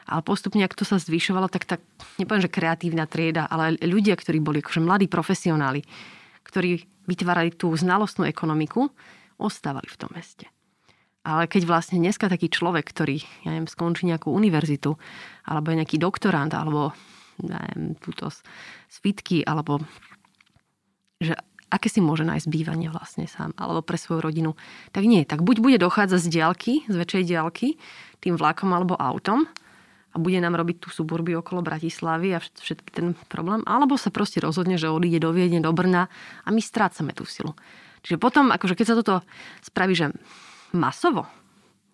Ale 0.09 0.21
postupne, 0.27 0.65
ak 0.67 0.75
to 0.75 0.83
sa 0.83 0.99
zvyšovalo, 0.99 1.47
tak 1.47 1.69
tak, 1.69 1.81
nepoviem, 2.19 2.43
že 2.43 2.51
kreatívna 2.51 3.07
trieda, 3.07 3.47
ale 3.47 3.79
ľudia, 3.79 4.19
ktorí 4.19 4.43
boli 4.43 4.59
akože 4.59 4.83
mladí 4.83 5.07
profesionáli, 5.07 5.87
ktorí 6.43 6.83
vytvárali 7.07 7.55
tú 7.55 7.71
znalostnú 7.71 8.27
ekonomiku, 8.27 8.91
ostávali 9.39 9.87
v 9.87 10.01
tom 10.01 10.11
meste. 10.13 10.51
Ale 11.23 11.47
keď 11.47 11.71
vlastne 11.71 12.03
dneska 12.03 12.27
taký 12.27 12.51
človek, 12.51 12.83
ktorý, 12.83 13.23
ja 13.47 13.55
neviem, 13.55 13.71
skončí 13.71 14.11
nejakú 14.11 14.35
univerzitu, 14.35 14.99
alebo 15.47 15.71
je 15.71 15.79
nejaký 15.79 16.03
doktorant, 16.03 16.51
alebo 16.51 16.91
neviem, 17.39 17.95
túto 18.03 18.27
z 18.27 18.97
fitky, 18.99 19.47
alebo 19.47 19.79
že 21.23 21.39
aké 21.73 21.89
si 21.89 22.05
môže 22.05 22.29
nájsť 22.29 22.53
bývanie 22.53 22.93
vlastne 22.93 23.25
sám, 23.25 23.57
alebo 23.57 23.81
pre 23.81 23.97
svoju 23.97 24.21
rodinu. 24.21 24.53
Tak 24.93 25.09
nie, 25.09 25.25
tak 25.25 25.41
buď 25.41 25.57
bude 25.65 25.79
dochádzať 25.81 26.21
z 26.21 26.29
diálky, 26.29 26.73
z 26.85 26.95
väčšej 27.01 27.25
diálky, 27.33 27.81
tým 28.21 28.37
vlakom 28.37 28.69
alebo 28.77 28.95
autom, 29.01 29.49
a 30.13 30.21
bude 30.21 30.37
nám 30.45 30.61
robiť 30.61 30.85
tú 30.85 30.89
suburby 30.93 31.33
okolo 31.41 31.65
Bratislavy 31.65 32.37
a 32.37 32.39
všetky 32.45 32.91
ten 32.93 33.07
problém, 33.33 33.65
alebo 33.65 33.97
sa 33.97 34.13
proste 34.13 34.45
rozhodne, 34.45 34.77
že 34.77 34.93
odíde 34.93 35.25
do 35.25 35.33
Viedne, 35.33 35.65
do 35.65 35.73
Brna 35.73 36.13
a 36.45 36.49
my 36.53 36.61
strácame 36.61 37.17
tú 37.17 37.25
silu. 37.25 37.57
Čiže 38.05 38.21
potom, 38.21 38.53
akože 38.53 38.77
keď 38.77 38.87
sa 38.93 38.99
toto 39.01 39.15
spraví, 39.65 39.97
že 39.97 40.13
masovo, 40.77 41.25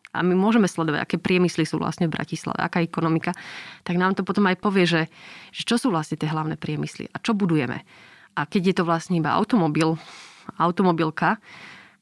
a 0.08 0.24
my 0.24 0.34
môžeme 0.34 0.64
sledovať, 0.64 1.04
aké 1.04 1.16
priemysly 1.20 1.68
sú 1.68 1.76
vlastne 1.76 2.08
v 2.08 2.16
Bratislave, 2.16 2.58
aká 2.58 2.80
ekonomika, 2.80 3.36
tak 3.84 4.00
nám 4.00 4.16
to 4.16 4.24
potom 4.24 4.48
aj 4.48 4.56
povie, 4.56 4.88
že, 4.88 5.12
že 5.52 5.62
čo 5.68 5.76
sú 5.76 5.92
vlastne 5.92 6.16
tie 6.16 6.32
hlavné 6.32 6.56
priemysly 6.56 7.12
a 7.12 7.20
čo 7.20 7.36
budujeme. 7.36 7.84
A 8.38 8.46
keď 8.46 8.62
je 8.70 8.74
to 8.78 8.84
vlastne 8.86 9.18
iba 9.18 9.34
automobil, 9.34 9.98
automobilka, 10.62 11.42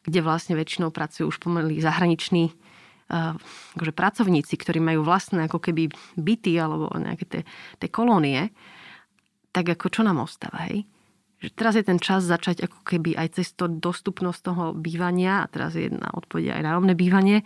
kde 0.04 0.20
vlastne 0.20 0.52
väčšinou 0.52 0.92
pracujú 0.92 1.32
už 1.32 1.40
pomaly 1.40 1.80
zahraniční 1.80 2.52
uh, 2.52 3.34
akože 3.74 3.92
pracovníci, 3.96 4.54
ktorí 4.60 4.78
majú 4.78 5.00
vlastné 5.00 5.48
ako 5.48 5.58
keby 5.64 5.88
byty 6.20 6.60
alebo 6.60 6.92
nejaké 6.92 7.24
tie, 7.24 7.42
tie 7.80 7.88
kolónie, 7.88 8.52
tak 9.50 9.72
ako 9.72 9.88
čo 9.88 10.04
nám 10.04 10.20
ostáva, 10.20 10.68
hej? 10.68 10.84
Že 11.36 11.52
teraz 11.52 11.76
je 11.76 11.84
ten 11.84 12.00
čas 12.00 12.24
začať 12.24 12.64
ako 12.64 12.80
keby 12.84 13.12
aj 13.12 13.40
cez 13.40 13.52
to 13.52 13.68
dostupnosť 13.68 14.40
toho 14.40 14.64
bývania, 14.72 15.44
a 15.44 15.50
teraz 15.50 15.76
je 15.76 15.92
jedna 15.92 16.08
odpoveď 16.16 16.56
aj 16.56 16.62
nájomné 16.64 16.94
bývanie, 16.96 17.38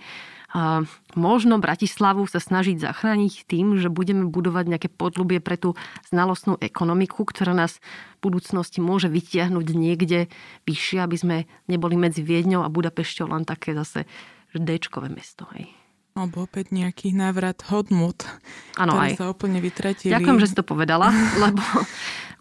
a 0.51 0.83
možno 1.15 1.63
Bratislavu 1.63 2.27
sa 2.27 2.43
snažiť 2.43 2.83
zachrániť 2.83 3.47
tým, 3.47 3.79
že 3.79 3.87
budeme 3.87 4.27
budovať 4.27 4.65
nejaké 4.67 4.89
podľubie 4.91 5.39
pre 5.39 5.55
tú 5.55 5.79
znalostnú 6.11 6.59
ekonomiku, 6.59 7.23
ktorá 7.23 7.55
nás 7.55 7.79
v 8.19 8.31
budúcnosti 8.31 8.83
môže 8.83 9.07
vytiahnuť 9.07 9.67
niekde 9.71 10.27
vyššie, 10.67 10.99
aby 11.07 11.17
sme 11.17 11.37
neboli 11.71 11.95
medzi 11.95 12.27
Viedňou 12.27 12.67
a 12.67 12.73
Budapešťou 12.73 13.31
len 13.31 13.47
také 13.47 13.79
zase 13.79 14.11
D-čkové 14.51 15.07
mesto. 15.07 15.47
Hej. 15.55 15.80
Alebo 16.21 16.45
opäť 16.45 16.77
nejaký 16.77 17.17
návrat 17.17 17.65
hodnot, 17.73 18.29
ano, 18.77 18.93
ktoré 18.93 19.09
aj. 19.09 19.17
sa 19.17 19.33
úplne 19.33 19.65
vytratili. 19.65 20.13
Ďakujem, 20.13 20.39
že 20.45 20.49
si 20.53 20.57
to 20.61 20.65
povedala, 20.69 21.09
lebo 21.49 21.65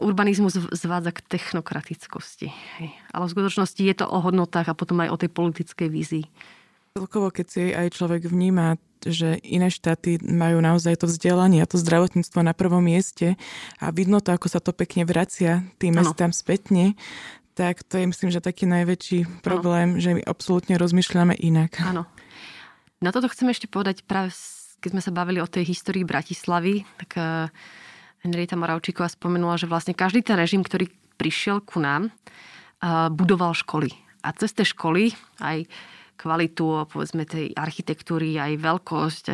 urbanizmus 0.03 0.59
zvádza 0.75 1.15
k 1.15 1.23
technokratickosti. 1.23 2.51
Hej. 2.51 2.91
Ale 3.15 3.23
v 3.31 3.33
skutočnosti 3.39 3.79
je 3.79 3.95
to 3.95 4.05
o 4.11 4.19
hodnotách 4.19 4.67
a 4.67 4.75
potom 4.75 4.99
aj 4.99 5.15
o 5.15 5.19
tej 5.19 5.31
politickej 5.31 5.87
vízii. 5.87 6.25
Celkovo, 6.99 7.31
keď 7.31 7.45
si 7.47 7.63
aj 7.71 7.95
človek 7.95 8.27
vníma, 8.27 8.75
že 8.99 9.39
iné 9.47 9.71
štáty 9.71 10.19
majú 10.19 10.59
naozaj 10.59 10.99
to 10.99 11.07
vzdelanie 11.07 11.63
a 11.63 11.69
to 11.69 11.79
zdravotníctvo 11.79 12.43
na 12.43 12.51
prvom 12.51 12.83
mieste 12.83 13.39
a 13.79 13.95
vidno 13.95 14.19
to, 14.19 14.35
ako 14.35 14.51
sa 14.51 14.59
to 14.59 14.75
pekne 14.75 15.07
vracia 15.07 15.63
tým 15.79 15.95
mestám 15.95 16.35
spätne, 16.35 16.99
tak 17.55 17.83
to 17.87 17.99
je 17.99 18.07
myslím, 18.07 18.31
že 18.31 18.43
taký 18.43 18.67
najväčší 18.67 19.43
problém, 19.43 19.95
ano. 19.95 20.01
že 20.03 20.15
my 20.15 20.21
absolútne 20.23 20.75
rozmýšľame 20.79 21.35
inak. 21.39 21.79
Áno. 21.83 22.07
Na 22.99 23.15
toto 23.15 23.31
chcem 23.31 23.47
ešte 23.47 23.71
povedať 23.71 24.03
práve, 24.03 24.35
keď 24.83 24.89
sme 24.91 25.03
sa 25.03 25.15
bavili 25.15 25.39
o 25.39 25.47
tej 25.47 25.71
histórii 25.71 26.03
Bratislavy, 26.03 26.83
tak 26.99 27.11
uh, 27.15 27.47
Henrieta 28.27 28.59
Moravčíková 28.59 29.07
spomenula, 29.07 29.55
že 29.55 29.71
vlastne 29.71 29.95
každý 29.95 30.19
ten 30.19 30.35
režim, 30.35 30.59
ktorý 30.59 30.91
prišiel 31.15 31.63
ku 31.63 31.79
nám, 31.79 32.11
uh, 32.11 33.07
budoval 33.07 33.55
školy. 33.55 33.95
A 34.19 34.35
cez 34.35 34.51
tie 34.51 34.67
školy 34.67 35.15
aj 35.39 35.63
kvalitu, 36.19 36.83
povedzme, 36.91 37.23
tej 37.23 37.55
architektúry, 37.55 38.35
aj 38.35 38.59
veľkosť, 38.59 39.25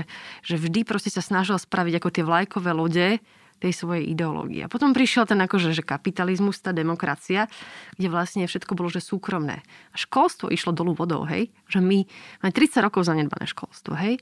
že 0.46 0.56
vždy 0.62 0.86
proste 0.86 1.10
sa 1.10 1.26
snažil 1.26 1.58
spraviť 1.58 1.98
ako 1.98 2.10
tie 2.14 2.22
vlajkové 2.22 2.70
lode 2.70 3.18
tej 3.60 3.72
svojej 3.72 4.06
ideológie. 4.12 4.66
A 4.66 4.72
potom 4.72 4.92
prišiel 4.92 5.26
ten 5.26 5.40
akože, 5.40 5.72
že 5.72 5.82
kapitalizmus, 5.82 6.60
tá 6.60 6.76
demokracia, 6.76 7.48
kde 7.96 8.08
vlastne 8.12 8.44
všetko 8.46 8.76
bolo, 8.76 8.92
že 8.92 9.00
súkromné. 9.00 9.64
A 9.92 9.96
školstvo 9.96 10.52
išlo 10.52 10.76
dolu 10.76 10.92
vodou, 10.92 11.24
hej? 11.24 11.50
Že 11.72 11.80
my 11.82 11.98
máme 12.44 12.52
30 12.52 12.86
rokov 12.86 13.08
zanedbané 13.08 13.48
školstvo, 13.48 13.96
hej? 13.96 14.20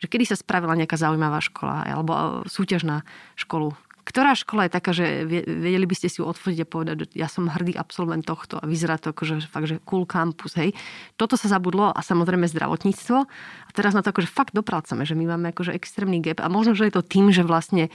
Že 0.00 0.06
kedy 0.08 0.24
sa 0.26 0.36
spravila 0.40 0.74
nejaká 0.74 0.98
zaujímavá 0.98 1.38
škola 1.44 1.86
alebo 1.86 2.12
e, 2.12 2.20
súťaž 2.50 2.82
na 2.88 2.96
školu, 3.38 3.76
ktorá 4.02 4.34
škola 4.34 4.66
je 4.66 4.74
taká, 4.74 4.90
že 4.90 5.22
vedeli 5.46 5.86
by 5.86 5.94
ste 5.94 6.10
si 6.10 6.18
ju 6.18 6.26
otvoriť 6.26 6.58
a 6.58 6.66
povedať, 6.66 6.94
že 6.98 7.06
ja 7.14 7.30
som 7.30 7.46
hrdý 7.46 7.78
absolvent 7.78 8.26
tohto 8.26 8.58
a 8.58 8.66
vyzerá 8.66 8.98
to 8.98 9.14
akože 9.14 9.46
fakt, 9.46 9.70
že 9.70 9.78
cool 9.86 10.10
campus, 10.10 10.58
hej. 10.58 10.74
Toto 11.14 11.38
sa 11.38 11.46
zabudlo 11.46 11.94
a 11.94 12.00
samozrejme 12.02 12.50
zdravotníctvo. 12.50 13.18
A 13.22 13.70
teraz 13.70 13.94
na 13.94 14.02
to 14.02 14.10
akože 14.10 14.26
fakt 14.26 14.58
dopracame, 14.58 15.06
že 15.06 15.14
my 15.14 15.38
máme 15.38 15.54
akože 15.54 15.70
extrémny 15.70 16.18
gap 16.18 16.42
a 16.42 16.50
možno, 16.50 16.74
že 16.74 16.90
je 16.90 16.98
to 16.98 17.06
tým, 17.06 17.30
že 17.30 17.46
vlastne 17.46 17.94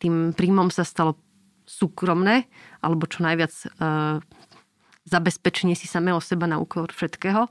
tým 0.00 0.32
príjmom 0.32 0.72
sa 0.72 0.82
stalo 0.82 1.20
súkromné, 1.68 2.50
alebo 2.82 3.06
čo 3.06 3.22
najviac 3.22 3.52
e, 3.52 3.66
zabezpečenie 5.06 5.78
si 5.78 5.86
samého 5.86 6.18
seba 6.18 6.50
na 6.50 6.58
úkor 6.58 6.90
všetkého. 6.90 7.46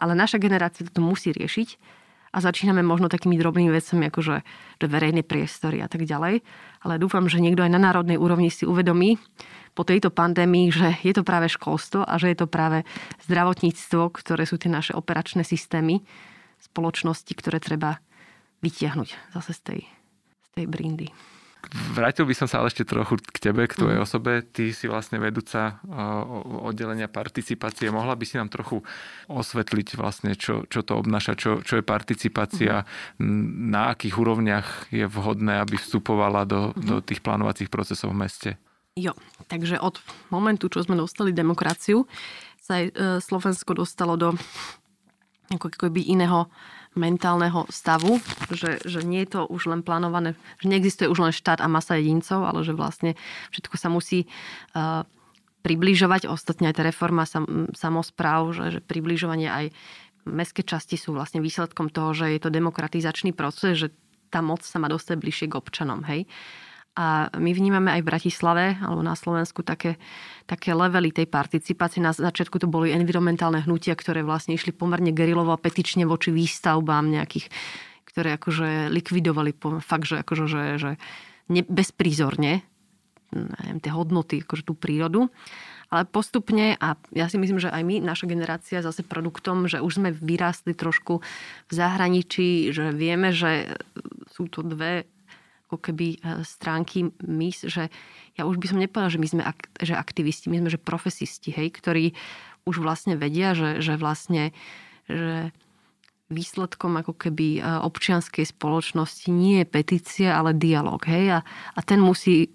Ale 0.00 0.12
naša 0.16 0.40
generácia 0.40 0.88
to 0.88 1.04
musí 1.04 1.30
riešiť 1.30 2.00
a 2.30 2.38
začíname 2.38 2.86
možno 2.86 3.10
takými 3.10 3.34
drobnými 3.36 3.74
vecami, 3.74 4.06
ako 4.06 4.20
že, 4.22 4.36
že 4.78 4.86
verejné 4.86 5.26
priestory 5.26 5.82
a 5.82 5.90
tak 5.90 6.06
ďalej. 6.06 6.46
Ale 6.86 6.94
dúfam, 7.02 7.26
že 7.26 7.42
niekto 7.42 7.66
aj 7.66 7.74
na 7.74 7.82
národnej 7.82 8.16
úrovni 8.16 8.54
si 8.54 8.62
uvedomí 8.62 9.18
po 9.74 9.82
tejto 9.82 10.14
pandémii, 10.14 10.70
že 10.70 10.88
je 11.02 11.12
to 11.14 11.26
práve 11.26 11.50
školstvo 11.50 12.06
a 12.06 12.14
že 12.22 12.30
je 12.30 12.38
to 12.38 12.46
práve 12.46 12.86
zdravotníctvo, 13.26 14.14
ktoré 14.14 14.46
sú 14.46 14.62
tie 14.62 14.70
naše 14.70 14.94
operačné 14.94 15.42
systémy 15.42 16.06
spoločnosti, 16.62 17.32
ktoré 17.34 17.58
treba 17.58 17.98
vytiahnuť 18.62 19.34
zase 19.34 19.52
z 19.56 19.60
tej, 19.60 19.80
z 20.38 20.48
tej 20.54 20.64
brindy. 20.70 21.08
Vrátil 21.94 22.26
by 22.26 22.34
som 22.34 22.48
sa 22.50 22.58
ale 22.58 22.72
ešte 22.72 22.88
trochu 22.88 23.20
k 23.20 23.38
tebe, 23.38 23.68
k 23.68 23.76
tvojej 23.78 24.00
mm. 24.00 24.06
osobe. 24.06 24.42
Ty 24.42 24.74
si 24.74 24.90
vlastne 24.90 25.20
vedúca 25.22 25.78
oddelenia 26.66 27.06
participácie. 27.06 27.92
Mohla 27.92 28.18
by 28.18 28.24
si 28.26 28.40
nám 28.40 28.50
trochu 28.50 28.82
osvetliť 29.30 29.94
vlastne, 29.94 30.34
čo, 30.34 30.66
čo 30.66 30.82
to 30.82 30.98
obnáša, 30.98 31.38
čo, 31.38 31.60
čo 31.62 31.78
je 31.78 31.84
participácia, 31.84 32.88
mm. 33.20 33.70
na 33.70 33.92
akých 33.92 34.16
úrovniach 34.18 34.90
je 34.90 35.04
vhodné, 35.06 35.62
aby 35.62 35.78
vstupovala 35.78 36.48
do, 36.48 36.72
mm. 36.74 36.86
do 36.86 36.96
tých 37.04 37.22
plánovacích 37.22 37.70
procesov 37.70 38.10
v 38.16 38.20
meste? 38.26 38.50
Jo, 38.98 39.14
takže 39.46 39.78
od 39.78 40.02
momentu, 40.34 40.66
čo 40.66 40.82
sme 40.82 40.98
dostali 40.98 41.30
demokraciu, 41.30 42.10
sa 42.58 42.82
aj 42.82 42.84
e, 42.90 42.92
Slovensko 43.22 43.78
dostalo 43.78 44.18
do 44.18 44.34
ako 45.50 45.70
keby 45.70 46.10
iného 46.10 46.46
mentálneho 46.98 47.70
stavu, 47.70 48.18
že, 48.50 48.82
že 48.82 49.06
nie 49.06 49.22
je 49.22 49.38
to 49.38 49.40
už 49.46 49.70
len 49.70 49.80
plánované, 49.86 50.34
že 50.58 50.66
neexistuje 50.66 51.06
už 51.06 51.22
len 51.22 51.32
štát 51.34 51.62
a 51.62 51.70
masa 51.70 51.94
jedincov, 52.02 52.42
ale 52.42 52.66
že 52.66 52.74
vlastne 52.74 53.14
všetko 53.54 53.74
sa 53.78 53.88
musí 53.88 54.26
uh, 54.74 55.06
približovať. 55.62 56.26
Ostatne 56.26 56.72
aj 56.72 56.76
tá 56.76 56.82
reforma 56.82 57.22
sam, 57.28 57.70
samozpráv, 57.78 58.50
že, 58.56 58.64
že 58.74 58.80
približovanie 58.82 59.46
aj 59.46 59.66
mestské 60.26 60.66
časti 60.66 60.98
sú 60.98 61.14
vlastne 61.14 61.38
výsledkom 61.38 61.88
toho, 61.88 62.10
že 62.12 62.34
je 62.34 62.40
to 62.42 62.50
demokratizačný 62.52 63.32
proces, 63.32 63.78
že 63.78 63.88
tá 64.30 64.42
moc 64.42 64.62
sa 64.62 64.78
má 64.78 64.86
dostať 64.90 65.16
bližšie 65.18 65.46
k 65.50 65.58
občanom. 65.58 66.02
Hej? 66.06 66.26
A 66.98 67.30
my 67.38 67.50
vnímame 67.54 67.94
aj 67.94 68.02
v 68.02 68.10
Bratislave 68.10 68.64
alebo 68.82 69.00
na 69.00 69.14
Slovensku 69.14 69.62
také, 69.62 69.96
také 70.50 70.74
levely 70.74 71.14
tej 71.14 71.30
participácie. 71.30 72.02
Na 72.02 72.10
začiatku 72.10 72.58
to 72.58 72.66
boli 72.66 72.90
environmentálne 72.90 73.62
hnutia, 73.62 73.94
ktoré 73.94 74.26
vlastne 74.26 74.58
išli 74.58 74.74
pomerne 74.74 75.14
gerilovo 75.14 75.54
a 75.54 75.62
petične 75.62 76.02
voči 76.04 76.34
výstavbám 76.34 77.06
nejakých, 77.06 77.46
ktoré 78.10 78.34
akože 78.36 78.90
likvidovali 78.90 79.54
fakt, 79.80 80.10
že, 80.10 80.26
akože, 80.26 80.44
že, 80.50 80.62
že 80.82 80.90
ne, 81.46 81.62
bezprízorne 81.62 82.66
neviem, 83.30 83.78
tie 83.78 83.92
hodnoty, 83.94 84.42
akože 84.42 84.66
tú 84.66 84.74
prírodu. 84.74 85.30
Ale 85.90 86.06
postupne, 86.06 86.78
a 86.78 86.94
ja 87.10 87.26
si 87.26 87.34
myslím, 87.34 87.58
že 87.58 87.70
aj 87.70 87.82
my, 87.82 87.98
naša 87.98 88.30
generácia, 88.30 88.82
zase 88.82 89.02
produktom, 89.02 89.66
že 89.66 89.82
už 89.82 89.98
sme 89.98 90.10
vyrástli 90.14 90.74
trošku 90.74 91.18
v 91.66 91.72
zahraničí, 91.72 92.70
že 92.70 92.94
vieme, 92.94 93.34
že 93.34 93.74
sú 94.30 94.46
to 94.46 94.62
dve 94.62 95.10
ako 95.70 95.78
keby 95.78 96.18
e, 96.18 96.42
stránky 96.42 97.14
my, 97.22 97.54
že 97.54 97.86
ja 98.34 98.42
už 98.42 98.58
by 98.58 98.66
som 98.66 98.82
nepovedala, 98.82 99.14
že 99.14 99.22
my 99.22 99.28
sme 99.30 99.42
ak, 99.46 99.70
že 99.78 99.94
aktivisti, 99.94 100.50
my 100.50 100.66
sme 100.66 100.74
že 100.74 100.82
profesisti, 100.82 101.54
hej, 101.54 101.70
ktorí 101.70 102.18
už 102.66 102.82
vlastne 102.82 103.14
vedia, 103.14 103.54
že, 103.54 103.78
že 103.78 103.94
vlastne 103.94 104.50
že 105.06 105.54
výsledkom 106.30 106.98
ako 106.98 107.14
keby 107.14 107.58
e, 107.58 107.60
občianskej 107.62 108.50
spoločnosti 108.50 109.30
nie 109.30 109.62
je 109.62 109.66
petícia, 109.66 110.34
ale 110.34 110.58
dialog. 110.58 111.02
Hej? 111.06 111.38
A, 111.38 111.46
a 111.74 111.80
ten 111.86 112.02
musí 112.02 112.50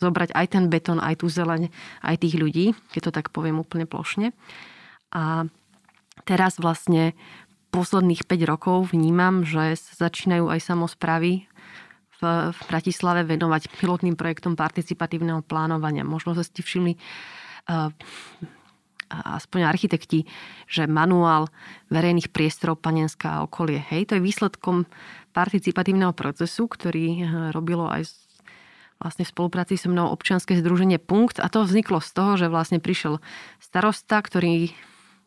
zobrať 0.00 0.36
aj 0.36 0.46
ten 0.52 0.64
betón, 0.68 1.00
aj 1.00 1.24
tú 1.24 1.32
zeleň, 1.32 1.72
aj 2.04 2.16
tých 2.20 2.36
ľudí, 2.36 2.76
keď 2.92 3.00
to 3.08 3.12
tak 3.12 3.26
poviem 3.32 3.60
úplne 3.60 3.88
plošne. 3.88 4.36
A 5.12 5.46
teraz 6.26 6.58
vlastne 6.58 7.16
posledných 7.74 8.22
5 8.26 8.50
rokov 8.50 8.76
vnímam, 8.94 9.42
že 9.42 9.74
sa 9.74 10.08
začínajú 10.08 10.46
aj 10.46 10.60
samozprávy 10.62 11.50
v 12.50 12.60
Bratislave 12.66 13.22
venovať 13.28 13.68
pilotným 13.76 14.16
projektom 14.16 14.56
participatívneho 14.56 15.44
plánovania. 15.44 16.02
Možno 16.02 16.32
ste 16.40 16.64
všimli 16.64 16.96
uh, 16.96 17.92
aspoň 19.10 19.68
architekti, 19.68 20.26
že 20.66 20.90
manuál 20.90 21.52
verejných 21.92 22.32
priestorov 22.32 22.80
Panenská 22.80 23.40
a 23.40 23.42
okolie. 23.44 23.78
Hej, 23.78 24.10
to 24.10 24.12
je 24.18 24.26
výsledkom 24.26 24.88
participatívneho 25.36 26.14
procesu, 26.16 26.66
ktorý 26.66 27.06
eh, 27.20 27.24
robilo 27.52 27.86
aj 27.90 28.08
vlastne 29.02 29.26
v 29.26 29.32
spolupráci 29.34 29.74
so 29.76 29.90
mnou 29.90 30.08
občianske 30.14 30.56
združenie 30.56 31.02
Punkt 31.02 31.42
a 31.42 31.50
to 31.50 31.66
vzniklo 31.66 31.98
z 32.00 32.10
toho, 32.14 32.32
že 32.38 32.46
vlastne 32.48 32.78
prišiel 32.78 33.18
starosta, 33.58 34.22
ktorý 34.22 34.72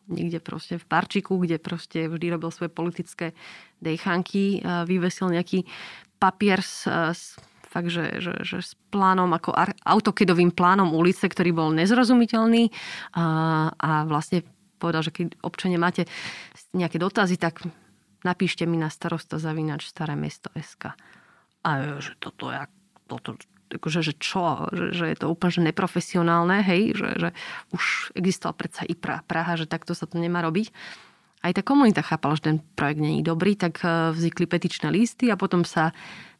niekde 0.08 0.40
proste 0.40 0.76
v 0.80 0.86
parčiku, 0.88 1.40
kde 1.40 1.60
proste 1.60 2.08
vždy 2.08 2.34
robil 2.34 2.50
svoje 2.52 2.72
politické 2.72 3.36
dejchanky, 3.84 4.64
vyvesil 4.64 5.30
nejaký 5.30 5.68
papier 6.18 6.64
s, 6.64 6.88
s 6.88 7.38
fakt, 7.68 7.92
že, 7.92 8.24
že, 8.24 8.34
že 8.42 8.58
s 8.64 8.74
plánom, 8.90 9.30
ako 9.30 9.54
autokedovým 9.84 10.56
plánom 10.56 10.96
ulice, 10.96 11.28
ktorý 11.28 11.52
bol 11.54 11.70
nezrozumiteľný 11.76 12.72
a, 13.14 13.26
a 13.76 13.90
vlastne 14.08 14.48
povedal, 14.80 15.04
že 15.04 15.12
keď 15.12 15.38
občania 15.44 15.78
máte 15.78 16.08
nejaké 16.72 16.98
dotazy, 16.98 17.36
tak 17.36 17.62
napíšte 18.24 18.64
mi 18.66 18.80
na 18.80 18.88
starosta 18.88 19.38
zavinač 19.38 19.86
staré 19.86 20.16
mesto 20.16 20.50
SK. 20.56 20.96
A 21.68 22.00
že 22.00 22.16
toto 22.18 22.50
je, 22.50 22.58
toto, 23.06 23.36
akože, 23.68 24.00
že 24.02 24.14
čo, 24.16 24.72
že, 24.72 24.96
že 24.96 25.06
je 25.12 25.18
to 25.20 25.28
úplne 25.28 25.52
že 25.52 25.62
neprofesionálne, 25.64 26.64
hej, 26.64 26.96
že, 26.96 27.10
že 27.20 27.30
už 27.76 28.16
existoval 28.16 28.56
predsa 28.56 28.88
i 28.88 28.96
Praha, 28.96 29.60
že 29.60 29.68
takto 29.68 29.92
sa 29.92 30.08
to 30.08 30.20
nemá 30.20 30.40
robiť 30.44 30.72
aj 31.46 31.52
tá 31.54 31.62
komunita 31.62 32.02
chápala, 32.02 32.36
že 32.36 32.50
ten 32.50 32.58
projekt 32.74 33.02
není 33.02 33.22
dobrý, 33.22 33.54
tak 33.54 33.80
e, 33.86 34.12
vznikli 34.12 34.50
petičné 34.50 34.90
listy 34.90 35.30
a 35.30 35.38
potom 35.38 35.62
sa 35.62 35.94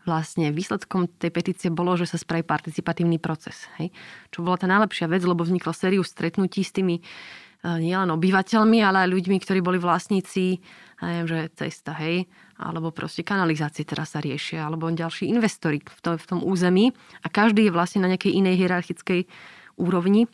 vlastne 0.08 0.56
výsledkom 0.56 1.12
tej 1.20 1.32
petície 1.36 1.70
bolo, 1.70 2.00
že 2.00 2.08
sa 2.08 2.16
spraví 2.16 2.42
participatívny 2.48 3.20
proces. 3.20 3.68
Hej? 3.78 3.92
Čo 4.32 4.42
bola 4.42 4.56
tá 4.56 4.66
najlepšia 4.66 5.12
vec, 5.12 5.22
lebo 5.28 5.44
vznikla 5.44 5.76
sériu 5.76 6.02
stretnutí 6.02 6.64
s 6.64 6.72
tými 6.72 7.00
eh, 7.00 7.78
nielen 7.78 8.10
obyvateľmi, 8.16 8.80
ale 8.82 9.06
aj 9.06 9.14
ľuďmi, 9.14 9.38
ktorí 9.44 9.60
boli 9.62 9.78
vlastníci, 9.78 10.64
neviem, 11.04 11.28
že 11.28 11.40
cesta, 11.54 11.94
hej, 12.00 12.26
alebo 12.58 12.90
proste 12.90 13.22
kanalizácie 13.22 13.86
teraz 13.86 14.18
sa 14.18 14.20
riešia, 14.20 14.66
alebo 14.66 14.90
ďalší 14.90 15.30
investori 15.30 15.82
v 15.82 16.00
tom, 16.02 16.16
v 16.18 16.26
tom 16.26 16.40
území 16.42 16.90
a 17.22 17.28
každý 17.30 17.70
je 17.70 17.76
vlastne 17.76 18.02
na 18.02 18.10
nejakej 18.12 18.34
inej 18.34 18.66
hierarchickej 18.66 19.30
úrovni 19.78 20.26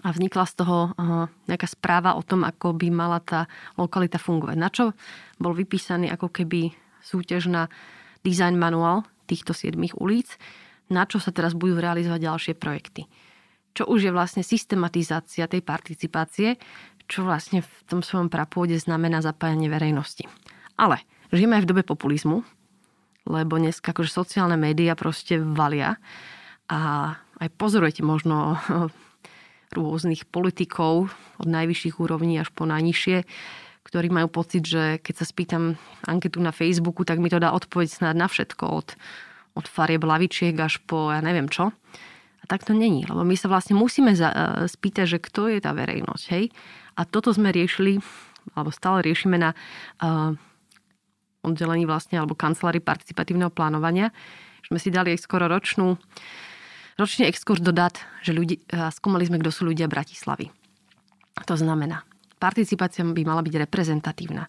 a 0.00 0.08
vznikla 0.08 0.48
z 0.48 0.54
toho 0.64 0.96
nejaká 1.44 1.68
správa 1.68 2.16
o 2.16 2.24
tom, 2.24 2.48
ako 2.48 2.72
by 2.72 2.88
mala 2.88 3.20
tá 3.20 3.44
lokalita 3.76 4.16
fungovať. 4.16 4.56
Na 4.56 4.72
čo 4.72 4.96
bol 5.36 5.52
vypísaný 5.52 6.08
ako 6.08 6.32
keby 6.32 6.72
súťaž 7.04 7.52
na 7.52 7.68
design 8.24 8.56
manuál 8.56 9.04
týchto 9.28 9.52
siedmých 9.52 9.92
ulic, 10.00 10.40
na 10.88 11.04
čo 11.04 11.20
sa 11.20 11.28
teraz 11.28 11.52
budú 11.52 11.76
realizovať 11.76 12.20
ďalšie 12.24 12.54
projekty. 12.56 13.04
Čo 13.76 13.88
už 13.92 14.08
je 14.08 14.12
vlastne 14.12 14.40
systematizácia 14.40 15.44
tej 15.44 15.60
participácie, 15.60 16.56
čo 17.04 17.28
vlastne 17.28 17.60
v 17.60 17.72
tom 17.84 18.00
svojom 18.00 18.32
prapôde 18.32 18.76
znamená 18.80 19.20
zapájanie 19.20 19.68
verejnosti. 19.68 20.24
Ale 20.80 21.04
žijeme 21.36 21.58
aj 21.58 21.64
v 21.64 21.70
dobe 21.72 21.82
populizmu, 21.82 22.44
lebo 23.26 23.56
dnes 23.56 23.78
akože 23.80 24.10
sociálne 24.10 24.58
médiá 24.58 24.92
proste 24.98 25.38
valia 25.38 25.96
a 26.68 27.12
aj 27.40 27.48
pozorujete 27.58 28.04
možno 28.04 28.60
rôznych 29.76 30.28
politikov 30.28 31.10
od 31.40 31.48
najvyšších 31.48 31.98
úrovní 31.98 32.36
až 32.38 32.52
po 32.52 32.68
najnižšie, 32.68 33.24
ktorí 33.82 34.08
majú 34.12 34.28
pocit, 34.30 34.62
že 34.62 35.00
keď 35.02 35.14
sa 35.16 35.26
spýtam 35.26 35.62
anketu 36.06 36.38
na 36.38 36.54
Facebooku, 36.54 37.02
tak 37.02 37.18
mi 37.18 37.32
to 37.32 37.42
dá 37.42 37.50
odpoveď 37.50 37.88
snad 37.90 38.14
na 38.14 38.28
všetko, 38.30 38.64
od, 38.68 38.88
od 39.58 39.66
farieb 39.66 40.04
lavičiek 40.06 40.54
až 40.60 40.78
po 40.84 41.10
ja 41.10 41.24
neviem 41.24 41.50
čo. 41.50 41.74
A 42.42 42.44
tak 42.50 42.66
to 42.66 42.74
není, 42.74 43.06
lebo 43.06 43.22
my 43.22 43.38
sa 43.38 43.46
vlastne 43.46 43.78
musíme 43.78 44.18
za, 44.18 44.28
uh, 44.30 44.36
spýtať, 44.66 45.06
že 45.06 45.18
kto 45.22 45.46
je 45.46 45.62
tá 45.62 45.70
verejnosť, 45.70 46.24
hej? 46.34 46.50
A 46.98 47.06
toto 47.06 47.30
sme 47.30 47.54
riešili, 47.54 48.02
alebo 48.58 48.74
stále 48.74 49.06
riešime 49.06 49.38
na 49.38 49.54
uh, 50.02 50.34
oddelení 51.42 51.84
vlastne, 51.84 52.22
alebo 52.22 52.38
kancelári 52.38 52.78
participatívneho 52.78 53.50
plánovania. 53.50 54.14
Sme 54.66 54.78
si 54.78 54.94
dali 54.94 55.18
skoro 55.18 55.50
ročnú 55.50 55.98
ročný 56.96 57.26
exkurs 57.26 57.58
do 57.58 57.74
dat, 57.74 57.98
že 58.22 58.30
ľudí, 58.30 58.62
skúmali 58.94 59.26
sme, 59.26 59.42
kto 59.42 59.50
sú 59.50 59.66
ľudia 59.66 59.90
Bratislavy. 59.90 60.52
To 61.48 61.56
znamená, 61.56 62.04
participácia 62.38 63.02
by 63.02 63.22
mala 63.24 63.42
byť 63.42 63.54
reprezentatívna. 63.58 64.46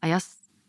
A 0.00 0.04
ja, 0.08 0.18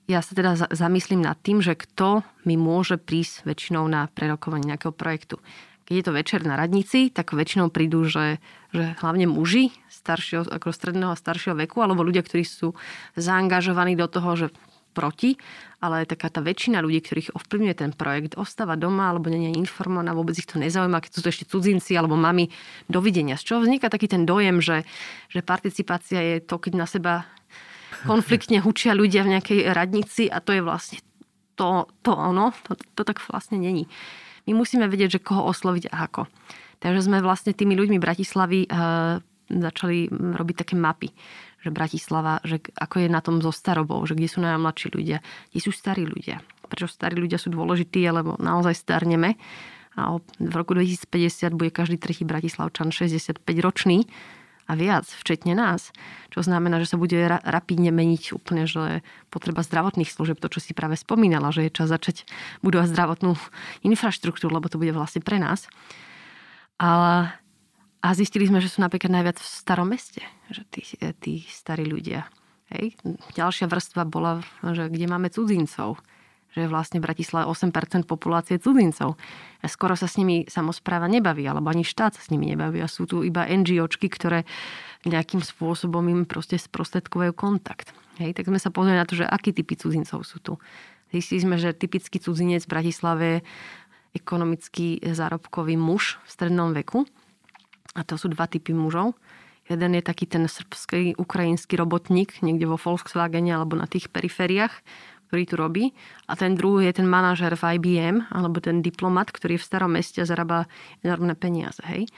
ja 0.09 0.19
sa 0.19 0.33
teda 0.35 0.57
zamyslím 0.73 1.23
nad 1.23 1.39
tým, 1.39 1.63
že 1.63 1.77
kto 1.77 2.25
mi 2.43 2.59
môže 2.59 2.99
prísť 2.99 3.47
väčšinou 3.47 3.85
na 3.87 4.11
prerokovanie 4.11 4.75
nejakého 4.75 4.91
projektu. 4.91 5.39
Keď 5.87 5.93
je 5.93 6.05
to 6.07 6.15
večer 6.15 6.39
na 6.43 6.55
radnici, 6.55 7.11
tak 7.11 7.35
väčšinou 7.35 7.67
prídu, 7.69 8.07
že, 8.07 8.41
že 8.71 8.95
hlavne 9.03 9.27
muži 9.29 9.75
staršieho, 9.91 10.47
ako 10.47 10.71
stredného 10.73 11.11
a 11.13 11.19
staršieho 11.19 11.55
veku, 11.55 11.83
alebo 11.83 12.03
ľudia, 12.03 12.23
ktorí 12.23 12.43
sú 12.47 12.73
zaangažovaní 13.19 13.99
do 13.99 14.07
toho, 14.07 14.35
že 14.35 14.47
proti, 14.91 15.39
ale 15.79 16.05
taká 16.05 16.29
tá 16.29 16.43
väčšina 16.43 16.83
ľudí, 16.83 17.01
ktorých 17.01 17.33
ovplyvňuje 17.33 17.75
ten 17.75 17.91
projekt, 17.95 18.37
ostáva 18.37 18.77
doma 18.77 19.09
alebo 19.09 19.31
nie 19.31 19.51
je 19.51 19.59
informovaná, 19.59 20.13
vôbec 20.13 20.37
ich 20.37 20.45
to 20.45 20.59
nezaujíma, 20.61 21.01
keď 21.01 21.11
sú 21.11 21.19
to 21.23 21.31
ešte 21.31 21.49
cudzinci 21.49 21.95
alebo 21.95 22.19
mami, 22.19 22.51
dovidenia. 22.91 23.39
Z 23.39 23.47
čoho 23.47 23.59
vzniká 23.63 23.89
taký 23.89 24.11
ten 24.11 24.27
dojem, 24.27 24.61
že, 24.61 24.83
že 25.31 25.41
participácia 25.41 26.19
je 26.21 26.35
to, 26.43 26.59
keď 26.59 26.73
na 26.75 26.85
seba 26.85 27.25
konfliktne 28.05 28.61
hučia 28.65 28.93
ľudia 28.93 29.25
v 29.25 29.39
nejakej 29.39 29.59
radnici 29.73 30.27
a 30.27 30.43
to 30.43 30.53
je 30.53 30.61
vlastne 30.61 30.99
to, 31.55 31.87
to 32.01 32.11
ono, 32.13 32.53
to, 32.67 32.77
to 32.95 33.01
tak 33.07 33.21
vlastne 33.27 33.59
není. 33.59 33.85
My 34.49 34.57
musíme 34.57 34.89
vedieť, 34.89 35.19
že 35.19 35.23
koho 35.23 35.45
osloviť 35.45 35.93
a 35.93 36.09
ako. 36.09 36.25
Takže 36.81 37.05
sme 37.05 37.21
vlastne 37.21 37.53
tými 37.53 37.77
ľuďmi 37.77 38.01
Bratislavy 38.01 38.65
e, 38.65 38.69
začali 39.53 40.09
robiť 40.09 40.55
také 40.65 40.73
mapy 40.73 41.13
že 41.61 41.69
Bratislava, 41.69 42.41
že 42.41 42.59
ako 42.73 43.05
je 43.05 43.09
na 43.09 43.21
tom 43.21 43.39
so 43.39 43.53
starobou, 43.53 44.01
že 44.09 44.17
kde 44.17 44.27
sú 44.29 44.41
najmladší 44.41 44.87
ľudia, 44.91 45.21
kde 45.53 45.59
sú 45.61 45.69
starí 45.69 46.03
ľudia. 46.09 46.41
Prečo 46.65 46.89
starí 46.89 47.15
ľudia 47.15 47.37
sú 47.37 47.53
dôležití, 47.53 48.01
lebo 48.09 48.35
naozaj 48.41 48.73
starneme 48.73 49.37
a 49.95 50.15
v 50.39 50.53
roku 50.55 50.71
2050 50.71 51.51
bude 51.51 51.71
každý 51.71 51.99
tretí 51.99 52.23
Bratislavčan 52.23 52.95
65 52.95 53.43
ročný 53.59 54.07
a 54.71 54.77
viac, 54.79 55.03
včetne 55.03 55.51
nás. 55.51 55.91
Čo 56.31 56.47
znamená, 56.47 56.79
že 56.79 56.95
sa 56.95 56.95
bude 56.95 57.19
ra- 57.19 57.43
rapidne 57.43 57.91
meniť 57.91 58.31
úplne, 58.31 58.63
že 58.63 59.03
potreba 59.27 59.67
zdravotných 59.67 60.07
služieb, 60.07 60.39
to, 60.39 60.47
čo 60.47 60.63
si 60.63 60.71
práve 60.71 60.95
spomínala, 60.95 61.51
že 61.51 61.67
je 61.67 61.75
čas 61.75 61.91
začať 61.91 62.23
budovať 62.63 62.87
zdravotnú 62.87 63.35
infraštruktúru, 63.87 64.55
lebo 64.55 64.71
to 64.71 64.79
bude 64.79 64.95
vlastne 64.95 65.19
pre 65.19 65.43
nás. 65.43 65.67
Ale 66.79 67.35
a 68.01 68.17
zistili 68.17 68.49
sme, 68.49 68.57
že 68.57 68.73
sú 68.73 68.81
napríklad 68.81 69.13
najviac 69.13 69.37
v 69.37 69.45
starom 69.45 69.93
meste, 69.93 70.25
že 70.49 70.65
tí, 70.73 70.81
tí 71.21 71.45
starí 71.45 71.85
ľudia. 71.85 72.25
Hej. 72.73 72.97
Ďalšia 73.37 73.69
vrstva 73.69 74.09
bola, 74.09 74.41
že 74.65 74.89
kde 74.89 75.05
máme 75.05 75.29
cudzincov, 75.29 76.01
že 76.51 76.65
vlastne 76.67 76.97
v 76.97 77.07
Bratislave 77.07 77.45
8% 77.45 78.09
populácie 78.09 78.57
cudzincov. 78.57 79.15
Skoro 79.63 79.93
sa 79.93 80.09
s 80.09 80.17
nimi 80.17 80.49
samozpráva 80.49 81.05
nebaví, 81.05 81.45
alebo 81.45 81.69
ani 81.69 81.85
štát 81.85 82.17
sa 82.17 82.21
s 82.25 82.31
nimi 82.33 82.49
nebaví. 82.49 82.81
A 82.81 82.89
sú 82.89 83.05
tu 83.05 83.21
iba 83.21 83.45
NGOčky, 83.45 84.09
ktoré 84.09 84.49
nejakým 85.05 85.39
spôsobom 85.39 86.03
im 86.09 86.25
proste 86.25 86.57
sprostredkovajú 86.57 87.31
kontakt. 87.37 87.93
Hej, 88.17 88.33
tak 88.33 88.49
sme 88.49 88.59
sa 88.59 88.73
pozreli 88.73 88.97
na 88.99 89.07
to, 89.07 89.15
že 89.15 89.29
akí 89.29 89.53
typy 89.53 89.77
cudzincov 89.77 90.25
sú 90.25 90.41
tu. 90.41 90.57
Zistili 91.11 91.43
sme, 91.43 91.55
že 91.59 91.75
typický 91.75 92.17
cudzinec 92.23 92.65
v 92.65 92.71
Bratislave 92.71 93.23
je 93.27 93.43
ekonomický 94.15 94.99
zárobkový 95.11 95.79
muž 95.79 96.19
v 96.27 96.29
strednom 96.29 96.75
veku, 96.75 97.07
a 97.95 98.01
to 98.07 98.15
sú 98.15 98.31
dva 98.31 98.47
typy 98.47 98.71
mužov. 98.71 99.15
Jeden 99.67 99.95
je 99.95 100.03
taký 100.03 100.25
ten 100.27 100.43
srbský, 100.47 101.15
ukrajinský 101.15 101.77
robotník 101.77 102.41
niekde 102.43 102.67
vo 102.67 102.75
Volkswagene 102.75 103.53
alebo 103.55 103.77
na 103.77 103.87
tých 103.87 104.09
perifériách, 104.09 104.73
ktorý 105.31 105.43
tu 105.47 105.55
robí. 105.55 105.85
A 106.27 106.35
ten 106.35 106.59
druhý 106.59 106.91
je 106.91 106.99
ten 106.99 107.07
manažer 107.07 107.55
v 107.55 107.79
IBM, 107.79 108.35
alebo 108.35 108.59
ten 108.59 108.83
diplomat, 108.83 109.31
ktorý 109.31 109.55
v 109.55 109.63
starom 109.63 109.95
meste 109.95 110.19
a 110.19 110.27
zarába 110.27 110.67
enormné 111.07 111.39
peniaze. 111.39 111.79
Hej. 111.87 112.11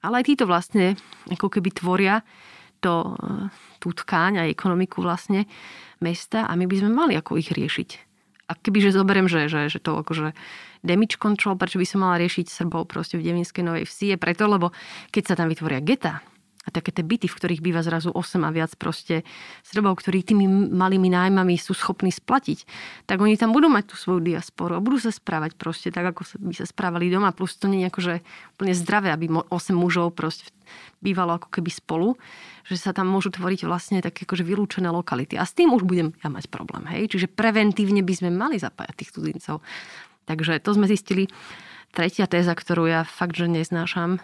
Ale 0.00 0.20
aj 0.20 0.32
títo 0.32 0.44
vlastne 0.48 0.96
ako 1.28 1.48
keby 1.48 1.76
tvoria 1.76 2.24
to, 2.84 3.16
tú 3.80 3.96
tkáň 3.96 4.44
a 4.44 4.48
ekonomiku 4.48 5.00
vlastne 5.00 5.48
mesta 6.04 6.44
a 6.44 6.52
my 6.52 6.68
by 6.68 6.76
sme 6.76 6.90
mali 6.92 7.12
ako 7.16 7.40
ich 7.40 7.48
riešiť. 7.48 8.03
A 8.44 8.52
kebyže 8.52 8.92
zoberiem, 8.92 9.24
že, 9.24 9.48
že, 9.48 9.72
že 9.72 9.80
to 9.80 9.96
akože 10.04 10.36
damage 10.84 11.16
control, 11.16 11.56
prečo 11.56 11.80
by 11.80 11.86
som 11.88 12.04
mala 12.04 12.20
riešiť 12.20 12.44
Srbov 12.44 12.84
proste 12.92 13.16
v 13.16 13.24
Devinskej 13.24 13.64
Novej 13.64 13.88
Vsi, 13.88 14.12
je 14.12 14.16
preto, 14.20 14.44
lebo 14.44 14.70
keď 15.08 15.22
sa 15.32 15.34
tam 15.40 15.48
vytvoria 15.48 15.80
geta, 15.80 16.20
a 16.64 16.68
také 16.72 16.90
tie 16.90 17.04
byty, 17.04 17.28
v 17.28 17.36
ktorých 17.36 17.60
býva 17.60 17.84
zrazu 17.84 18.08
8 18.08 18.40
a 18.44 18.50
viac 18.50 18.72
proste 18.80 19.22
Srbov, 19.62 20.00
ktorí 20.00 20.24
tými 20.24 20.48
malými 20.72 21.12
nájmami 21.12 21.60
sú 21.60 21.76
schopní 21.76 22.08
splatiť, 22.08 22.64
tak 23.04 23.20
oni 23.20 23.36
tam 23.36 23.52
budú 23.52 23.68
mať 23.68 23.92
tú 23.92 23.94
svoju 24.00 24.24
diasporu 24.24 24.76
a 24.76 24.84
budú 24.84 24.96
sa 24.96 25.12
správať 25.12 25.60
proste 25.60 25.92
tak, 25.92 26.16
ako 26.16 26.24
by 26.40 26.54
sa 26.56 26.64
správali 26.64 27.12
doma. 27.12 27.36
Plus 27.36 27.56
to 27.60 27.68
nie 27.68 27.84
je 27.84 27.90
akože 27.92 28.14
úplne 28.56 28.72
zdravé, 28.72 29.12
aby 29.12 29.28
8 29.28 29.50
mužov 29.76 30.16
proste 30.16 30.48
bývalo 31.04 31.36
ako 31.36 31.52
keby 31.52 31.68
spolu, 31.68 32.16
že 32.64 32.80
sa 32.80 32.96
tam 32.96 33.12
môžu 33.12 33.28
tvoriť 33.28 33.68
vlastne 33.68 34.00
také 34.00 34.24
akože 34.24 34.40
vylúčené 34.40 34.88
lokality. 34.88 35.36
A 35.36 35.44
s 35.44 35.52
tým 35.52 35.76
už 35.76 35.84
budem 35.84 36.16
ja 36.24 36.32
mať 36.32 36.48
problém. 36.48 36.88
Hej? 36.88 37.12
Čiže 37.12 37.28
preventívne 37.28 38.00
by 38.00 38.14
sme 38.16 38.30
mali 38.32 38.56
zapájať 38.56 38.96
tých 38.96 39.12
cudzincov. 39.12 39.60
Takže 40.24 40.56
to 40.64 40.70
sme 40.72 40.88
zistili. 40.88 41.28
Tretia 41.92 42.26
téza, 42.26 42.56
ktorú 42.56 42.90
ja 42.90 43.04
fakt, 43.06 43.36
že 43.38 43.46
neznášam, 43.46 44.18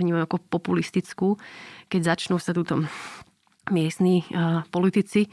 vnímam 0.00 0.24
ako 0.24 0.40
populistickú, 0.48 1.36
keď 1.92 2.16
začnú 2.16 2.40
sa 2.40 2.56
túto 2.56 2.82
miestni 3.68 4.24
uh, 4.32 4.64
politici 4.72 5.28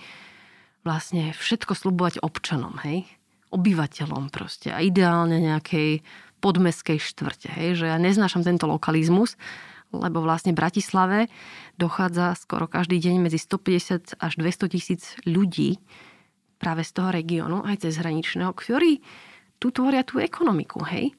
vlastne 0.83 1.31
všetko 1.35 1.73
slubovať 1.73 2.19
občanom, 2.23 2.79
hej? 2.83 3.07
obyvateľom 3.47 4.27
proste 4.27 4.75
a 4.75 4.83
ideálne 4.83 5.39
nejakej 5.39 6.03
podmeskej 6.43 6.99
štvrte. 6.99 7.47
Hej? 7.47 7.79
Že 7.79 7.85
ja 7.95 7.97
neznášam 7.99 8.43
tento 8.43 8.67
lokalizmus, 8.67 9.39
lebo 9.95 10.19
vlastne 10.19 10.51
v 10.51 10.59
Bratislave 10.59 11.19
dochádza 11.79 12.35
skoro 12.35 12.67
každý 12.67 12.99
deň 12.99 13.23
medzi 13.23 13.39
150 13.39 14.19
až 14.19 14.33
200 14.35 14.73
tisíc 14.73 15.15
ľudí 15.23 15.79
práve 16.59 16.83
z 16.83 16.91
toho 16.91 17.09
regiónu, 17.13 17.63
aj 17.63 17.87
cez 17.87 18.01
hraničného, 18.01 18.51
ktorí 18.51 18.99
tu 19.57 19.71
tvoria 19.71 20.03
tú 20.03 20.19
ekonomiku, 20.19 20.83
hej? 20.91 21.15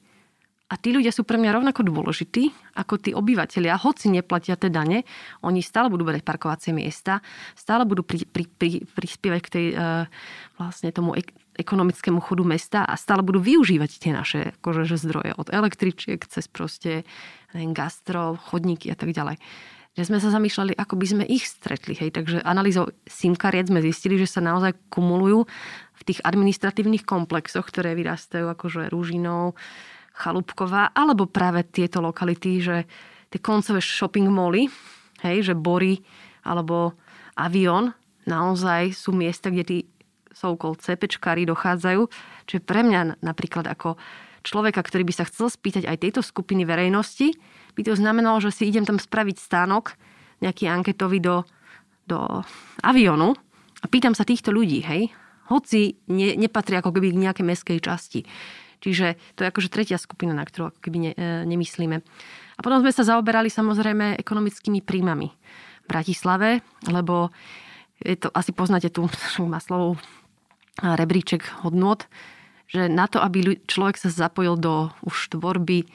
A 0.69 0.77
tí 0.77 0.93
ľudia 0.93 1.09
sú 1.09 1.25
pre 1.25 1.41
mňa 1.41 1.57
rovnako 1.57 1.81
dôležití 1.81 2.53
ako 2.77 3.01
tí 3.01 3.09
obyvateľia, 3.17 3.81
hoci 3.81 4.13
neplatia 4.13 4.53
tie 4.53 4.69
dane, 4.69 5.01
oni 5.41 5.65
stále 5.65 5.89
budú 5.89 6.05
brať 6.05 6.21
parkovacie 6.21 6.71
miesta, 6.77 7.25
stále 7.57 7.89
budú 7.89 8.05
pri, 8.05 8.29
pri, 8.29 8.45
pri, 8.45 8.85
prispievať 8.85 9.41
k 9.41 9.49
tej, 9.49 9.65
uh, 9.73 10.05
vlastne 10.61 10.93
tomu 10.93 11.17
ek- 11.17 11.33
ekonomickému 11.59 12.21
chodu 12.21 12.45
mesta 12.45 12.79
a 12.85 12.93
stále 12.95 13.25
budú 13.25 13.43
využívať 13.43 13.91
tie 13.99 14.11
naše 14.15 14.55
akože, 14.61 14.95
zdroje 14.95 15.35
od 15.35 15.51
električiek 15.51 16.21
cez 16.23 16.47
proste 16.47 17.03
neviem, 17.51 17.75
gastro, 17.75 18.39
chodníky 18.39 18.87
a 18.93 18.95
tak 18.95 19.11
ďalej. 19.11 19.41
Že 19.97 20.03
sme 20.05 20.17
sa 20.21 20.29
zamýšľali, 20.31 20.77
ako 20.79 20.95
by 20.95 21.05
sme 21.09 21.23
ich 21.27 21.49
stretli. 21.49 21.97
Hej. 21.97 22.15
Takže 22.15 22.45
analýzou 22.45 22.93
SIM 23.09 23.35
kariet 23.35 23.67
sme 23.67 23.83
zistili, 23.83 24.15
že 24.15 24.29
sa 24.29 24.39
naozaj 24.39 24.77
kumulujú 24.87 25.43
v 25.99 26.01
tých 26.07 26.23
administratívnych 26.23 27.03
komplexoch, 27.03 27.67
ktoré 27.67 27.97
vyrastajú 27.97 28.47
akože 28.47 28.87
Rúžinou, 28.87 29.57
Chalúbková, 30.19 30.91
alebo 30.91 31.31
práve 31.31 31.63
tieto 31.63 32.03
lokality, 32.03 32.59
že 32.59 32.83
tie 33.31 33.39
koncové 33.39 33.79
shopping 33.79 34.27
moly, 34.27 34.67
hej, 35.23 35.47
že 35.47 35.53
Bory 35.55 36.03
alebo 36.43 36.99
Avion, 37.39 37.95
naozaj 38.27 38.91
sú 38.91 39.15
miesta, 39.15 39.47
kde 39.47 39.63
tí 39.63 39.77
so-called 40.35 40.83
CPčkári 40.83 41.47
dochádzajú. 41.47 42.05
Čiže 42.45 42.61
pre 42.63 42.83
mňa 42.83 43.23
napríklad 43.23 43.65
ako 43.71 43.95
človeka, 44.43 44.83
ktorý 44.83 45.07
by 45.07 45.13
sa 45.15 45.27
chcel 45.27 45.47
spýtať 45.51 45.87
aj 45.87 45.97
tejto 46.03 46.21
skupiny 46.23 46.63
verejnosti, 46.63 47.35
by 47.75 47.81
to 47.87 47.95
znamenalo, 47.95 48.43
že 48.43 48.51
si 48.51 48.67
idem 48.67 48.83
tam 48.83 48.99
spraviť 48.99 49.35
stánok, 49.39 49.95
nejaký 50.39 50.71
anketový 50.71 51.19
do, 51.19 51.43
do 52.07 52.43
avionu 52.79 53.35
a 53.83 53.85
pýtam 53.91 54.15
sa 54.15 54.23
týchto 54.23 54.55
ľudí, 54.55 54.79
hej, 54.83 55.11
hoci 55.51 55.99
ne, 56.07 56.39
nepatrí 56.39 56.79
ako 56.79 56.95
keby 56.95 57.11
k 57.11 57.21
nejakej 57.27 57.45
meskej 57.45 57.79
časti. 57.83 58.23
Čiže 58.79 59.19
to 59.35 59.43
je 59.43 59.51
akože 59.51 59.69
tretia 59.71 59.99
skupina, 59.99 60.31
na 60.31 60.47
ktorú 60.47 60.71
ako 60.71 60.79
keby 60.79 60.97
ne, 60.99 61.11
e, 61.13 61.25
nemyslíme. 61.47 61.97
A 62.55 62.59
potom 62.63 62.79
sme 62.79 62.95
sa 62.95 63.03
zaoberali 63.03 63.51
samozrejme 63.51 64.19
ekonomickými 64.19 64.79
príjmami 64.83 65.27
v 65.83 65.87
Bratislave, 65.87 66.63
lebo 66.87 67.31
je 67.99 68.15
to, 68.15 68.31
asi 68.31 68.55
poznáte 68.55 68.87
tu 68.91 69.07
Maslovú 69.43 69.99
rebríček 70.79 71.43
hodnot, 71.63 72.07
že 72.69 72.87
na 72.87 73.09
to, 73.09 73.19
aby 73.19 73.59
človek 73.67 73.99
sa 73.99 74.13
zapojil 74.13 74.55
do 74.55 74.93
už 75.03 75.35
tvorby 75.35 75.89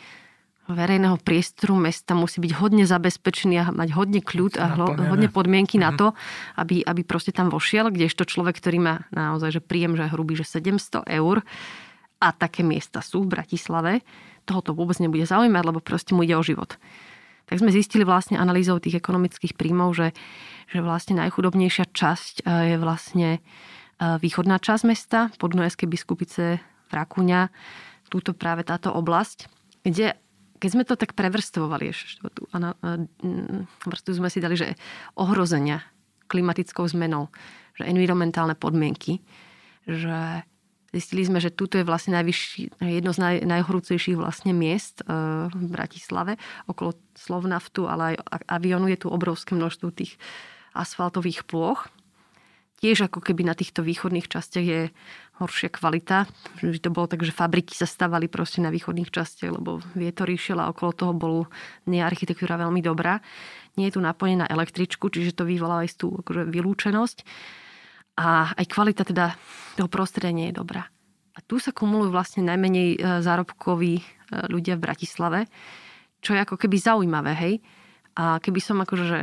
verejného 0.64 1.20
priestoru 1.20 1.76
mesta 1.76 2.16
musí 2.16 2.40
byť 2.40 2.52
hodne 2.56 2.88
zabezpečený 2.88 3.54
a 3.60 3.64
mať 3.68 3.88
hodne 3.92 4.20
kľud 4.24 4.56
a 4.56 4.72
hlo, 4.72 4.96
hodne 4.96 5.28
podmienky 5.28 5.76
mm-hmm. 5.76 5.86
na 5.86 5.90
mhm. 5.92 5.98
to, 6.00 6.06
aby, 6.56 6.76
aby 6.80 7.02
proste 7.04 7.36
tam 7.36 7.52
vošiel, 7.52 7.92
kdežto 7.92 8.24
človek, 8.24 8.56
ktorý 8.58 8.78
má 8.80 8.94
naozaj 9.12 9.60
že 9.60 9.62
príjem, 9.62 9.96
že 9.96 10.08
hrubý, 10.08 10.40
že 10.40 10.48
700 10.48 11.04
eur 11.04 11.44
a 12.24 12.32
také 12.32 12.64
miesta 12.64 13.04
sú 13.04 13.28
v 13.28 13.36
Bratislave, 13.36 14.00
toho 14.48 14.60
to 14.64 14.72
vôbec 14.72 14.96
nebude 14.96 15.28
zaujímať, 15.28 15.64
lebo 15.64 15.84
proste 15.84 16.16
mu 16.16 16.24
ide 16.24 16.36
o 16.36 16.44
život. 16.44 16.80
Tak 17.44 17.60
sme 17.60 17.68
zistili 17.68 18.08
vlastne 18.08 18.40
analýzou 18.40 18.80
tých 18.80 18.96
ekonomických 18.96 19.52
príjmov, 19.52 19.92
že, 19.92 20.16
že 20.72 20.80
vlastne 20.80 21.20
najchudobnejšia 21.20 21.92
časť 21.92 22.34
e, 22.40 22.72
je 22.72 22.76
vlastne 22.80 23.28
e, 23.36 23.40
východná 24.00 24.56
časť 24.56 24.82
mesta, 24.88 25.28
podnojské 25.36 25.84
biskupice, 25.84 26.64
Rakúňa, 26.88 27.52
túto 28.08 28.32
práve 28.32 28.64
táto 28.64 28.92
oblasť, 28.94 29.50
kde 29.84 30.16
keď 30.62 30.70
sme 30.72 30.88
to 30.88 30.96
tak 30.96 31.12
prevrstvovali, 31.12 31.92
ešte 31.92 32.24
tú 32.32 32.48
vrstvu 33.84 34.12
sme 34.16 34.32
si 34.32 34.40
dali, 34.40 34.56
že 34.56 34.80
ohrozenia 35.12 35.84
klimatickou 36.24 36.88
zmenou, 36.88 37.28
že 37.76 37.84
environmentálne 37.84 38.56
podmienky, 38.56 39.20
že 39.84 40.46
zistili 40.94 41.26
sme, 41.26 41.42
že 41.42 41.50
tuto 41.50 41.76
je 41.76 41.84
vlastne 41.84 42.14
najvyšší, 42.14 42.78
jedno 42.78 43.10
z 43.10 43.18
naj, 43.18 43.36
najhorúcejších 43.42 44.14
vlastne 44.14 44.54
miest 44.54 45.02
e, 45.02 45.10
v 45.50 45.64
Bratislave, 45.66 46.38
okolo 46.70 46.94
Slovnaftu, 47.18 47.90
ale 47.90 48.14
aj 48.22 48.42
avionu 48.46 48.86
je 48.86 49.02
tu 49.02 49.10
obrovské 49.10 49.58
množstvo 49.58 49.90
tých 49.90 50.14
asfaltových 50.74 51.42
plôch 51.46 51.90
tiež 52.84 53.08
ako 53.08 53.24
keby 53.24 53.48
na 53.48 53.56
týchto 53.56 53.80
východných 53.80 54.28
častiach 54.28 54.66
je 54.68 54.80
horšia 55.40 55.72
kvalita. 55.72 56.28
Že 56.60 56.84
to 56.84 56.90
bolo 56.92 57.08
tak, 57.08 57.24
že 57.24 57.32
fabriky 57.32 57.72
sa 57.72 57.88
stavali 57.88 58.28
proste 58.28 58.60
na 58.60 58.68
východných 58.68 59.08
častiach, 59.08 59.56
lebo 59.56 59.80
vietor 59.96 60.28
išiel 60.28 60.60
a 60.60 60.68
okolo 60.68 60.92
toho 60.92 61.12
bol 61.16 61.36
nie 61.88 62.04
architektúra 62.04 62.60
veľmi 62.60 62.84
dobrá. 62.84 63.24
Nie 63.80 63.88
je 63.88 63.96
tu 63.96 64.00
napojené 64.04 64.44
na 64.44 64.52
električku, 64.52 65.08
čiže 65.08 65.32
to 65.32 65.48
vyvolá 65.48 65.88
aj 65.88 65.96
tú 65.96 66.12
akože 66.12 66.44
vylúčenosť. 66.44 67.24
A 68.14 68.54
aj 68.54 68.66
kvalita 68.70 69.02
teda 69.02 69.34
toho 69.74 69.90
prostredia 69.90 70.30
nie 70.30 70.50
je 70.50 70.58
dobrá. 70.58 70.86
A 71.34 71.38
tu 71.42 71.58
sa 71.58 71.74
kumulujú 71.74 72.14
vlastne 72.14 72.46
najmenej 72.46 72.88
e, 72.94 72.98
zárobkoví 73.18 73.94
e, 73.98 74.02
ľudia 74.46 74.78
v 74.78 74.84
Bratislave, 74.86 75.40
čo 76.22 76.30
je 76.32 76.40
ako 76.40 76.54
keby 76.54 76.78
zaujímavé, 76.78 77.32
hej. 77.34 77.54
A 78.14 78.38
keby 78.38 78.62
som 78.62 78.78
akože, 78.78 79.04
že 79.10 79.20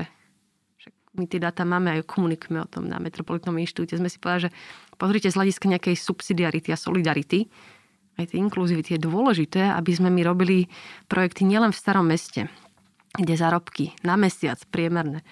my 1.15 1.23
tie 1.23 1.39
dáta 1.39 1.63
máme 1.63 1.95
aj 1.95 2.07
komunikujeme 2.07 2.59
o 2.59 2.67
tom 2.67 2.91
na 2.91 2.99
Metropolitnom 2.99 3.55
inštitúte, 3.55 3.95
sme 3.95 4.11
si 4.11 4.19
povedali, 4.19 4.51
že 4.51 4.55
pozrite 4.99 5.31
z 5.31 5.39
hľadiska 5.39 5.71
nejakej 5.71 5.95
subsidiarity 5.95 6.69
a 6.75 6.77
solidarity, 6.79 7.47
aj 8.19 8.35
tej 8.35 8.43
inkluzivity 8.43 8.99
je 8.99 9.07
dôležité, 9.07 9.71
aby 9.71 9.91
sme 9.95 10.11
my 10.11 10.21
robili 10.27 10.67
projekty 11.07 11.47
nielen 11.47 11.71
v 11.71 11.79
starom 11.79 12.11
meste, 12.11 12.51
kde 13.15 13.39
zárobky 13.39 13.95
na 14.03 14.19
mesiac 14.19 14.59
priemerné 14.67 15.23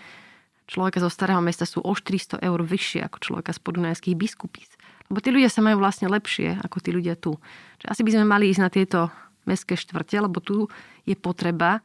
človeka 0.70 1.02
zo 1.02 1.10
starého 1.10 1.42
mesta 1.42 1.66
sú 1.66 1.82
o 1.82 1.92
400 1.92 2.46
eur 2.46 2.60
vyššie 2.62 3.02
ako 3.10 3.18
človeka 3.18 3.52
z 3.52 3.60
podunajských 3.66 4.16
biskupíc. 4.16 4.70
Lebo 5.10 5.18
tí 5.26 5.34
ľudia 5.34 5.50
sa 5.50 5.66
majú 5.66 5.82
vlastne 5.82 6.06
lepšie 6.06 6.62
ako 6.62 6.78
tí 6.78 6.94
ľudia 6.94 7.18
tu. 7.18 7.34
Čiže 7.82 7.90
asi 7.90 8.02
by 8.06 8.12
sme 8.14 8.26
mali 8.30 8.54
ísť 8.54 8.62
na 8.62 8.70
tieto 8.70 9.10
mestské 9.50 9.74
štvrte, 9.74 10.22
lebo 10.22 10.38
tu 10.38 10.70
je 11.10 11.18
potreba 11.18 11.82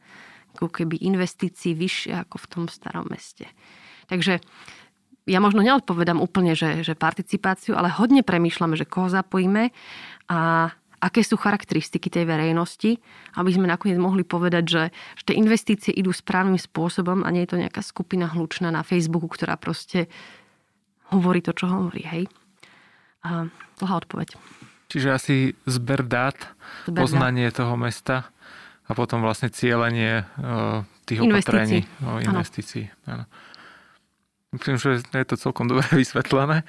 ako 0.55 0.69
keby 0.69 1.01
investícií 1.01 1.73
vyššie 1.73 2.13
ako 2.21 2.37
v 2.37 2.47
tom 2.47 2.63
starom 2.69 3.09
meste. 3.09 3.49
Takže 4.05 4.39
ja 5.25 5.41
možno 5.41 5.65
neodpovedám 5.65 6.21
úplne, 6.21 6.53
že, 6.53 6.85
že 6.85 6.93
participáciu, 6.93 7.73
ale 7.73 7.89
hodne 7.89 8.21
premýšľame, 8.21 8.77
že 8.77 8.85
koho 8.85 9.09
zapojíme 9.09 9.73
a 10.29 10.69
aké 10.99 11.21
sú 11.21 11.35
charakteristiky 11.35 12.07
tej 12.07 12.27
verejnosti, 12.27 12.97
aby 13.35 13.49
sme 13.51 13.67
nakoniec 13.67 13.99
mohli 13.99 14.23
povedať, 14.23 14.63
že, 14.65 14.83
že 15.19 15.23
tie 15.31 15.35
investície 15.39 15.91
idú 15.91 16.15
správnym 16.15 16.59
spôsobom 16.59 17.23
a 17.23 17.29
nie 17.31 17.43
je 17.43 17.55
to 17.55 17.61
nejaká 17.61 17.81
skupina 17.83 18.29
hlučná 18.31 18.71
na 18.71 18.81
Facebooku, 18.81 19.27
ktorá 19.31 19.59
proste 19.59 20.07
hovorí 21.11 21.43
to, 21.43 21.53
čo 21.53 21.69
hovorí. 21.69 22.03
Hej? 22.05 22.23
A 23.25 23.49
dlhá 23.81 23.95
odpoveď. 24.05 24.37
Čiže 24.89 25.07
asi 25.09 25.35
zber 25.65 26.05
dát, 26.05 26.37
zber 26.85 27.05
poznanie 27.05 27.49
dát. 27.49 27.65
toho 27.65 27.73
mesta 27.75 28.29
a 28.85 28.91
potom 28.93 29.25
vlastne 29.25 29.49
cieľenie 29.49 30.23
uh, 30.37 30.85
tých 31.09 31.25
investícií. 31.25 31.25
opatrení. 31.25 31.79
O 32.05 32.21
investícií. 32.21 32.85
Myslím, 34.53 34.77
že 34.77 35.01
je 35.01 35.25
to 35.25 35.35
celkom 35.35 35.65
dobre 35.65 35.85
vysvetlené. 36.01 36.61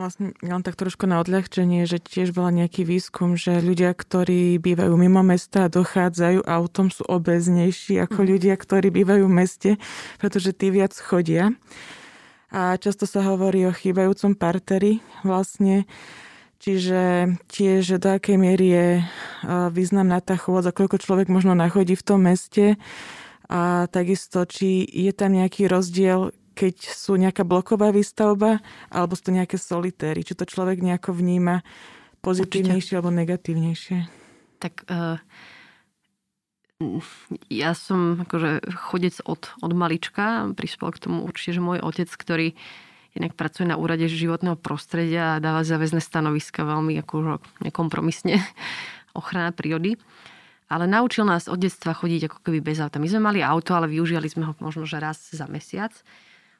Vlastne 0.00 0.32
len 0.40 0.64
tak 0.64 0.80
trošku 0.80 1.04
na 1.04 1.20
odľahčenie, 1.20 1.84
že 1.84 2.00
tiež 2.00 2.32
bola 2.32 2.48
nejaký 2.48 2.88
výskum, 2.88 3.36
že 3.36 3.60
ľudia, 3.60 3.92
ktorí 3.92 4.56
bývajú 4.56 4.96
mimo 4.96 5.20
mesta 5.20 5.68
a 5.68 5.72
dochádzajú 5.72 6.40
autom, 6.48 6.88
sú 6.88 7.04
obeznejší 7.04 8.00
ako 8.08 8.24
mhm. 8.24 8.28
ľudia, 8.32 8.54
ktorí 8.56 8.88
bývajú 8.88 9.28
v 9.28 9.36
meste, 9.44 9.70
pretože 10.16 10.56
tí 10.56 10.72
viac 10.72 10.96
chodia. 10.96 11.52
A 12.48 12.80
často 12.80 13.04
sa 13.04 13.20
hovorí 13.28 13.68
o 13.68 13.76
chýbajúcom 13.76 14.40
parteri 14.40 15.04
vlastne, 15.20 15.84
čiže 16.64 17.36
tiež 17.52 18.00
do 18.00 18.16
akej 18.16 18.40
miery 18.40 18.66
je 18.72 18.86
významná 19.68 20.24
tá 20.24 20.40
chôdza, 20.40 20.72
koľko 20.72 20.96
človek 20.96 21.28
možno 21.28 21.52
nachodí 21.52 21.92
v 21.92 22.06
tom 22.08 22.24
meste 22.24 22.80
a 23.52 23.84
takisto, 23.92 24.48
či 24.48 24.80
je 24.88 25.12
tam 25.12 25.36
nejaký 25.36 25.68
rozdiel, 25.68 26.32
keď 26.60 26.76
sú 26.92 27.16
nejaká 27.16 27.48
bloková 27.48 27.88
výstavba, 27.88 28.60
alebo 28.92 29.16
sú 29.16 29.32
to 29.32 29.36
nejaké 29.40 29.56
solitéry. 29.56 30.20
Či 30.20 30.36
to 30.36 30.44
človek 30.44 30.84
nejako 30.84 31.16
vníma 31.16 31.64
pozitívnejšie 32.20 32.92
Určite. 32.92 32.96
alebo 33.00 33.16
negatívnejšie? 33.16 33.98
Tak 34.60 34.84
uh, 34.92 35.16
ja 37.48 37.72
som 37.72 38.20
akože 38.28 38.60
chodec 38.76 39.16
od, 39.24 39.56
od 39.64 39.72
malička. 39.72 40.52
Prispel 40.52 40.92
k 40.92 41.00
tomu 41.00 41.24
určite, 41.24 41.56
že 41.56 41.64
môj 41.64 41.80
otec, 41.80 42.12
ktorý 42.12 42.52
inak 43.16 43.40
pracuje 43.40 43.64
na 43.64 43.80
úrade 43.80 44.04
životného 44.04 44.60
prostredia 44.60 45.40
a 45.40 45.42
dáva 45.42 45.64
záväzné 45.64 46.04
stanoviska 46.04 46.60
veľmi 46.68 47.00
akože 47.00 47.64
nekompromisne 47.64 48.36
ochrana 49.18 49.56
prírody. 49.56 49.96
Ale 50.70 50.86
naučil 50.86 51.26
nás 51.26 51.50
od 51.50 51.58
detstva 51.58 51.96
chodiť 51.96 52.30
ako 52.30 52.38
keby 52.46 52.62
bez 52.62 52.78
auta. 52.78 53.02
My 53.02 53.10
sme 53.10 53.32
mali 53.32 53.40
auto, 53.42 53.74
ale 53.74 53.90
využívali 53.90 54.28
sme 54.30 54.44
ho 54.46 54.52
možno 54.62 54.86
že 54.86 55.02
raz 55.02 55.18
za 55.32 55.48
mesiac. 55.50 55.90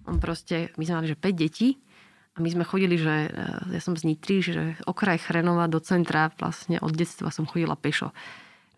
On 0.09 0.17
proste, 0.17 0.73
my 0.81 0.85
sme 0.85 0.97
mali, 1.03 1.09
že 1.13 1.19
5 1.19 1.35
detí 1.35 1.77
a 2.37 2.39
my 2.41 2.49
sme 2.49 2.65
chodili, 2.65 2.97
že 2.97 3.29
e, 3.29 3.31
ja 3.75 3.81
som 3.83 3.99
z 3.99 4.07
Nitry, 4.07 4.41
že 4.41 4.79
okraj 4.87 5.21
Chrenova 5.21 5.67
do 5.67 5.83
centra 5.83 6.33
vlastne 6.39 6.79
od 6.81 6.95
detstva 6.95 7.35
som 7.35 7.45
chodila 7.45 7.77
pešo 7.77 8.15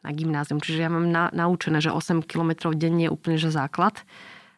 na 0.02 0.10
gymnázium. 0.10 0.58
Čiže 0.58 0.82
ja 0.82 0.90
mám 0.90 1.06
na, 1.06 1.30
naučené, 1.30 1.78
že 1.78 1.94
8 1.94 2.26
km 2.26 2.74
denne 2.74 3.06
je 3.06 3.14
úplne 3.14 3.38
že 3.38 3.54
základ 3.54 4.02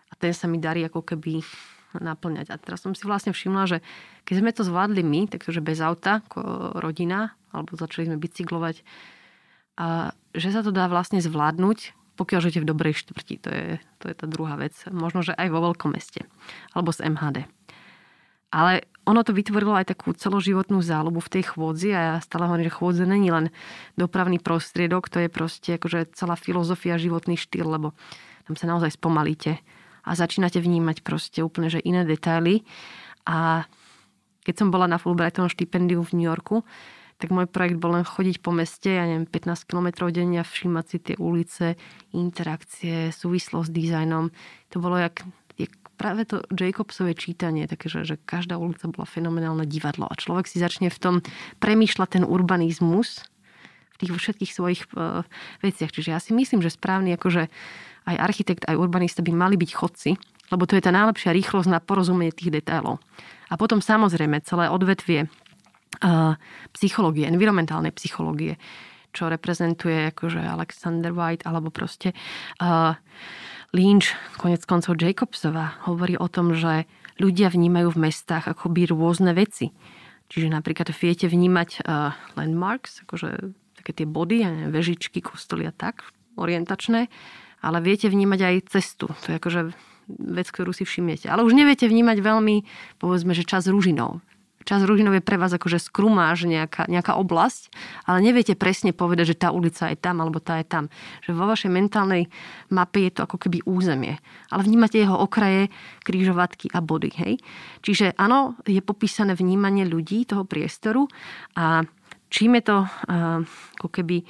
a 0.09 0.15
ten 0.17 0.33
sa 0.33 0.49
mi 0.49 0.57
darí 0.57 0.87
ako 0.87 1.05
keby 1.05 1.45
naplňať. 2.01 2.51
A 2.51 2.59
teraz 2.59 2.83
som 2.83 2.97
si 2.97 3.07
vlastne 3.07 3.31
všimla, 3.31 3.71
že 3.71 3.79
keď 4.27 4.35
sme 4.41 4.51
to 4.51 4.67
zvládli 4.67 5.03
my, 5.07 5.31
takže 5.31 5.63
bez 5.63 5.79
auta, 5.79 6.25
ako 6.27 6.75
rodina, 6.83 7.39
alebo 7.55 7.79
začali 7.79 8.11
sme 8.11 8.19
bicyklovať, 8.19 8.83
a 9.75 10.15
že 10.35 10.55
sa 10.55 10.63
to 10.63 10.71
dá 10.71 10.87
vlastne 10.87 11.19
zvládnuť 11.19 12.04
pokiaľ 12.15 12.39
žijete 12.47 12.63
v 12.63 12.71
dobrej 12.71 12.95
štvrti. 13.03 13.35
To 13.43 13.51
je, 13.51 13.67
to 14.03 14.05
je 14.11 14.15
tá 14.15 14.27
druhá 14.31 14.55
vec. 14.55 14.75
Možno, 14.91 15.23
že 15.27 15.35
aj 15.35 15.49
vo 15.51 15.61
veľkom 15.71 15.95
meste. 15.95 16.27
Alebo 16.73 16.95
z 16.95 17.07
MHD. 17.11 17.47
Ale 18.55 18.87
ono 19.05 19.21
to 19.27 19.37
vytvorilo 19.37 19.75
aj 19.75 19.91
takú 19.91 20.15
celoživotnú 20.15 20.79
záľubu 20.81 21.21
v 21.21 21.33
tej 21.39 21.45
chôdzi 21.53 21.91
a 21.93 22.01
ja 22.01 22.15
stále 22.23 22.47
hovorím, 22.49 22.71
že 22.71 22.79
chôdze 22.79 23.05
není 23.05 23.29
len 23.29 23.51
dopravný 23.99 24.39
prostriedok, 24.41 25.13
to 25.13 25.27
je 25.27 25.29
proste 25.29 25.77
akože 25.77 26.15
celá 26.17 26.39
filozofia, 26.39 26.97
životný 26.97 27.37
štýl, 27.37 27.67
lebo 27.67 27.93
tam 28.49 28.55
sa 28.57 28.71
naozaj 28.71 28.97
spomalíte 28.97 29.61
a 30.07 30.11
začínate 30.17 30.63
vnímať 30.63 31.05
proste 31.05 31.45
úplne 31.45 31.69
že 31.69 31.85
iné 31.85 32.07
detaily 32.07 32.65
a 33.29 33.69
keď 34.45 34.55
som 34.61 34.69
bola 34.69 34.85
na 34.85 35.01
Fulbrightovom 35.01 35.49
štipendiu 35.49 36.05
v 36.05 36.15
New 36.21 36.29
Yorku, 36.29 36.63
tak 37.19 37.31
môj 37.31 37.47
projekt 37.47 37.79
bol 37.79 37.95
len 37.95 38.03
chodiť 38.05 38.43
po 38.43 38.51
meste, 38.51 38.91
ja 38.91 39.07
neviem, 39.07 39.27
15 39.27 39.71
km 39.71 40.11
denne 40.11 40.43
a 40.43 40.47
všímať 40.47 40.85
si 40.87 40.97
tie 40.99 41.17
ulice, 41.17 41.79
interakcie, 42.11 43.15
súvislosť 43.15 43.71
s 43.71 43.75
dizajnom. 43.75 44.35
To 44.75 44.77
bolo 44.83 44.99
jak, 44.99 45.23
jak 45.55 45.73
práve 45.95 46.27
to 46.27 46.43
Jacobsové 46.51 47.15
čítanie, 47.15 47.71
také, 47.71 47.87
že, 47.87 48.03
že 48.03 48.17
každá 48.19 48.59
ulica 48.59 48.91
bola 48.91 49.07
fenomenálne 49.07 49.65
divadlo 49.65 50.11
a 50.11 50.19
človek 50.19 50.51
si 50.51 50.59
začne 50.59 50.91
v 50.91 50.99
tom 50.99 51.15
premýšľať 51.63 52.21
ten 52.21 52.25
urbanizmus 52.27 53.23
v 53.95 53.97
tých 54.03 54.11
všetkých 54.11 54.51
svojich 54.51 54.83
uh, 54.99 55.23
veciach. 55.63 55.95
Čiže 55.95 56.11
ja 56.11 56.19
si 56.19 56.35
myslím, 56.35 56.59
že 56.59 56.75
správny 56.75 57.15
akože 57.15 57.47
aj 58.11 58.17
architekt, 58.19 58.67
aj 58.67 58.75
urbanista 58.75 59.23
by 59.23 59.31
mali 59.31 59.55
byť 59.55 59.71
chodci, 59.71 60.11
lebo 60.53 60.67
to 60.67 60.77
je 60.77 60.85
tá 60.85 60.93
najlepšia 60.93 61.33
rýchlosť 61.33 61.71
na 61.71 61.81
porozumenie 61.81 62.35
tých 62.35 62.53
detailov. 62.53 63.01
A 63.49 63.55
potom 63.55 63.79
samozrejme 63.79 64.43
celé 64.45 64.67
odvetvie 64.69 65.31
psychológie, 66.75 67.29
environmentálnej 67.29 67.95
psychológie, 67.95 68.59
čo 69.15 69.31
reprezentuje 69.31 70.11
akože 70.11 70.43
Alexander 70.43 71.15
White 71.15 71.47
alebo 71.47 71.71
proste 71.71 72.11
uh, 72.59 72.99
Lynch, 73.71 74.11
konec 74.43 74.67
koncov 74.67 74.99
Jacobsova, 74.99 75.87
hovorí 75.87 76.19
o 76.19 76.27
tom, 76.27 76.59
že 76.59 76.91
ľudia 77.23 77.51
vnímajú 77.55 77.95
v 77.95 78.11
mestách 78.11 78.51
akoby 78.51 78.91
rôzne 78.91 79.31
veci. 79.39 79.71
Čiže 80.31 80.51
napríklad 80.51 80.91
viete 80.91 81.31
vnímať 81.31 81.87
uh, 81.87 82.11
landmarks, 82.35 83.07
akože 83.07 83.55
také 83.79 84.03
tie 84.03 84.07
body, 84.07 84.43
ja 84.43 84.51
neviem, 84.51 84.75
vežičky, 84.75 85.23
kostoly 85.23 85.71
a 85.71 85.73
tak, 85.75 86.03
orientačné, 86.35 87.07
ale 87.63 87.79
viete 87.79 88.11
vnímať 88.11 88.41
aj 88.43 88.55
cestu. 88.75 89.07
To 89.11 89.27
je 89.31 89.39
akože 89.39 89.61
vec, 90.11 90.49
ktorú 90.51 90.75
si 90.75 90.83
všimnete. 90.83 91.31
Ale 91.31 91.47
už 91.47 91.55
neviete 91.55 91.87
vnímať 91.87 92.19
veľmi, 92.21 92.57
povedzme, 92.99 93.33
že 93.33 93.47
čas 93.47 93.71
ružinov 93.71 94.21
čas 94.65 94.83
Ružinov 94.83 95.15
je 95.15 95.23
pre 95.23 95.37
vás 95.37 95.53
akože 95.53 95.79
skrumáž 95.79 96.49
nejaká, 96.49 96.89
nejaká 96.89 97.15
oblasť, 97.15 97.71
ale 98.09 98.25
neviete 98.25 98.57
presne 98.59 98.97
povedať, 98.97 99.37
že 99.37 99.41
tá 99.41 99.49
ulica 99.53 99.93
je 99.93 99.97
tam 100.01 100.19
alebo 100.25 100.41
tá 100.41 100.59
je 100.61 100.67
tam. 100.67 100.85
Že 101.23 101.31
vo 101.37 101.45
vašej 101.47 101.71
mentálnej 101.71 102.33
mape 102.73 103.05
je 103.05 103.13
to 103.13 103.29
ako 103.29 103.37
keby 103.37 103.63
územie. 103.69 104.19
Ale 104.49 104.65
vnímate 104.65 104.99
jeho 104.99 105.15
okraje, 105.15 105.69
krížovatky 106.03 106.73
a 106.73 106.81
body. 106.81 107.11
Hej? 107.15 107.33
Čiže 107.85 108.17
áno, 108.17 108.59
je 108.65 108.81
popísané 108.81 109.37
vnímanie 109.37 109.85
ľudí, 109.85 110.25
toho 110.25 110.49
priestoru 110.49 111.07
a 111.55 111.85
čím 112.33 112.59
je 112.59 112.65
to 112.67 112.77
ako 113.79 113.89
keby 113.93 114.27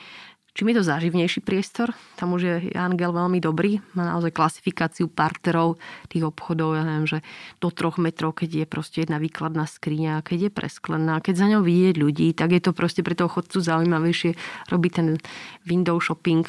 Čím 0.55 0.71
je 0.71 0.79
to 0.79 0.87
záživnejší 0.87 1.43
priestor, 1.43 1.91
tam 2.15 2.39
už 2.39 2.43
je 2.47 2.55
Angel 2.79 3.11
veľmi 3.11 3.43
dobrý, 3.43 3.83
má 3.99 4.07
naozaj 4.07 4.31
klasifikáciu 4.31 5.11
parterov 5.11 5.83
tých 6.07 6.23
obchodov, 6.23 6.79
ja 6.79 6.87
neviem, 6.87 7.11
že 7.11 7.19
do 7.59 7.75
troch 7.75 7.99
metrov, 7.99 8.39
keď 8.39 8.63
je 8.63 8.67
proste 8.71 9.03
jedna 9.03 9.19
výkladná 9.19 9.67
skriňa, 9.67 10.23
keď 10.23 10.39
je 10.47 10.51
presklená, 10.55 11.19
keď 11.19 11.35
za 11.35 11.47
ňou 11.51 11.67
vidieť 11.67 11.99
ľudí, 11.99 12.39
tak 12.39 12.55
je 12.55 12.63
to 12.63 12.71
proste 12.71 13.03
pre 13.03 13.19
toho 13.19 13.27
chodcu 13.27 13.59
zaujímavejšie 13.59 14.39
robiť 14.71 14.93
ten 14.95 15.19
window 15.67 15.99
shopping, 15.99 16.47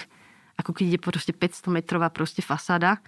ako 0.61 0.69
keď 0.77 0.85
je 0.85 0.99
proste 1.01 1.33
500 1.33 1.73
metrová 1.73 2.13
proste 2.13 2.45
fasáda, 2.45 3.01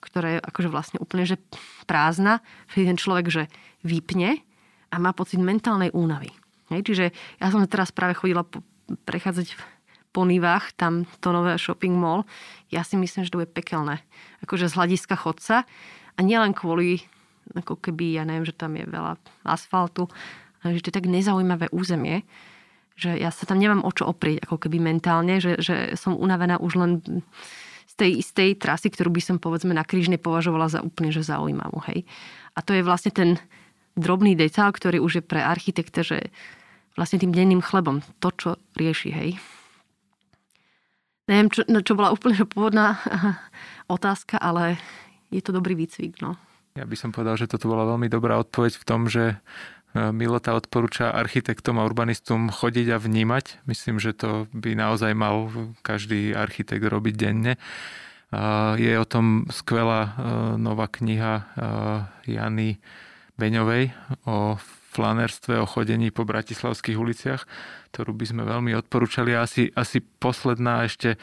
ktorá 0.00 0.32
je 0.32 0.38
akože 0.40 0.68
vlastne 0.72 0.96
úplne 0.96 1.28
že 1.28 1.36
prázdna, 1.84 2.40
že 2.72 2.88
ten 2.88 2.96
človek 2.96 3.28
že 3.28 3.42
vypne 3.84 4.40
a 4.88 4.96
má 4.96 5.12
pocit 5.12 5.44
mentálnej 5.44 5.92
únavy. 5.92 6.32
Hej, 6.72 6.88
čiže 6.88 7.04
ja 7.36 7.52
som 7.52 7.60
teraz 7.68 7.92
práve 7.92 8.16
chodila 8.16 8.48
prechádzať 9.04 9.77
Ponivách, 10.12 10.72
tam 10.74 11.04
to 11.20 11.28
nové 11.30 11.60
shopping 11.60 11.92
mall, 11.92 12.24
ja 12.72 12.80
si 12.84 12.96
myslím, 12.96 13.28
že 13.28 13.32
to 13.32 13.40
bude 13.44 13.52
pekelné. 13.52 14.00
Akože 14.44 14.72
z 14.72 14.76
hľadiska 14.76 15.14
chodca 15.20 15.68
a 16.16 16.20
nielen 16.24 16.56
kvôli, 16.56 17.04
ako 17.52 17.76
keby, 17.80 18.20
ja 18.20 18.24
neviem, 18.24 18.44
že 18.48 18.56
tam 18.56 18.76
je 18.76 18.88
veľa 18.88 19.20
asfaltu, 19.44 20.08
ale 20.64 20.76
že 20.76 20.88
to 20.88 20.90
je 20.90 20.98
tak 21.00 21.08
nezaujímavé 21.08 21.68
územie, 21.72 22.24
že 22.98 23.14
ja 23.14 23.30
sa 23.30 23.46
tam 23.46 23.62
nemám 23.62 23.86
o 23.86 23.92
čo 23.94 24.10
oprieť, 24.10 24.42
ako 24.48 24.66
keby 24.66 24.82
mentálne, 24.82 25.38
že, 25.38 25.60
že 25.62 25.94
som 25.94 26.18
unavená 26.18 26.58
už 26.58 26.72
len 26.80 26.90
z 27.86 27.94
tej 27.94 28.10
istej 28.20 28.58
trasy, 28.58 28.90
ktorú 28.90 29.14
by 29.14 29.22
som 29.22 29.36
povedzme 29.38 29.70
na 29.70 29.86
krížne 29.86 30.18
považovala 30.18 30.66
za 30.66 30.80
úplne 30.82 31.14
že 31.14 31.22
zaujímavú. 31.22 31.78
Hej. 31.92 32.08
A 32.58 32.64
to 32.64 32.74
je 32.74 32.82
vlastne 32.82 33.14
ten 33.14 33.38
drobný 33.94 34.34
detail, 34.34 34.74
ktorý 34.74 34.98
už 34.98 35.22
je 35.22 35.24
pre 35.24 35.42
architekta, 35.42 36.02
že 36.02 36.34
vlastne 36.98 37.22
tým 37.22 37.30
denným 37.30 37.62
chlebom, 37.62 38.02
to, 38.18 38.28
čo 38.34 38.48
rieši, 38.74 39.10
hej 39.14 39.30
neviem, 41.28 41.52
čo, 41.52 41.62
no, 41.68 41.84
čo 41.84 41.94
bola 41.94 42.10
úplne 42.10 42.42
pôvodná 42.52 42.98
otázka, 43.86 44.40
ale 44.40 44.80
je 45.28 45.44
to 45.44 45.52
dobrý 45.52 45.76
výcvik. 45.76 46.18
No. 46.24 46.34
Ja 46.74 46.88
by 46.88 46.96
som 46.96 47.12
povedal, 47.12 47.36
že 47.36 47.50
toto 47.50 47.68
bola 47.68 47.84
veľmi 47.84 48.08
dobrá 48.08 48.40
odpoveď 48.40 48.72
v 48.80 48.84
tom, 48.86 49.00
že 49.10 49.34
e, 49.34 49.36
Milota 50.14 50.54
odporúča 50.56 51.12
architektom 51.12 51.76
a 51.76 51.86
urbanistom 51.86 52.48
chodiť 52.48 52.86
a 52.94 53.02
vnímať. 53.02 53.66
Myslím, 53.68 54.00
že 54.00 54.16
to 54.16 54.46
by 54.54 54.78
naozaj 54.78 55.12
mal 55.12 55.50
každý 55.84 56.32
architekt 56.32 56.86
robiť 56.86 57.14
denne. 57.18 57.58
E, 57.58 57.60
je 58.78 58.94
o 58.94 59.04
tom 59.04 59.50
skvelá 59.50 60.00
e, 60.06 60.10
nová 60.56 60.86
kniha 60.86 61.50
Jany 62.24 62.78
Beňovej 63.38 63.90
o 64.26 64.54
flanerstve, 64.98 65.62
o 65.62 65.70
chodení 65.70 66.10
po 66.10 66.26
bratislavských 66.26 66.98
uliciach 66.98 67.46
ktorú 67.88 68.12
by 68.12 68.24
sme 68.28 68.42
veľmi 68.44 68.76
odporúčali. 68.76 69.32
A 69.32 69.48
asi, 69.48 69.72
asi 69.72 70.04
posledná 70.04 70.84
ešte 70.84 71.16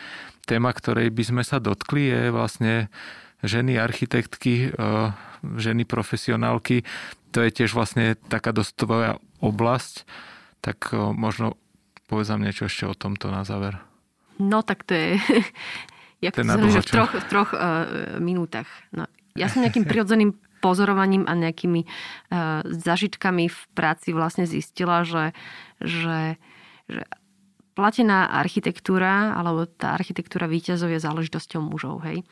téma, 0.50 0.74
ktorej 0.74 1.14
by 1.14 1.24
sme 1.24 1.44
sa 1.46 1.62
dotkli, 1.62 2.10
je 2.10 2.22
vlastne 2.34 2.90
ženy 3.46 3.78
architektky, 3.78 4.74
e, 4.74 4.90
ženy 5.62 5.86
profesionálky. 5.86 6.82
To 7.38 7.46
je 7.46 7.50
tiež 7.54 7.78
vlastne 7.78 8.18
taká 8.28 8.50
dosť 8.50 8.72
tvoja 8.82 9.12
oblasť. 9.40 10.10
Tak 10.66 10.92
e, 10.92 11.14
možno 11.14 11.56
povedz 12.10 12.34
nám 12.34 12.42
niečo 12.42 12.66
ešte 12.66 12.90
o 12.90 12.98
tomto 12.98 13.30
na 13.30 13.46
záver. 13.46 13.78
No 14.42 14.66
tak 14.66 14.84
to 14.90 14.98
je... 14.98 15.22
Jak 16.24 16.34
to 16.34 16.48
že 16.48 16.82
v 16.82 16.90
troch, 16.90 17.14
v 17.14 17.26
troch 17.28 17.52
uh, 17.54 18.18
minútach. 18.18 18.66
No, 18.90 19.06
ja 19.38 19.46
som 19.46 19.62
nejakým 19.62 19.86
prirodzeným 19.92 20.34
pozorovaním 20.66 21.30
a 21.30 21.38
nejakými 21.38 21.86
uh, 21.86 22.66
zažitkami 22.66 23.46
v 23.54 23.60
práci 23.78 24.18
vlastne 24.18 24.50
zistila, 24.50 25.06
že, 25.06 25.38
že 25.78 26.42
že 26.86 27.02
platená 27.76 28.30
architektúra, 28.30 29.36
alebo 29.36 29.68
tá 29.68 29.98
architektúra 29.98 30.48
výťazov 30.48 30.94
je 30.94 31.02
záležitosťou 31.02 31.62
mužov, 31.66 32.06
hej. 32.08 32.24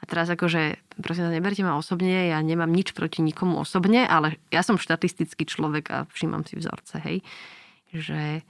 A 0.00 0.04
teraz 0.08 0.32
akože, 0.32 0.80
prosím 1.04 1.28
vás, 1.28 1.36
neberte 1.36 1.60
ma 1.60 1.76
osobne, 1.76 2.32
ja 2.32 2.40
nemám 2.40 2.72
nič 2.72 2.96
proti 2.96 3.20
nikomu 3.20 3.60
osobne, 3.60 4.08
ale 4.08 4.40
ja 4.48 4.64
som 4.64 4.80
štatistický 4.80 5.44
človek 5.44 5.84
a 5.92 5.98
všímam 6.10 6.44
si 6.44 6.56
vzorce, 6.56 7.00
hej. 7.04 7.16
Že, 7.92 8.44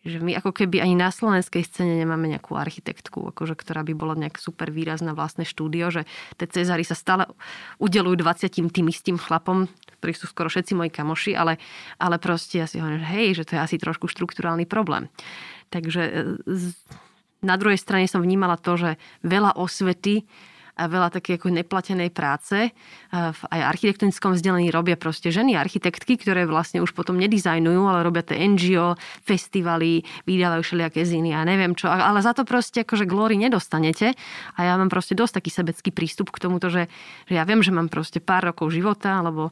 že 0.00 0.16
my 0.16 0.32
ako 0.32 0.56
keby 0.56 0.80
ani 0.80 0.96
na 0.96 1.12
slovenskej 1.12 1.60
scéne 1.60 2.00
nemáme 2.00 2.24
nejakú 2.32 2.56
architektku, 2.56 3.36
akože, 3.36 3.52
ktorá 3.52 3.84
by 3.84 3.92
bola 3.92 4.16
nejak 4.16 4.40
super 4.40 4.72
výrazná 4.72 5.12
vlastné 5.12 5.44
štúdio, 5.44 5.92
že 5.92 6.08
tie 6.40 6.48
Cezary 6.48 6.88
sa 6.88 6.96
stále 6.96 7.28
udelujú 7.76 8.16
20 8.16 8.72
tým 8.72 8.86
istým 8.88 9.20
chlapom, 9.20 9.68
ktorí 10.00 10.12
sú 10.16 10.24
skoro 10.24 10.48
všetci 10.48 10.72
moji 10.72 10.88
kamoši, 10.88 11.32
ale, 11.36 11.60
ale 12.00 12.16
proste 12.16 12.64
ja 12.64 12.66
si 12.66 12.80
hovorím, 12.80 13.04
že 13.04 13.12
hej, 13.12 13.28
že 13.36 13.44
to 13.44 13.52
je 13.56 13.60
asi 13.60 13.76
trošku 13.76 14.08
štruktúrálny 14.08 14.64
problém. 14.64 15.12
Takže 15.68 16.02
e, 16.08 16.12
na 17.44 17.54
druhej 17.60 17.76
strane 17.76 18.08
som 18.08 18.24
vnímala 18.24 18.56
to, 18.56 18.80
že 18.80 18.90
veľa 19.20 19.52
osvety 19.60 20.24
veľa 20.78 21.08
také 21.12 21.36
ako 21.36 21.50
neplatenej 21.50 22.10
práce 22.14 22.70
v 23.10 23.40
aj 23.50 23.60
architektonickom 23.76 24.36
vzdelení 24.38 24.70
robia 24.70 24.94
proste 24.94 25.34
ženy 25.34 25.58
architektky, 25.58 26.16
ktoré 26.20 26.46
vlastne 26.46 26.80
už 26.80 26.94
potom 26.94 27.18
nedizajnujú, 27.18 27.82
ale 27.86 28.06
robia 28.06 28.22
tie 28.22 28.46
NGO, 28.46 28.94
festivaly, 29.26 30.06
vydávajú 30.24 30.62
všelijaké 30.62 31.02
ziny 31.02 31.34
a 31.34 31.42
neviem 31.42 31.74
čo. 31.74 31.90
Ale 31.90 32.22
za 32.22 32.32
to 32.32 32.46
proste 32.46 32.86
akože 32.86 33.04
glory 33.04 33.36
nedostanete. 33.36 34.14
A 34.56 34.58
ja 34.62 34.78
mám 34.78 34.92
proste 34.92 35.18
dosť 35.18 35.42
taký 35.42 35.50
sebecký 35.50 35.90
prístup 35.90 36.30
k 36.30 36.42
tomuto, 36.46 36.70
že, 36.70 36.86
že 37.26 37.34
ja 37.34 37.44
viem, 37.44 37.60
že 37.60 37.74
mám 37.74 37.90
proste 37.90 38.22
pár 38.22 38.50
rokov 38.54 38.70
života, 38.70 39.20
alebo 39.20 39.50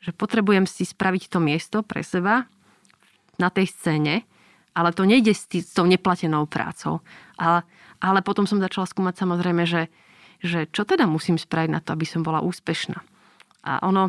že 0.00 0.16
potrebujem 0.16 0.64
si 0.64 0.88
spraviť 0.88 1.28
to 1.28 1.38
miesto 1.38 1.84
pre 1.84 2.00
seba 2.00 2.48
na 3.36 3.48
tej 3.52 3.68
scéne, 3.68 4.24
ale 4.72 4.92
to 4.96 5.04
nejde 5.04 5.32
s, 5.32 5.44
s 5.48 5.72
tou 5.76 5.84
neplatenou 5.84 6.48
prácou. 6.48 7.04
Ale, 7.36 7.64
ale 8.00 8.20
potom 8.24 8.48
som 8.48 8.60
začala 8.60 8.88
skúmať 8.88 9.20
samozrejme, 9.20 9.64
že, 9.68 9.92
že 10.40 10.68
čo 10.72 10.88
teda 10.88 11.04
musím 11.04 11.36
spraviť 11.36 11.70
na 11.70 11.80
to, 11.80 11.92
aby 11.92 12.08
som 12.08 12.24
bola 12.24 12.40
úspešná. 12.40 12.98
A 13.64 13.84
ono, 13.84 14.08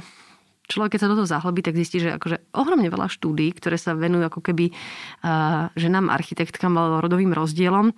človek, 0.72 0.96
keď 0.96 1.00
sa 1.04 1.12
do 1.12 1.18
toho 1.20 1.28
zahlbí, 1.28 1.60
tak 1.60 1.76
zistí, 1.76 2.00
že 2.00 2.16
akože 2.16 2.56
ohromne 2.56 2.88
veľa 2.88 3.12
štúdí, 3.12 3.52
ktoré 3.52 3.76
sa 3.76 3.92
venujú 3.92 4.32
ako 4.32 4.40
keby 4.40 4.72
uh, 4.72 5.68
ženám 5.76 6.08
architektkám 6.08 6.72
alebo 6.72 7.04
rodovým 7.04 7.36
rozdielom 7.36 7.92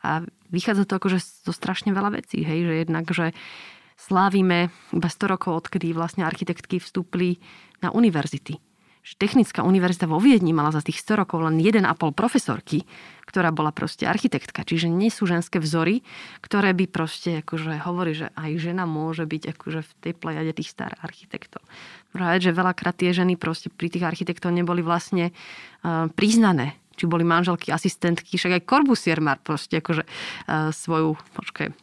a 0.00 0.24
vychádza 0.48 0.88
to 0.88 0.96
akože 0.96 1.20
zo 1.20 1.52
strašne 1.52 1.92
veľa 1.92 2.16
vecí, 2.16 2.40
hej, 2.40 2.64
že 2.64 2.74
jednak, 2.88 3.04
že 3.12 3.36
slávime 4.00 4.72
iba 4.90 5.08
100 5.12 5.32
rokov, 5.36 5.68
odkedy 5.68 5.92
vlastne 5.92 6.24
architektky 6.24 6.80
vstúpli 6.80 7.36
na 7.84 7.92
univerzity. 7.92 8.56
Že 9.04 9.20
Technická 9.20 9.60
univerzita 9.60 10.08
vo 10.08 10.16
Viedni 10.16 10.56
mala 10.56 10.72
za 10.72 10.80
tých 10.80 10.96
100 11.04 11.20
rokov 11.20 11.44
len 11.44 11.60
1,5 11.60 11.84
profesorky, 12.16 12.88
ktorá 13.28 13.52
bola 13.52 13.68
proste 13.68 14.08
architektka. 14.08 14.64
Čiže 14.64 14.88
nie 14.88 15.12
sú 15.12 15.28
ženské 15.28 15.60
vzory, 15.60 16.00
ktoré 16.40 16.72
by 16.72 16.88
proste 16.88 17.44
akože 17.44 17.84
hovorí, 17.84 18.16
že 18.16 18.32
aj 18.32 18.50
žena 18.56 18.88
môže 18.88 19.28
byť 19.28 19.52
akože 19.52 19.80
v 19.84 19.92
tej 20.00 20.12
plejade 20.16 20.56
tých 20.56 20.72
star 20.72 20.96
architektov. 21.04 21.60
Práve, 22.16 22.40
že 22.40 22.56
veľakrát 22.56 22.96
tie 22.96 23.12
ženy 23.12 23.36
proste 23.36 23.68
pri 23.68 23.92
tých 23.92 24.08
architektov 24.08 24.56
neboli 24.56 24.80
vlastne 24.80 25.36
uh, 25.84 26.08
priznané 26.16 26.80
či 26.94 27.10
boli 27.10 27.26
manželky, 27.26 27.74
asistentky, 27.74 28.38
však 28.38 28.62
aj 28.62 28.66
Corbusier 28.70 29.18
má 29.18 29.34
proste 29.34 29.82
akože 29.82 30.06
uh, 30.06 30.70
svoju, 30.70 31.18
počkaj, 31.34 31.74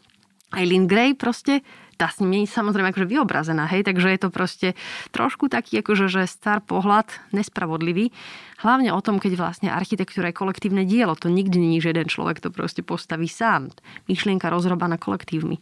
Eileen 0.56 0.88
Gray 0.88 1.16
proste, 1.16 1.64
tá 2.02 2.10
s 2.10 2.18
ním 2.18 2.50
je 2.50 2.50
samozrejme 2.50 2.90
akože 2.90 3.06
vyobrazená, 3.06 3.70
hej, 3.70 3.86
takže 3.86 4.10
je 4.10 4.20
to 4.26 4.30
proste 4.34 4.68
trošku 5.14 5.54
taký 5.54 5.86
akože, 5.86 6.10
že 6.10 6.26
star 6.26 6.66
pohľad, 6.66 7.14
nespravodlivý. 7.30 8.10
Hlavne 8.66 8.90
o 8.90 9.02
tom, 9.06 9.22
keď 9.22 9.38
vlastne 9.38 9.70
architektúra 9.70 10.34
je 10.34 10.40
kolektívne 10.42 10.82
dielo, 10.82 11.14
to 11.14 11.30
nikdy 11.30 11.62
nie 11.62 11.78
je 11.78 11.94
jeden 11.94 12.10
človek, 12.10 12.42
to 12.42 12.50
proste 12.50 12.82
postaví 12.82 13.30
sám. 13.30 13.70
Myšlienka 14.10 14.50
rozrobaná 14.50 14.98
kolektívmi. 14.98 15.62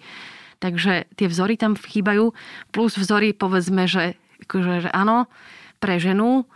Takže 0.64 1.12
tie 1.20 1.28
vzory 1.28 1.60
tam 1.60 1.76
chýbajú, 1.76 2.32
plus 2.72 2.96
vzory 2.96 3.36
povedzme, 3.36 3.84
že, 3.92 4.16
akože, 4.48 4.88
že 4.88 4.90
áno, 4.96 5.28
pre 5.84 6.00
ženu 6.00 6.48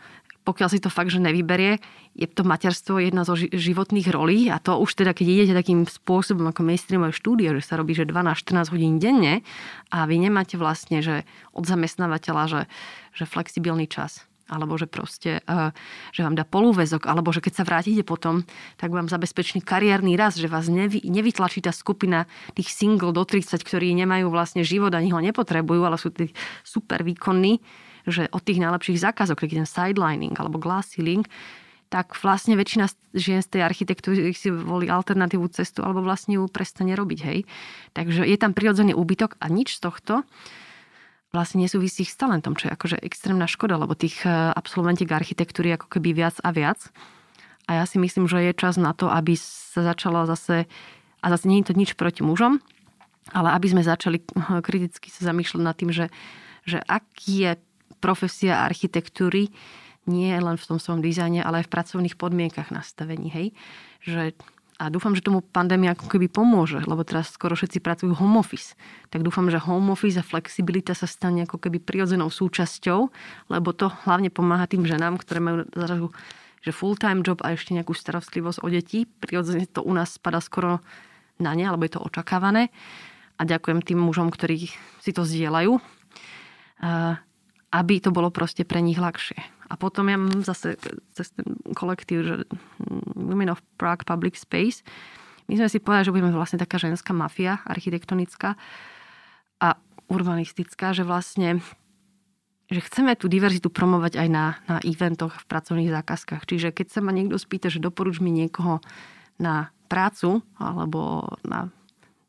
pokiaľ 0.43 0.67
si 0.69 0.79
to 0.83 0.91
fakt, 0.91 1.09
že 1.09 1.23
nevyberie, 1.23 1.79
je 2.13 2.27
to 2.27 2.43
materstvo 2.43 2.99
jedna 2.99 3.23
zo 3.23 3.33
životných 3.39 4.07
rolí 4.11 4.51
a 4.51 4.59
to 4.59 4.75
už 4.77 4.99
teda, 4.99 5.15
keď 5.15 5.27
idete 5.27 5.53
takým 5.55 5.87
spôsobom 5.87 6.45
ako 6.51 6.61
mainstreamové 6.67 7.15
štúdie, 7.15 7.49
že 7.57 7.63
sa 7.63 7.79
robí, 7.79 7.95
že 7.95 8.05
12-14 8.05 8.73
hodín 8.75 8.99
denne 8.99 9.41
a 9.89 10.05
vy 10.05 10.19
nemáte 10.19 10.59
vlastne, 10.59 10.99
že 11.01 11.23
od 11.55 11.63
zamestnávateľa, 11.65 12.43
že, 12.45 12.61
že 13.15 13.25
flexibilný 13.25 13.87
čas 13.87 14.27
alebo 14.51 14.75
že 14.75 14.85
proste, 14.85 15.39
eh, 15.39 15.71
že 16.11 16.21
vám 16.21 16.35
dá 16.35 16.43
polúvezok, 16.43 17.07
alebo 17.07 17.31
že 17.31 17.39
keď 17.39 17.53
sa 17.57 17.67
vrátite 17.67 18.03
potom, 18.03 18.43
tak 18.75 18.91
vám 18.91 19.07
zabezpečí 19.07 19.63
kariérny 19.63 20.19
raz, 20.19 20.35
že 20.35 20.51
vás 20.51 20.67
nevy, 20.67 20.99
nevytlačí 21.07 21.63
tá 21.63 21.71
skupina 21.71 22.27
tých 22.53 22.69
single 22.69 23.15
do 23.15 23.23
30, 23.23 23.63
ktorí 23.63 23.95
nemajú 24.03 24.27
vlastne 24.27 24.61
život, 24.61 24.91
ani 24.93 25.09
ho 25.15 25.19
nepotrebujú, 25.23 25.81
ale 25.87 25.95
sú 25.95 26.11
tí 26.11 26.35
super 26.61 27.01
výkonní 27.01 27.63
že 28.07 28.27
od 28.31 28.41
tých 28.43 28.59
najlepších 28.59 28.99
zákazok, 28.99 29.43
keď 29.43 29.63
ten 29.63 29.67
sidelining 29.67 30.35
alebo 30.35 30.59
glass 30.59 30.95
ceiling, 30.95 31.23
tak 31.93 32.17
vlastne 32.17 32.57
väčšina 32.57 32.89
žien 33.13 33.45
z 33.45 33.53
tej 33.53 33.61
architektúry 33.61 34.33
si 34.33 34.49
volí 34.49 34.89
alternatívnu 34.89 35.45
cestu 35.53 35.85
alebo 35.85 36.01
vlastne 36.01 36.41
ju 36.41 36.49
prestane 36.49 36.97
robiť. 36.97 37.19
Hej. 37.21 37.39
Takže 37.93 38.25
je 38.25 38.37
tam 38.41 38.57
prirodzený 38.57 38.97
úbytok 38.97 39.37
a 39.37 39.45
nič 39.45 39.77
z 39.77 39.85
tohto 39.85 40.25
vlastne 41.33 41.65
nesúvisí 41.65 42.05
s 42.05 42.13
talentom, 42.13 42.53
čo 42.53 42.69
je 42.69 42.75
akože 42.77 42.97
extrémna 43.01 43.49
škoda, 43.49 43.81
lebo 43.81 43.97
tých 43.97 44.21
e, 44.21 44.29
absolventiek 44.29 45.09
architektúry 45.09 45.73
ako 45.73 45.89
keby 45.89 46.13
viac 46.13 46.37
a 46.45 46.53
viac. 46.53 46.93
A 47.65 47.81
ja 47.81 47.85
si 47.89 47.97
myslím, 47.97 48.29
že 48.29 48.37
je 48.45 48.53
čas 48.53 48.77
na 48.77 48.93
to, 48.93 49.09
aby 49.09 49.33
sa 49.33 49.81
začala 49.81 50.29
zase, 50.29 50.69
a 51.19 51.25
zase 51.33 51.49
nie 51.49 51.65
je 51.65 51.73
to 51.73 51.77
nič 51.77 51.97
proti 51.97 52.21
mužom, 52.21 52.61
ale 53.33 53.49
aby 53.49 53.65
sme 53.65 53.81
začali 53.81 54.21
kriticky 54.61 55.09
sa 55.09 55.33
zamýšľať 55.33 55.61
nad 55.65 55.73
tým, 55.73 55.89
že, 55.89 56.13
že 56.69 56.77
aký 56.85 57.49
je 57.49 57.51
profesia 58.03 58.67
architektúry 58.67 59.47
nie 60.03 60.35
len 60.35 60.59
v 60.59 60.67
tom 60.67 60.83
svojom 60.83 60.99
dizajne, 60.99 61.39
ale 61.39 61.63
aj 61.63 61.71
v 61.71 61.73
pracovných 61.79 62.19
podmienkach 62.19 62.75
nastavení. 62.75 63.31
Hej? 63.31 63.47
Že, 64.03 64.35
a 64.75 64.91
dúfam, 64.91 65.15
že 65.15 65.23
tomu 65.23 65.39
pandémia 65.39 65.95
ako 65.95 66.11
keby 66.11 66.27
pomôže, 66.27 66.83
lebo 66.83 67.07
teraz 67.07 67.31
skoro 67.31 67.55
všetci 67.55 67.79
pracujú 67.79 68.11
home 68.19 68.35
office. 68.35 68.75
Tak 69.15 69.23
dúfam, 69.23 69.47
že 69.47 69.63
home 69.63 69.95
office 69.95 70.19
a 70.19 70.27
flexibilita 70.27 70.91
sa 70.91 71.07
stane 71.07 71.47
ako 71.47 71.55
keby 71.55 71.79
prirodzenou 71.79 72.27
súčasťou, 72.27 72.99
lebo 73.47 73.71
to 73.71 73.87
hlavne 74.03 74.27
pomáha 74.27 74.67
tým 74.67 74.83
ženám, 74.83 75.15
ktoré 75.23 75.39
majú 75.39 75.63
zrazu 75.71 76.11
že 76.63 76.71
full-time 76.71 77.27
job 77.27 77.43
a 77.43 77.51
ešte 77.51 77.75
nejakú 77.75 77.91
starostlivosť 77.91 78.63
o 78.63 78.71
deti. 78.71 79.03
Prirodzene 79.03 79.67
to 79.67 79.83
u 79.83 79.91
nás 79.91 80.15
spada 80.15 80.39
skoro 80.39 80.79
na 81.35 81.51
ne, 81.59 81.67
alebo 81.67 81.83
je 81.83 81.99
to 81.99 81.99
očakávané. 81.99 82.71
A 83.35 83.43
ďakujem 83.43 83.83
tým 83.83 83.99
mužom, 83.99 84.31
ktorí 84.31 84.71
si 85.03 85.11
to 85.11 85.27
zdieľajú 85.27 85.75
aby 87.73 87.97
to 87.97 88.13
bolo 88.13 88.29
proste 88.29 88.61
pre 88.69 88.85
nich 88.85 89.01
ľahšie. 89.01 89.41
A 89.67 89.73
potom 89.73 90.05
ja 90.05 90.21
mám 90.21 90.45
zase 90.45 90.77
cez 91.17 91.33
ten 91.33 91.57
kolektív, 91.73 92.19
že 92.21 92.35
Women 93.17 93.49
of 93.49 93.65
Prague 93.81 94.05
Public 94.05 94.37
Space, 94.37 94.85
my 95.49 95.59
sme 95.59 95.67
si 95.67 95.81
povedali, 95.81 96.07
že 96.07 96.13
budeme 96.13 96.31
vlastne 96.31 96.61
taká 96.61 96.79
ženská 96.79 97.11
mafia 97.11 97.59
architektonická 97.67 98.55
a 99.59 99.75
urbanistická, 100.07 100.95
že 100.95 101.03
vlastne 101.03 101.59
že 102.71 102.79
chceme 102.79 103.13
tú 103.19 103.27
diverzitu 103.27 103.67
promovať 103.67 104.17
aj 104.17 104.27
na, 104.31 104.57
na 104.65 104.79
eventoch, 104.81 105.35
v 105.35 105.49
pracovných 105.51 105.93
zákazkách. 105.93 106.47
Čiže 106.47 106.71
keď 106.71 106.87
sa 106.89 106.99
ma 107.03 107.11
niekto 107.11 107.35
spýta, 107.35 107.67
že 107.67 107.83
doporuč 107.83 108.23
mi 108.23 108.31
niekoho 108.31 108.79
na 109.37 109.69
prácu, 109.91 110.41
alebo 110.57 111.27
na, 111.45 111.69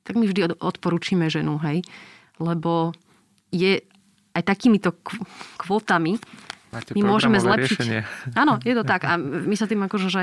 tak 0.04 0.18
my 0.20 0.26
vždy 0.26 0.58
odporúčime 0.58 1.30
ženu, 1.32 1.56
hej. 1.64 1.86
Lebo 2.36 2.92
je 3.54 3.86
aj 4.34 4.42
takýmito 4.42 4.98
kvótami 5.58 6.18
Máte 6.74 6.90
my 6.98 7.06
môžeme 7.06 7.38
zlepšiť. 7.38 7.78
Riešenie. 7.78 8.02
Áno, 8.34 8.58
je 8.58 8.74
to 8.74 8.82
tak. 8.82 9.06
A 9.06 9.14
my 9.18 9.54
sa 9.54 9.70
tým 9.70 9.86
akože, 9.86 10.10
že 10.10 10.22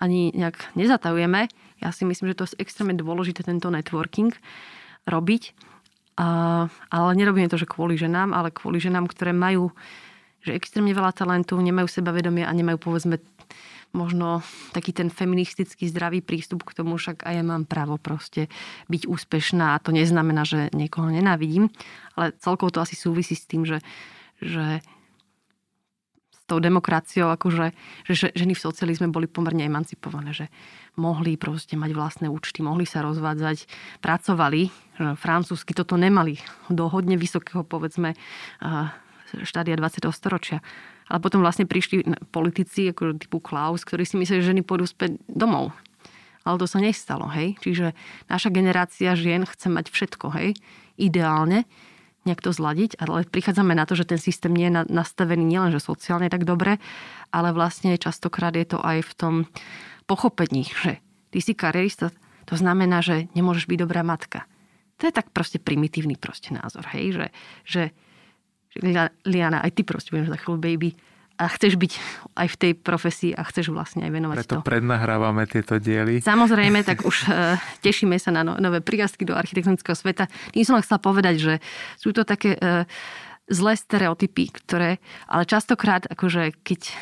ani 0.00 0.32
nejak 0.32 0.72
nezatajujeme. 0.72 1.52
Ja 1.84 1.92
si 1.92 2.08
myslím, 2.08 2.32
že 2.32 2.38
to 2.40 2.44
je 2.48 2.56
extrémne 2.56 2.96
dôležité 2.96 3.44
tento 3.44 3.68
networking 3.68 4.32
robiť. 5.04 5.52
A, 6.16 6.68
ale 6.88 7.10
nerobíme 7.20 7.52
to, 7.52 7.60
že 7.60 7.68
kvôli 7.68 8.00
ženám, 8.00 8.32
ale 8.32 8.48
kvôli 8.48 8.80
ženám, 8.80 9.12
ktoré 9.12 9.36
majú 9.36 9.76
že 10.40 10.56
extrémne 10.56 10.96
veľa 10.96 11.12
talentu, 11.12 11.60
nemajú 11.60 11.84
sebavedomie 11.84 12.48
a 12.48 12.52
nemajú 12.56 12.80
povedzme 12.80 13.20
možno 13.90 14.46
taký 14.70 14.94
ten 14.94 15.10
feministický 15.10 15.90
zdravý 15.90 16.22
prístup 16.22 16.62
k 16.62 16.78
tomu, 16.78 16.94
však 16.94 17.26
aj 17.26 17.34
ja 17.34 17.44
mám 17.44 17.66
právo 17.66 17.98
proste 17.98 18.46
byť 18.86 19.02
úspešná 19.10 19.74
a 19.74 19.82
to 19.82 19.90
neznamená, 19.90 20.46
že 20.46 20.70
niekoho 20.70 21.10
nenávidím, 21.10 21.68
ale 22.14 22.30
celkovo 22.38 22.70
to 22.70 22.82
asi 22.82 22.94
súvisí 22.94 23.34
s 23.34 23.50
tým, 23.50 23.66
že, 23.66 23.82
že 24.38 24.78
s 26.30 26.40
tou 26.46 26.62
demokraciou, 26.62 27.34
akože, 27.34 27.74
že 28.06 28.30
ženy 28.34 28.54
v 28.54 28.64
socializme 28.64 29.10
boli 29.10 29.26
pomerne 29.26 29.66
emancipované, 29.66 30.34
že 30.34 30.46
mohli 30.98 31.34
proste 31.34 31.74
mať 31.74 31.90
vlastné 31.94 32.26
účty, 32.30 32.62
mohli 32.62 32.86
sa 32.86 33.02
rozvádzať, 33.02 33.66
pracovali, 34.02 34.62
že 34.98 35.06
francúzsky 35.18 35.74
toto 35.74 35.94
nemali 35.98 36.38
do 36.70 36.86
hodne 36.90 37.14
vysokého, 37.14 37.62
povedzme, 37.62 38.14
štádia 39.46 39.78
20. 39.78 40.10
storočia. 40.10 40.58
Ale 41.10 41.18
potom 41.18 41.42
vlastne 41.42 41.66
prišli 41.66 42.06
politici 42.30 42.94
ako 42.94 43.18
typu 43.18 43.42
Klaus, 43.42 43.82
ktorí 43.82 44.06
si 44.06 44.14
mysleli, 44.14 44.46
že 44.46 44.54
ženy 44.54 44.62
pôjdu 44.62 44.86
späť 44.86 45.18
domov. 45.26 45.74
Ale 46.46 46.56
to 46.56 46.70
sa 46.70 46.78
nestalo, 46.78 47.26
hej. 47.28 47.58
Čiže 47.58 47.92
naša 48.30 48.48
generácia 48.54 49.12
žien 49.18 49.42
chce 49.44 49.68
mať 49.68 49.90
všetko, 49.90 50.26
hej. 50.38 50.54
Ideálne 50.96 51.66
nejak 52.28 52.44
to 52.44 52.52
zladiť, 52.52 53.00
ale 53.00 53.24
prichádzame 53.24 53.72
na 53.72 53.88
to, 53.88 53.96
že 53.96 54.04
ten 54.04 54.20
systém 54.20 54.52
nie 54.52 54.68
je 54.68 54.84
nastavený 54.92 55.40
nielenže 55.40 55.80
sociálne 55.80 56.28
tak 56.28 56.44
dobre, 56.44 56.76
ale 57.32 57.56
vlastne 57.56 57.96
častokrát 57.96 58.52
je 58.52 58.76
to 58.76 58.78
aj 58.80 59.00
v 59.00 59.12
tom 59.16 59.34
pochopení, 60.04 60.68
že 60.68 61.00
ty 61.32 61.40
si 61.40 61.56
karierista, 61.56 62.12
to 62.44 62.54
znamená, 62.60 63.00
že 63.00 63.30
nemôžeš 63.32 63.70
byť 63.70 63.78
dobrá 63.80 64.04
matka. 64.04 64.44
To 65.00 65.08
je 65.08 65.16
tak 65.16 65.32
proste 65.32 65.56
primitívny 65.56 66.20
proste 66.20 66.52
názor, 66.52 66.84
hej, 66.92 67.16
že, 67.16 67.26
že 67.64 67.82
Liana, 69.26 69.58
aj 69.66 69.72
ty 69.74 69.82
proste 69.82 70.14
budeš 70.14 70.30
za 70.30 70.38
chvíľu 70.38 70.58
baby 70.62 70.90
a 71.40 71.48
chceš 71.48 71.80
byť 71.80 71.92
aj 72.36 72.48
v 72.52 72.56
tej 72.60 72.72
profesii 72.76 73.32
a 73.32 73.40
chceš 73.48 73.72
vlastne 73.72 74.04
aj 74.04 74.12
venovať 74.12 74.36
Preto 74.44 74.60
to. 74.60 74.68
prednahrávame 74.68 75.48
tieto 75.48 75.80
diely. 75.80 76.20
Samozrejme, 76.20 76.84
tak 76.84 77.02
už 77.08 77.16
uh, 77.26 77.56
tešíme 77.80 78.20
sa 78.20 78.28
na 78.28 78.44
no, 78.44 78.60
nové 78.60 78.84
príjazky 78.84 79.24
do 79.24 79.32
architektonického 79.32 79.96
sveta. 79.96 80.28
Tým 80.52 80.68
som 80.68 80.76
chcela 80.84 81.00
povedať, 81.00 81.40
že 81.40 81.54
sú 81.96 82.12
to 82.12 82.28
také 82.28 82.60
uh, 82.60 82.84
zlé 83.48 83.72
stereotypy, 83.80 84.52
ktoré, 84.52 85.00
ale 85.26 85.48
častokrát, 85.48 86.04
akože 86.12 86.60
keď 86.60 86.92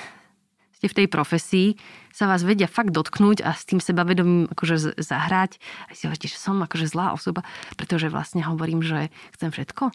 ste 0.78 0.86
v 0.86 0.96
tej 1.02 1.06
profesii, 1.10 1.68
sa 2.14 2.30
vás 2.30 2.46
vedia 2.46 2.70
fakt 2.70 2.94
dotknúť 2.94 3.42
a 3.42 3.50
s 3.50 3.66
tým 3.66 3.82
sebavedomím 3.82 4.46
akože 4.54 5.02
zahrať. 5.02 5.58
A 5.90 5.98
si 5.98 6.06
hovoríte, 6.06 6.30
že 6.30 6.38
som 6.38 6.62
akože 6.62 6.86
zlá 6.86 7.10
osoba, 7.10 7.42
pretože 7.74 8.06
vlastne 8.06 8.46
hovorím, 8.46 8.86
že 8.86 9.10
chcem 9.34 9.50
všetko 9.50 9.90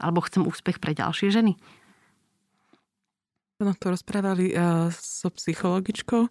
alebo 0.00 0.24
chcem 0.24 0.46
úspech 0.46 0.78
pre 0.78 0.96
ďalšie 0.96 1.32
ženy? 1.32 1.54
No 3.62 3.78
to 3.78 3.94
rozprávali 3.94 4.50
uh, 4.52 4.90
so 4.90 5.30
psychologičkou, 5.30 6.26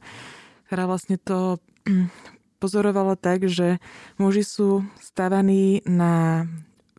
ktorá 0.68 0.84
vlastne 0.84 1.16
to 1.16 1.64
hm, 1.88 2.12
pozorovala 2.60 3.16
tak, 3.16 3.48
že 3.48 3.80
muži 4.20 4.44
sú 4.44 4.84
stavaní 5.00 5.80
na 5.88 6.46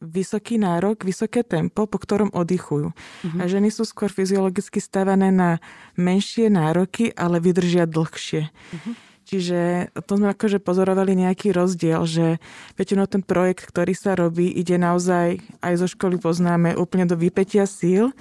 vysoký 0.02 0.58
nárok, 0.58 1.06
vysoké 1.06 1.46
tempo, 1.46 1.86
po 1.86 1.98
ktorom 2.02 2.34
oddychujú. 2.34 2.90
Uh-huh. 2.90 3.38
A 3.38 3.46
ženy 3.46 3.70
sú 3.70 3.86
skôr 3.86 4.10
fyziologicky 4.10 4.82
stavané 4.82 5.30
na 5.30 5.62
menšie 5.94 6.50
nároky, 6.50 7.14
ale 7.14 7.38
vydržia 7.38 7.86
dlhšie. 7.86 8.50
Uh-huh. 8.50 8.92
Čiže 9.32 9.88
to 10.04 10.20
sme 10.20 10.36
akože 10.36 10.60
pozorovali 10.60 11.16
nejaký 11.16 11.56
rozdiel, 11.56 12.04
že 12.04 12.36
väčšinou 12.76 13.08
ten 13.08 13.24
projekt, 13.24 13.64
ktorý 13.64 13.96
sa 13.96 14.12
robí, 14.12 14.44
ide 14.44 14.76
naozaj, 14.76 15.40
aj 15.64 15.74
zo 15.80 15.88
školy 15.88 16.20
poznáme, 16.20 16.76
úplne 16.76 17.08
do 17.08 17.16
vypetia 17.16 17.64
síl 17.64 18.12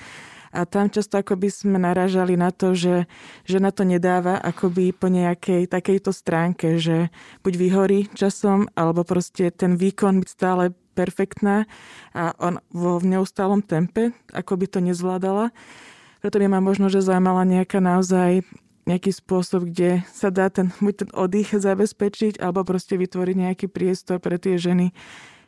A 0.55 0.67
tam 0.67 0.87
často 0.91 1.15
akoby 1.15 1.47
sme 1.47 1.79
naražali 1.79 2.35
na 2.35 2.51
to, 2.51 2.75
že 2.75 3.07
žena 3.47 3.71
to 3.71 3.87
nedáva 3.87 4.35
akoby 4.35 4.91
po 4.91 5.07
nejakej 5.07 5.67
takejto 5.67 6.11
stránke, 6.11 6.75
že 6.75 7.07
buď 7.43 7.53
vyhorí 7.55 7.99
časom, 8.11 8.67
alebo 8.75 9.07
proste 9.07 9.47
ten 9.51 9.79
výkon 9.79 10.19
byť 10.23 10.29
stále 10.31 10.75
perfektná 10.91 11.67
a 12.11 12.35
on 12.39 12.59
vo 12.75 12.99
neustálom 12.99 13.63
tempe, 13.63 14.11
ako 14.35 14.59
by 14.59 14.65
to 14.67 14.79
nezvládala. 14.83 15.55
Preto 16.19 16.39
by 16.39 16.47
ma 16.51 16.59
možno, 16.59 16.91
že 16.91 16.99
zaujímala 16.99 17.47
nejaká 17.47 17.79
naozaj 17.79 18.43
nejaký 18.91 19.15
spôsob, 19.15 19.71
kde 19.71 20.03
sa 20.11 20.27
dá 20.27 20.51
ten, 20.51 20.75
buď 20.83 21.07
ten 21.07 21.09
oddych 21.15 21.55
zabezpečiť, 21.55 22.43
alebo 22.43 22.67
proste 22.67 22.99
vytvoriť 22.99 23.35
nejaký 23.39 23.65
priestor 23.71 24.19
pre 24.19 24.35
tie 24.35 24.59
ženy, 24.59 24.91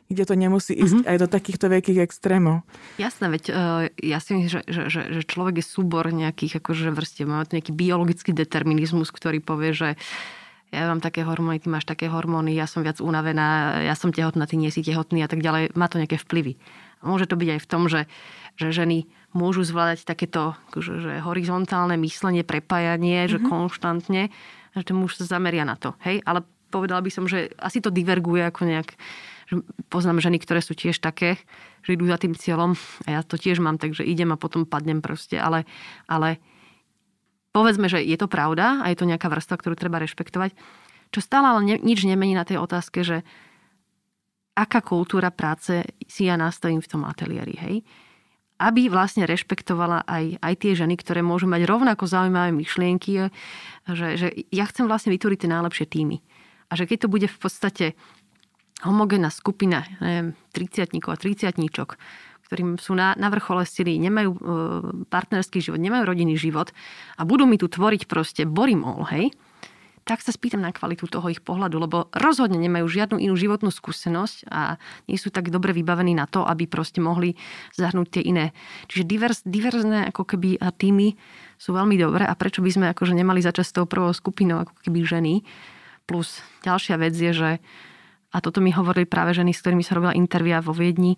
kde 0.08 0.24
to 0.24 0.34
nemusí 0.36 0.76
ísť 0.76 1.04
mm-hmm. 1.04 1.10
aj 1.10 1.16
do 1.16 1.26
takýchto 1.28 1.66
veľkých 1.68 2.00
extrémov. 2.04 2.64
Jasné, 3.00 3.32
veď 3.32 3.44
uh, 3.52 3.88
ja 4.00 4.18
si 4.20 4.36
myslím, 4.36 4.52
že, 4.52 4.60
že, 4.68 4.82
že, 4.92 5.00
že 5.16 5.22
človek 5.24 5.60
je 5.60 5.64
súbor 5.64 6.04
nejakých 6.08 6.60
akože 6.60 6.92
vrstiev. 6.92 7.28
Máme 7.28 7.48
tu 7.48 7.56
nejaký 7.56 7.72
biologický 7.72 8.36
determinizmus, 8.36 9.08
ktorý 9.08 9.40
povie, 9.40 9.72
že 9.72 9.88
ja 10.74 10.90
mám 10.90 10.98
také 10.98 11.22
hormóny, 11.22 11.62
ty 11.62 11.70
máš 11.70 11.86
také 11.86 12.10
hormóny, 12.10 12.52
ja 12.52 12.66
som 12.66 12.82
viac 12.82 12.98
unavená, 12.98 13.78
ja 13.86 13.94
som 13.94 14.10
tehotná, 14.10 14.44
ty 14.44 14.58
nie 14.58 14.74
si 14.74 14.82
tehotný 14.82 15.22
a 15.22 15.30
tak 15.30 15.38
ďalej. 15.38 15.72
Má 15.78 15.86
to 15.86 16.02
nejaké 16.02 16.18
vplyvy. 16.18 16.58
A 17.00 17.04
môže 17.06 17.30
to 17.30 17.38
byť 17.38 17.48
aj 17.56 17.60
v 17.62 17.70
tom, 17.70 17.86
že, 17.86 18.10
že 18.58 18.74
ženy 18.74 19.06
môžu 19.34 19.66
zvládať 19.66 20.06
takéto 20.06 20.54
akože, 20.70 20.92
že 21.02 21.12
horizontálne 21.20 21.98
myslenie, 22.00 22.46
prepájanie, 22.46 23.26
mm-hmm. 23.26 23.32
že 23.34 23.38
mhm. 23.42 23.46
konštantne, 23.50 24.22
že 24.74 24.82
ten 24.86 24.96
muž 24.96 25.18
sa 25.18 25.26
zameria 25.26 25.66
na 25.66 25.74
to. 25.74 25.92
Hej? 26.06 26.22
Ale 26.24 26.46
povedala 26.70 27.02
by 27.02 27.10
som, 27.12 27.26
že 27.26 27.52
asi 27.58 27.82
to 27.82 27.92
diverguje 27.92 28.42
ako 28.46 28.66
nejak 28.66 28.94
že 29.44 29.60
poznám 29.92 30.24
ženy, 30.24 30.40
ktoré 30.40 30.64
sú 30.64 30.72
tiež 30.72 31.04
také, 31.04 31.36
že 31.84 32.00
idú 32.00 32.08
za 32.08 32.16
tým 32.16 32.32
cieľom 32.32 32.72
a 33.04 33.08
ja 33.12 33.20
to 33.20 33.36
tiež 33.36 33.60
mám, 33.60 33.76
takže 33.76 34.00
idem 34.00 34.32
a 34.32 34.40
potom 34.40 34.64
padnem 34.64 35.04
proste, 35.04 35.36
ale, 35.36 35.68
ale 36.08 36.40
povedzme, 37.52 37.92
že 37.92 38.00
je 38.00 38.16
to 38.16 38.24
pravda 38.24 38.80
a 38.80 38.88
je 38.88 38.96
to 38.96 39.08
nejaká 39.08 39.28
vrstva, 39.28 39.60
ktorú 39.60 39.76
treba 39.76 40.00
rešpektovať, 40.00 40.56
čo 41.12 41.20
stále 41.20 41.46
ale 41.46 41.60
ne, 41.62 41.76
nič 41.76 42.08
nemení 42.08 42.32
na 42.32 42.48
tej 42.48 42.56
otázke, 42.56 43.04
že 43.04 43.20
aká 44.56 44.80
kultúra 44.80 45.28
práce 45.28 45.84
si 46.08 46.26
ja 46.26 46.40
nastavím 46.40 46.80
v 46.80 46.90
tom 46.90 47.02
ateliéri, 47.04 47.54
hej? 47.60 47.76
Aby 48.64 48.88
vlastne 48.88 49.28
rešpektovala 49.28 50.08
aj, 50.08 50.40
aj 50.40 50.54
tie 50.56 50.72
ženy, 50.72 50.96
ktoré 50.96 51.20
môžu 51.20 51.44
mať 51.44 51.68
rovnako 51.68 52.08
zaujímavé 52.08 52.50
myšlienky, 52.56 53.28
že, 53.88 54.08
že 54.16 54.28
ja 54.48 54.64
chcem 54.64 54.88
vlastne 54.88 55.12
vytvoriť 55.12 55.44
tie 55.44 55.52
najlepšie 55.52 55.86
týmy. 55.88 56.24
A 56.68 56.80
že 56.80 56.88
keď 56.88 57.06
to 57.06 57.12
bude 57.12 57.28
v 57.28 57.38
podstate 57.38 57.86
homogénna 58.82 59.28
skupina, 59.28 59.84
neviem, 60.00 60.32
30 60.56 60.96
a 60.96 61.16
30 61.16 61.60
ktorým 62.44 62.76
sú 62.76 62.92
na, 62.92 63.16
na 63.16 63.32
vrchole 63.32 63.64
sily, 63.64 63.96
nemajú 63.96 64.30
e, 64.36 64.38
partnerský 65.08 65.64
život, 65.64 65.80
nemajú 65.80 66.04
rodinný 66.04 66.36
život 66.36 66.76
a 67.16 67.24
budú 67.24 67.48
mi 67.48 67.56
tu 67.56 67.72
tvoriť 67.72 68.04
proste 68.04 68.44
borimol, 68.44 69.08
hej, 69.08 69.32
tak 70.04 70.20
sa 70.20 70.36
spýtam 70.36 70.60
na 70.60 70.68
kvalitu 70.70 71.08
toho 71.08 71.32
ich 71.32 71.40
pohľadu, 71.40 71.76
lebo 71.80 72.12
rozhodne 72.12 72.60
nemajú 72.60 72.84
žiadnu 72.84 73.16
inú 73.16 73.34
životnú 73.34 73.72
skúsenosť 73.72 74.52
a 74.52 74.76
nie 75.08 75.16
sú 75.16 75.32
tak 75.32 75.48
dobre 75.48 75.72
vybavení 75.72 76.12
na 76.12 76.28
to, 76.28 76.44
aby 76.44 76.68
proste 76.68 77.00
mohli 77.00 77.40
zahrnúť 77.76 78.20
tie 78.20 78.22
iné. 78.22 78.52
Čiže 78.92 79.04
divers, 79.08 79.40
diverzné 79.48 80.12
ako 80.12 80.36
keby 80.36 80.60
týmy 80.76 81.16
sú 81.56 81.72
veľmi 81.72 81.96
dobré 81.96 82.28
a 82.28 82.36
prečo 82.36 82.60
by 82.60 82.70
sme 82.70 82.86
akože 82.92 83.16
nemali 83.16 83.40
začať 83.40 83.64
s 83.64 83.74
tou 83.80 83.88
prvou 83.88 84.12
skupinou 84.12 84.68
ako 84.68 84.76
keby 84.84 85.08
ženy. 85.08 85.34
Plus 86.04 86.44
ďalšia 86.60 87.00
vec 87.00 87.16
je, 87.16 87.32
že 87.32 87.50
a 88.34 88.42
toto 88.42 88.58
mi 88.58 88.74
hovorili 88.74 89.06
práve 89.06 89.30
ženy, 89.32 89.54
s 89.54 89.62
ktorými 89.62 89.86
sa 89.86 89.94
robila 89.96 90.12
intervia 90.12 90.58
vo 90.58 90.74
Viedni 90.74 91.16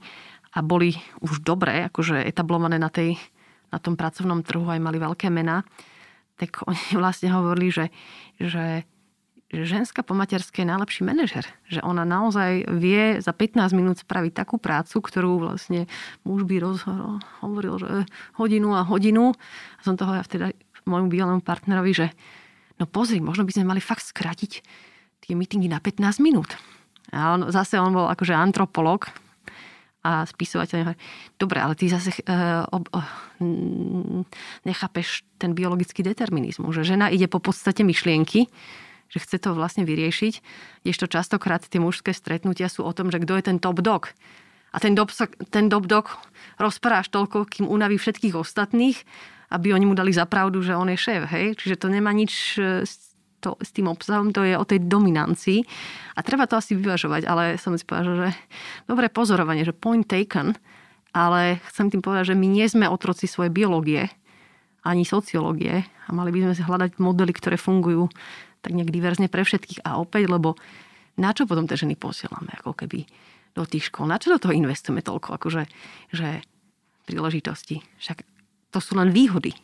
a 0.52 0.60
boli 0.60 0.94
už 1.24 1.40
dobré, 1.40 1.88
akože 1.88 2.22
etablované 2.22 2.76
na, 2.76 2.92
tej, 2.92 3.16
na 3.72 3.80
tom 3.80 3.96
pracovnom 3.96 4.44
trhu, 4.44 4.68
aj 4.68 4.84
mali 4.84 5.00
veľké 5.00 5.32
mená, 5.32 5.64
tak 6.36 6.64
oni 6.64 6.84
vlastne 7.00 7.32
hovorili, 7.32 7.68
že, 7.72 7.86
že 8.40 8.84
ženská 9.52 10.02
po 10.02 10.12
materskej 10.12 10.66
je 10.66 10.72
najlepší 10.72 11.02
manažer. 11.06 11.44
Že 11.70 11.80
ona 11.86 12.02
naozaj 12.02 12.66
vie 12.76 13.22
za 13.22 13.30
15 13.30 13.70
minút 13.72 14.02
spraviť 14.02 14.32
takú 14.34 14.58
prácu, 14.58 14.98
ktorú 14.98 15.42
vlastne 15.42 15.86
muž 16.26 16.44
by 16.44 16.56
roz, 16.58 16.82
hovoril, 17.40 17.78
že 17.78 17.88
hodinu 18.36 18.74
a 18.74 18.82
hodinu. 18.82 19.32
A 19.78 19.80
som 19.86 19.94
toho 19.94 20.18
ja 20.18 20.22
vtedy 20.26 20.52
môjmu 20.86 21.10
bývalému 21.10 21.42
partnerovi, 21.42 21.92
že 21.94 22.06
no 22.78 22.86
pozri, 22.86 23.18
možno 23.18 23.46
by 23.46 23.52
sme 23.54 23.70
mali 23.70 23.82
fakt 23.82 24.06
skrátiť 24.06 24.62
tie 25.26 25.32
meetingy 25.34 25.66
na 25.66 25.82
15 25.82 26.22
minút. 26.22 26.54
A 27.14 27.38
on, 27.38 27.50
zase 27.54 27.78
on 27.78 27.94
bol 27.94 28.06
akože 28.10 28.34
antropolog 28.34 29.06
a 30.06 30.22
spisovateľ. 30.22 30.94
Dobre, 31.34 31.58
ale 31.58 31.74
ty 31.74 31.90
zase 31.90 32.14
uh, 32.22 32.62
ob, 32.70 32.86
uh, 32.94 33.02
nechápeš 34.62 35.26
ten 35.42 35.50
biologický 35.50 36.06
determinizmus, 36.06 36.78
že 36.78 36.94
žena 36.94 37.10
ide 37.10 37.26
po 37.26 37.42
podstate 37.42 37.82
myšlienky, 37.82 38.46
že 39.10 39.18
chce 39.18 39.42
to 39.42 39.58
vlastne 39.58 39.82
vyriešiť, 39.82 40.34
to 40.86 41.06
častokrát 41.10 41.66
tie 41.66 41.82
mužské 41.82 42.14
stretnutia 42.14 42.70
sú 42.70 42.86
o 42.86 42.94
tom, 42.94 43.10
že 43.10 43.18
kto 43.22 43.34
je 43.38 43.44
ten 43.50 43.58
top 43.58 43.82
dog. 43.82 44.14
A 44.74 44.82
ten 44.82 44.94
top, 44.94 45.10
ten 45.50 45.66
top 45.66 45.86
dog 45.90 46.06
rozpráš 46.58 47.10
toľko, 47.10 47.48
kým 47.48 47.66
unaví 47.66 47.98
všetkých 47.98 48.34
ostatných, 48.34 48.98
aby 49.50 49.70
oni 49.70 49.86
mu 49.86 49.94
dali 49.94 50.10
zapravdu, 50.10 50.58
že 50.62 50.74
on 50.74 50.90
je 50.90 50.98
šéf. 50.98 51.22
Hej? 51.30 51.54
Čiže 51.62 51.76
to 51.78 51.88
nemá 51.88 52.10
nič 52.10 52.58
e, 52.58 52.82
s 52.82 53.05
to, 53.46 53.54
s 53.62 53.70
tým 53.70 53.86
obsahom, 53.86 54.34
to 54.34 54.42
je 54.42 54.58
o 54.58 54.66
tej 54.66 54.82
dominancii. 54.82 55.62
A 56.18 56.26
treba 56.26 56.50
to 56.50 56.58
asi 56.58 56.74
vyvažovať, 56.74 57.22
ale 57.30 57.54
som 57.62 57.78
si 57.78 57.86
povedala, 57.86 58.26
že 58.26 58.30
dobré 58.90 59.06
pozorovanie, 59.06 59.62
že 59.62 59.70
point 59.70 60.02
taken, 60.02 60.58
ale 61.14 61.62
chcem 61.70 61.94
tým 61.94 62.02
povedať, 62.02 62.34
že 62.34 62.36
my 62.36 62.46
nie 62.50 62.66
sme 62.66 62.90
otroci 62.90 63.30
svojej 63.30 63.54
biológie, 63.54 64.10
ani 64.82 65.06
sociológie 65.06 65.86
a 66.06 66.10
mali 66.10 66.34
by 66.34 66.50
sme 66.50 66.54
si 66.58 66.62
hľadať 66.66 66.90
modely, 66.98 67.32
ktoré 67.34 67.54
fungujú 67.58 68.10
tak 68.62 68.74
nejak 68.74 68.90
diverzne 68.90 69.30
pre 69.30 69.46
všetkých. 69.46 69.86
A 69.86 70.02
opäť, 70.02 70.26
lebo 70.26 70.58
na 71.18 71.30
čo 71.30 71.46
potom 71.46 71.70
tie 71.70 71.78
ženy 71.78 71.94
posielame, 71.94 72.50
ako 72.58 72.74
keby 72.74 73.06
do 73.56 73.62
tých 73.64 73.88
škôl, 73.88 74.10
na 74.10 74.18
čo 74.20 74.34
do 74.34 74.42
toho 74.42 74.52
investujeme 74.52 75.00
toľko, 75.00 75.38
akože, 75.38 75.62
že 76.12 76.44
príležitosti. 77.08 77.80
Však 78.02 78.26
to 78.74 78.78
sú 78.82 78.98
len 78.98 79.14
výhody. 79.14 79.54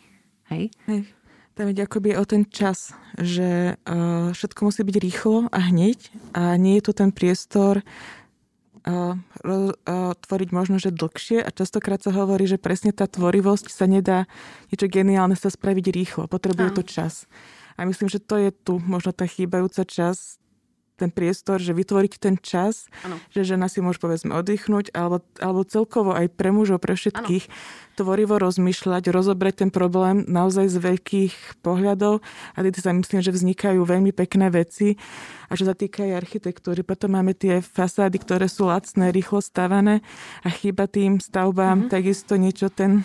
Hej? 0.49 0.72
Hej. 0.89 1.11
Tam 1.53 1.69
ide 1.69 1.85
akoby 1.85 2.17
o 2.17 2.25
ten 2.25 2.49
čas, 2.49 2.97
že 3.21 3.77
uh, 3.77 4.33
všetko 4.33 4.73
musí 4.73 4.81
byť 4.89 4.97
rýchlo 4.97 5.53
a 5.53 5.69
hneď 5.69 6.01
a 6.33 6.57
nie 6.57 6.81
je 6.81 6.89
tu 6.89 6.93
ten 6.97 7.13
priestor 7.13 7.85
uh, 7.85 9.13
uh, 9.13 10.13
tvoriť 10.17 10.49
možno, 10.49 10.81
že 10.81 10.97
dlhšie 10.97 11.45
a 11.45 11.53
častokrát 11.53 12.01
sa 12.01 12.09
hovorí, 12.17 12.49
že 12.49 12.57
presne 12.57 12.97
tá 12.97 13.05
tvorivosť 13.05 13.69
sa 13.69 13.85
nedá 13.85 14.25
niečo 14.73 14.89
geniálne 14.89 15.37
sa 15.37 15.53
spraviť 15.53 15.87
rýchlo. 15.93 16.25
Potrebuje 16.25 16.73
to 16.73 16.83
čas. 16.89 17.29
A 17.77 17.85
myslím, 17.85 18.09
že 18.09 18.21
to 18.21 18.41
je 18.41 18.49
tu 18.53 18.81
možno 18.81 19.13
tá 19.13 19.29
chýbajúca 19.29 19.85
čas 19.85 20.41
ten 21.03 21.11
priestor, 21.11 21.59
že 21.59 21.75
vytvoriť 21.75 22.13
ten 22.23 22.39
čas, 22.39 22.87
ano. 23.03 23.19
že 23.35 23.43
žena 23.43 23.67
si 23.67 23.83
môže 23.83 23.99
povedzme 23.99 24.31
oddychnúť, 24.39 24.95
alebo, 24.95 25.21
alebo 25.43 25.67
celkovo 25.67 26.15
aj 26.15 26.31
pre 26.31 26.55
mužov, 26.55 26.79
pre 26.79 26.95
všetkých, 26.95 27.45
ano. 27.51 27.55
tvorivo 27.99 28.39
rozmýšľať, 28.39 29.11
rozobrať 29.11 29.67
ten 29.67 29.71
problém 29.75 30.23
naozaj 30.31 30.71
z 30.71 30.79
veľkých 30.79 31.35
pohľadov 31.61 32.23
a 32.55 32.59
tedy 32.63 32.79
sa 32.79 32.95
myslím, 32.95 33.21
že 33.21 33.35
vznikajú 33.35 33.83
veľmi 33.83 34.15
pekné 34.15 34.49
veci. 34.55 34.95
A 35.51 35.59
čo 35.59 35.69
sa 35.69 35.77
týka 35.77 36.01
aj 36.07 36.17
architektúry, 36.25 36.81
potom 36.81 37.13
máme 37.13 37.37
tie 37.37 37.61
fasády, 37.61 38.17
ktoré 38.17 38.49
sú 38.49 38.73
lacné, 38.73 39.13
rýchlo 39.13 39.45
stavané 39.45 40.01
a 40.41 40.49
chýba 40.49 40.89
tým 40.89 41.21
stavbám 41.21 41.87
mm-hmm. 41.87 41.93
takisto 41.93 42.41
niečo 42.41 42.73
ten 42.73 43.05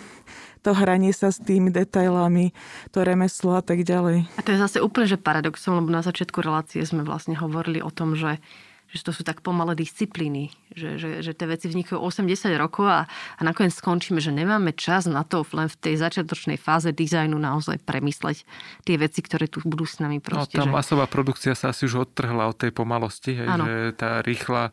to 0.62 0.74
hranie 0.74 1.14
sa 1.14 1.30
s 1.30 1.38
tými 1.38 1.70
detailami, 1.72 2.52
to 2.90 3.02
remeslo 3.02 3.58
a 3.58 3.62
tak 3.62 3.82
ďalej. 3.86 4.26
A 4.36 4.40
to 4.42 4.54
je 4.54 4.58
zase 4.58 4.78
úplne 4.82 5.06
že 5.08 5.18
paradoxom, 5.18 5.78
lebo 5.78 5.88
na 5.88 6.02
začiatku 6.04 6.42
relácie 6.42 6.82
sme 6.84 7.06
vlastne 7.06 7.38
hovorili 7.38 7.80
o 7.82 7.90
tom, 7.90 8.14
že 8.18 8.42
že 8.88 9.04
to 9.04 9.12
sú 9.12 9.20
tak 9.20 9.44
pomalé 9.44 9.76
disciplíny, 9.76 10.48
že, 10.72 10.96
že, 10.96 11.20
že 11.20 11.36
tie 11.36 11.44
veci 11.44 11.68
vznikajú 11.68 12.00
80 12.00 12.48
rokov 12.56 12.88
a, 12.88 13.04
a 13.36 13.40
nakoniec 13.44 13.76
skončíme, 13.76 14.16
že 14.16 14.32
nemáme 14.32 14.72
čas 14.72 15.04
na 15.04 15.28
to 15.28 15.44
len 15.52 15.68
v 15.68 15.76
tej 15.76 15.94
začiatočnej 16.00 16.56
fáze 16.56 16.88
dizajnu 16.88 17.36
naozaj 17.36 17.84
premysleť 17.84 18.48
tie 18.88 18.96
veci, 18.96 19.20
ktoré 19.20 19.44
tu 19.44 19.60
budú 19.60 19.84
s 19.84 20.00
nami 20.00 20.24
proste. 20.24 20.56
No, 20.56 20.64
tá 20.64 20.72
že... 20.72 20.72
masová 20.72 21.04
produkcia 21.04 21.52
sa 21.52 21.76
asi 21.76 21.84
už 21.84 22.08
odtrhla 22.08 22.48
od 22.48 22.56
tej 22.56 22.72
pomalosti, 22.72 23.36
hej, 23.36 23.48
že 23.60 23.72
tá 23.92 24.24
rýchla 24.24 24.72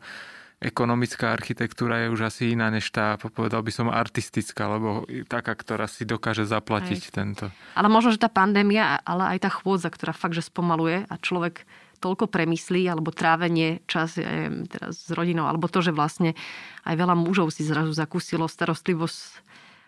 ekonomická 0.56 1.36
architektúra 1.36 2.06
je 2.06 2.12
už 2.16 2.32
asi 2.32 2.56
iná 2.56 2.72
než 2.72 2.88
tá, 2.88 3.20
povedal 3.20 3.60
by 3.60 3.72
som, 3.72 3.92
artistická, 3.92 4.72
alebo 4.72 5.04
taká, 5.28 5.52
ktorá 5.52 5.84
si 5.84 6.08
dokáže 6.08 6.48
zaplatiť 6.48 7.00
Hej. 7.00 7.12
tento. 7.12 7.44
Ale 7.76 7.92
možno, 7.92 8.16
že 8.16 8.22
tá 8.24 8.32
pandémia, 8.32 8.96
ale 9.04 9.36
aj 9.36 9.44
tá 9.44 9.50
chôdza, 9.52 9.92
ktorá 9.92 10.16
fakt, 10.16 10.32
že 10.32 10.48
spomaluje 10.48 11.04
a 11.04 11.14
človek 11.20 11.68
toľko 12.00 12.28
premyslí, 12.28 12.88
alebo 12.88 13.12
trávenie 13.12 13.84
čas 13.88 14.20
teraz 14.68 15.08
s 15.08 15.10
rodinou, 15.12 15.48
alebo 15.48 15.68
to, 15.68 15.80
že 15.80 15.96
vlastne 15.96 16.36
aj 16.84 16.94
veľa 16.96 17.16
mužov 17.16 17.52
si 17.52 17.64
zrazu 17.64 17.92
zakúsilo 17.92 18.48
starostlivosť 18.48 19.44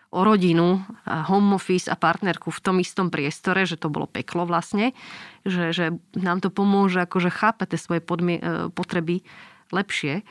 o 0.09 0.25
rodinu, 0.25 0.81
home 1.05 1.53
office 1.53 1.85
a 1.85 1.93
partnerku 1.93 2.49
v 2.49 2.63
tom 2.65 2.81
istom 2.81 3.13
priestore, 3.13 3.69
že 3.69 3.77
to 3.77 3.93
bolo 3.93 4.09
peklo 4.09 4.49
vlastne, 4.49 4.97
že, 5.45 5.69
že 5.69 5.93
nám 6.17 6.41
to 6.41 6.49
pomôže 6.49 7.05
akože 7.05 7.29
chápať 7.29 7.77
tie 7.77 7.79
svoje 7.79 8.01
podmie- 8.01 8.41
e, 8.41 8.73
potreby 8.73 9.21
lepšie 9.69 10.25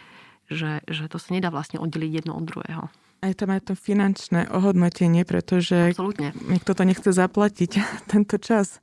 že, 0.49 0.81
že 0.89 1.07
to 1.09 1.21
sa 1.21 1.37
nedá 1.37 1.53
vlastne 1.53 1.79
oddeliť 1.79 2.25
jedno 2.25 2.37
od 2.37 2.45
druhého. 2.45 2.89
Aj 3.19 3.33
tam 3.35 3.51
aj 3.51 3.73
to 3.73 3.75
finančné 3.75 4.47
ohodnotenie, 4.49 5.27
pretože 5.27 5.93
Absolutne. 5.93 6.31
niekto 6.47 6.73
to 6.73 6.83
nechce 6.87 7.11
zaplatiť 7.11 7.71
tento 8.13 8.37
čas. 8.41 8.81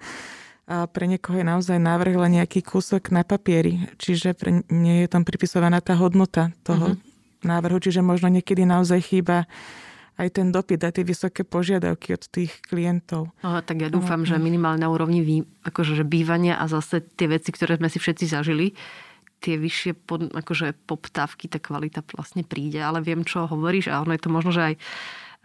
A 0.66 0.90
pre 0.90 1.06
niekoho 1.06 1.38
je 1.38 1.46
naozaj 1.46 1.78
návrh 1.78 2.16
len 2.18 2.42
nejaký 2.42 2.66
kúsok 2.66 3.14
na 3.14 3.22
papieri, 3.22 3.86
čiže 4.02 4.34
pre 4.34 4.66
nie 4.74 5.06
je 5.06 5.08
tam 5.14 5.22
pripisovaná 5.22 5.78
tá 5.78 5.94
hodnota 5.94 6.50
toho 6.66 6.98
uh-huh. 6.98 7.46
návrhu, 7.46 7.78
čiže 7.78 8.02
možno 8.02 8.34
niekedy 8.34 8.66
naozaj 8.66 8.98
chýba 9.06 9.46
aj 10.18 10.42
ten 10.42 10.50
dopyt 10.50 10.82
a 10.82 10.90
tie 10.90 11.06
vysoké 11.06 11.46
požiadavky 11.46 12.18
od 12.18 12.24
tých 12.34 12.66
klientov. 12.66 13.30
No, 13.46 13.62
tak 13.62 13.84
ja 13.84 13.94
dúfam, 13.94 14.26
uh-huh. 14.26 14.36
že 14.36 14.42
minimálne 14.42 14.82
na 14.82 14.90
úrovni 14.90 15.22
vý, 15.22 15.46
akože, 15.70 16.02
že 16.02 16.06
bývania 16.08 16.58
a 16.58 16.66
zase 16.66 17.04
tie 17.14 17.30
veci, 17.30 17.54
ktoré 17.54 17.78
sme 17.78 17.92
si 17.92 18.02
všetci 18.02 18.26
zažili, 18.26 18.74
tie 19.44 19.60
vyššie 19.60 19.94
pod, 20.08 20.32
akože 20.32 20.74
poptávky, 20.88 21.52
tá 21.52 21.60
kvalita 21.60 22.02
vlastne 22.16 22.42
príde. 22.46 22.82
Ale 22.82 23.04
viem, 23.04 23.24
čo 23.28 23.46
hovoríš 23.46 23.92
a 23.92 24.02
ono 24.02 24.16
je 24.16 24.24
to 24.24 24.30
možno, 24.32 24.52
že 24.56 24.62
aj 24.62 24.76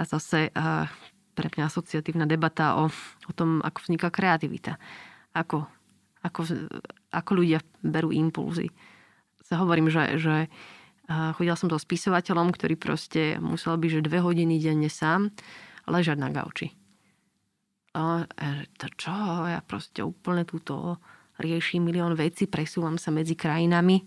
zase 0.09 0.41
a 0.57 0.89
pre 1.35 1.47
mňa 1.49 1.71
asociatívna 1.71 2.27
debata 2.29 2.77
o, 2.77 2.91
o 3.29 3.33
tom, 3.33 3.65
ako 3.65 3.79
vzniká 3.87 4.13
kreativita. 4.13 4.77
Ako, 5.33 5.65
ako, 6.27 6.41
ako 7.15 7.31
ľudia 7.33 7.65
berú 7.81 8.11
impulzy. 8.11 8.69
Sa 9.47 9.63
hovorím, 9.63 9.89
že, 9.89 10.19
že 10.21 10.35
chodila 11.11 11.57
som 11.59 11.71
so 11.71 11.79
spisovateľom, 11.79 12.55
ktorý 12.55 12.75
proste 12.79 13.39
musel 13.43 13.79
byť, 13.79 13.91
že 13.99 14.07
dve 14.07 14.23
hodiny 14.23 14.63
denne 14.63 14.91
sám 14.91 15.35
ležať 15.91 16.19
na 16.19 16.31
gauči. 16.31 16.77
A 17.99 18.27
to 18.79 18.87
čo? 18.95 19.15
Ja 19.51 19.59
proste 19.67 20.07
úplne 20.07 20.47
túto 20.47 21.03
riešim 21.41 21.83
milión 21.83 22.13
vecí, 22.15 22.45
presúvam 22.47 23.01
sa 23.01 23.11
medzi 23.11 23.35
krajinami. 23.35 24.05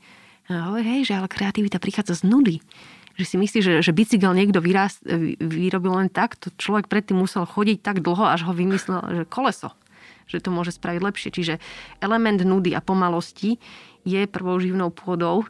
Hovorí, 0.48 0.84
hej, 0.84 1.02
že 1.10 1.14
ale 1.18 1.32
kreativita 1.32 1.82
prichádza 1.82 2.22
z 2.22 2.30
nudy. 2.30 2.56
Že 3.14 3.26
si 3.26 3.36
myslí, 3.38 3.60
že, 3.62 3.74
že 3.86 3.92
bicykel 3.94 4.34
niekto 4.34 4.58
vyrást, 4.58 5.06
vyrobil 5.38 5.94
len 5.94 6.10
tak, 6.10 6.34
to 6.38 6.50
človek 6.58 6.90
predtým 6.90 7.22
musel 7.22 7.46
chodiť 7.46 7.86
tak 7.86 8.02
dlho, 8.02 8.26
až 8.26 8.46
ho 8.50 8.54
vymyslel, 8.54 9.02
že 9.22 9.24
koleso 9.30 9.74
že 10.24 10.40
to 10.40 10.56
môže 10.56 10.80
spraviť 10.80 11.02
lepšie. 11.04 11.30
Čiže 11.36 11.60
element 12.00 12.40
nudy 12.48 12.72
a 12.72 12.80
pomalosti 12.80 13.60
je 14.08 14.24
prvou 14.28 14.56
živnou 14.60 14.92
pôdou 14.92 15.48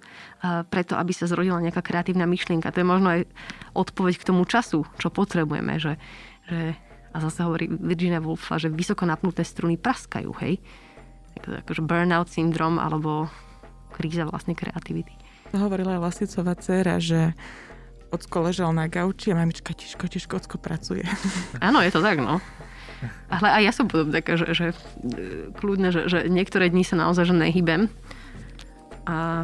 preto, 0.70 0.98
aby 0.98 1.14
sa 1.14 1.30
zrodila 1.30 1.62
nejaká 1.62 1.86
kreatívna 1.86 2.26
myšlienka. 2.26 2.74
To 2.74 2.82
je 2.82 2.88
možno 2.88 3.08
aj 3.14 3.22
odpoveď 3.78 4.14
k 4.18 4.28
tomu 4.34 4.44
času, 4.50 4.86
čo 4.98 5.14
potrebujeme. 5.14 5.78
Že, 5.78 5.94
že, 6.50 6.60
a 7.14 7.18
zase 7.22 7.46
hovorí 7.46 7.70
Virginia 7.70 8.22
Woolf, 8.22 8.50
že 8.58 8.74
vysoko 8.74 9.06
napnuté 9.06 9.46
struny 9.46 9.78
praskajú, 9.78 10.34
hej 10.42 10.58
akože 11.48 11.82
burnout 11.84 12.32
syndrom 12.32 12.80
alebo 12.80 13.28
kríza 13.94 14.26
vlastnej 14.26 14.58
kreativity. 14.58 15.14
Hovorila 15.54 16.02
Lasicová 16.02 16.58
dcera, 16.58 16.98
že 16.98 17.38
Ocko 18.10 18.46
ležal 18.46 18.74
na 18.74 18.86
gauči 18.90 19.34
a 19.34 19.38
mamička 19.38 19.74
tiško, 19.74 20.06
tiško, 20.06 20.38
Ocko 20.38 20.58
pracuje. 20.58 21.06
Áno, 21.68 21.82
je 21.82 21.94
to 21.94 22.02
tak, 22.02 22.22
no. 22.22 22.42
Ale 23.28 23.48
aj 23.60 23.62
ja 23.66 23.72
som 23.76 23.86
potom 23.90 24.10
taká, 24.14 24.40
že, 24.40 24.54
že 24.54 24.66
kľudne, 25.60 25.92
že, 25.92 26.08
že 26.08 26.20
niektoré 26.32 26.72
dni 26.72 26.88
sa 26.88 26.96
naozaj 26.96 27.28
že 27.30 27.36
nehybem 27.36 27.92
a 29.04 29.44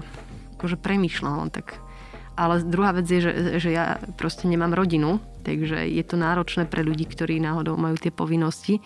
akože 0.56 0.80
premýšľam 0.80 1.44
len 1.44 1.52
tak. 1.52 1.76
Ale 2.40 2.64
druhá 2.64 2.96
vec 2.96 3.04
je, 3.12 3.20
že, 3.20 3.34
že 3.60 3.70
ja 3.76 4.00
proste 4.16 4.48
nemám 4.48 4.72
rodinu, 4.72 5.20
takže 5.44 5.92
je 5.92 6.04
to 6.08 6.16
náročné 6.16 6.64
pre 6.72 6.88
ľudí, 6.88 7.04
ktorí 7.04 7.44
náhodou 7.44 7.76
majú 7.76 8.00
tie 8.00 8.16
povinnosti 8.16 8.80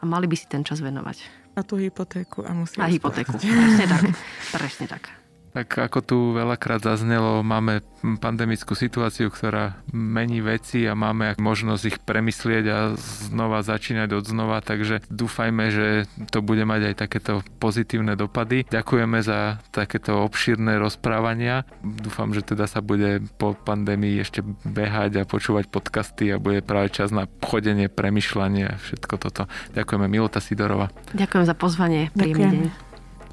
a 0.00 0.08
mali 0.08 0.24
by 0.24 0.36
si 0.40 0.48
ten 0.48 0.64
čas 0.64 0.80
venovať. 0.80 1.43
A 1.54 1.62
tú 1.62 1.78
hypotéku 1.78 2.42
a 2.42 2.50
musí 2.50 2.82
A 2.82 2.90
hypotéku, 2.90 3.38
presne 3.38 3.86
tak. 3.86 4.02
Presne 4.58 4.86
tak. 4.90 5.23
Tak 5.54 5.86
ako 5.86 5.98
tu 6.02 6.18
veľakrát 6.34 6.82
zaznelo, 6.82 7.46
máme 7.46 7.78
pandemickú 8.18 8.74
situáciu, 8.74 9.30
ktorá 9.30 9.78
mení 9.94 10.42
veci 10.42 10.82
a 10.82 10.98
máme 10.98 11.38
možnosť 11.38 11.82
ich 11.86 11.98
premyslieť 12.02 12.64
a 12.66 12.78
znova 12.98 13.62
začínať 13.62 14.18
od 14.18 14.24
znova, 14.26 14.58
takže 14.66 15.06
dúfajme, 15.06 15.70
že 15.70 15.86
to 16.34 16.42
bude 16.42 16.66
mať 16.66 16.90
aj 16.90 16.94
takéto 17.06 17.32
pozitívne 17.62 18.18
dopady. 18.18 18.66
Ďakujeme 18.66 19.22
za 19.22 19.62
takéto 19.70 20.26
obšírne 20.26 20.74
rozprávania. 20.76 21.62
Dúfam, 21.80 22.34
že 22.34 22.42
teda 22.42 22.66
sa 22.66 22.82
bude 22.82 23.22
po 23.38 23.54
pandémii 23.54 24.20
ešte 24.20 24.42
behať 24.66 25.22
a 25.22 25.28
počúvať 25.28 25.70
podcasty 25.70 26.34
a 26.34 26.42
bude 26.42 26.66
práve 26.66 26.90
čas 26.90 27.14
na 27.14 27.30
chodenie, 27.40 27.86
premyšľanie 27.86 28.74
a 28.74 28.78
všetko 28.82 29.14
toto. 29.22 29.46
Ďakujeme 29.78 30.10
Milota 30.10 30.42
Sidorova. 30.42 30.90
Ďakujem 31.14 31.44
za 31.46 31.54
pozvanie. 31.54 32.10
Príjemný 32.10 32.68
deň. 32.68 32.83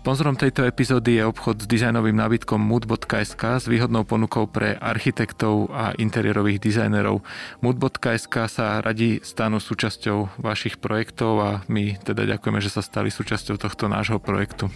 Sponzorom 0.02 0.34
tejto 0.34 0.66
epizódy 0.66 1.22
je 1.22 1.30
obchod 1.30 1.62
s 1.62 1.70
dizajnovým 1.70 2.18
nábytkom 2.18 2.58
mood.sk 2.58 3.62
s 3.62 3.70
výhodnou 3.70 4.02
ponukou 4.02 4.50
pre 4.50 4.74
architektov 4.74 5.70
a 5.70 5.94
interiérových 5.94 6.58
dizajnerov. 6.58 7.22
Mood.sk 7.62 8.50
sa 8.50 8.82
radi 8.82 9.22
stanú 9.22 9.62
súčasťou 9.62 10.42
vašich 10.42 10.82
projektov 10.82 11.34
a 11.38 11.52
my 11.70 12.02
teda 12.02 12.26
ďakujeme, 12.34 12.58
že 12.66 12.74
sa 12.74 12.82
stali 12.82 13.14
súčasťou 13.14 13.62
tohto 13.62 13.86
nášho 13.86 14.18
projektu. 14.18 14.74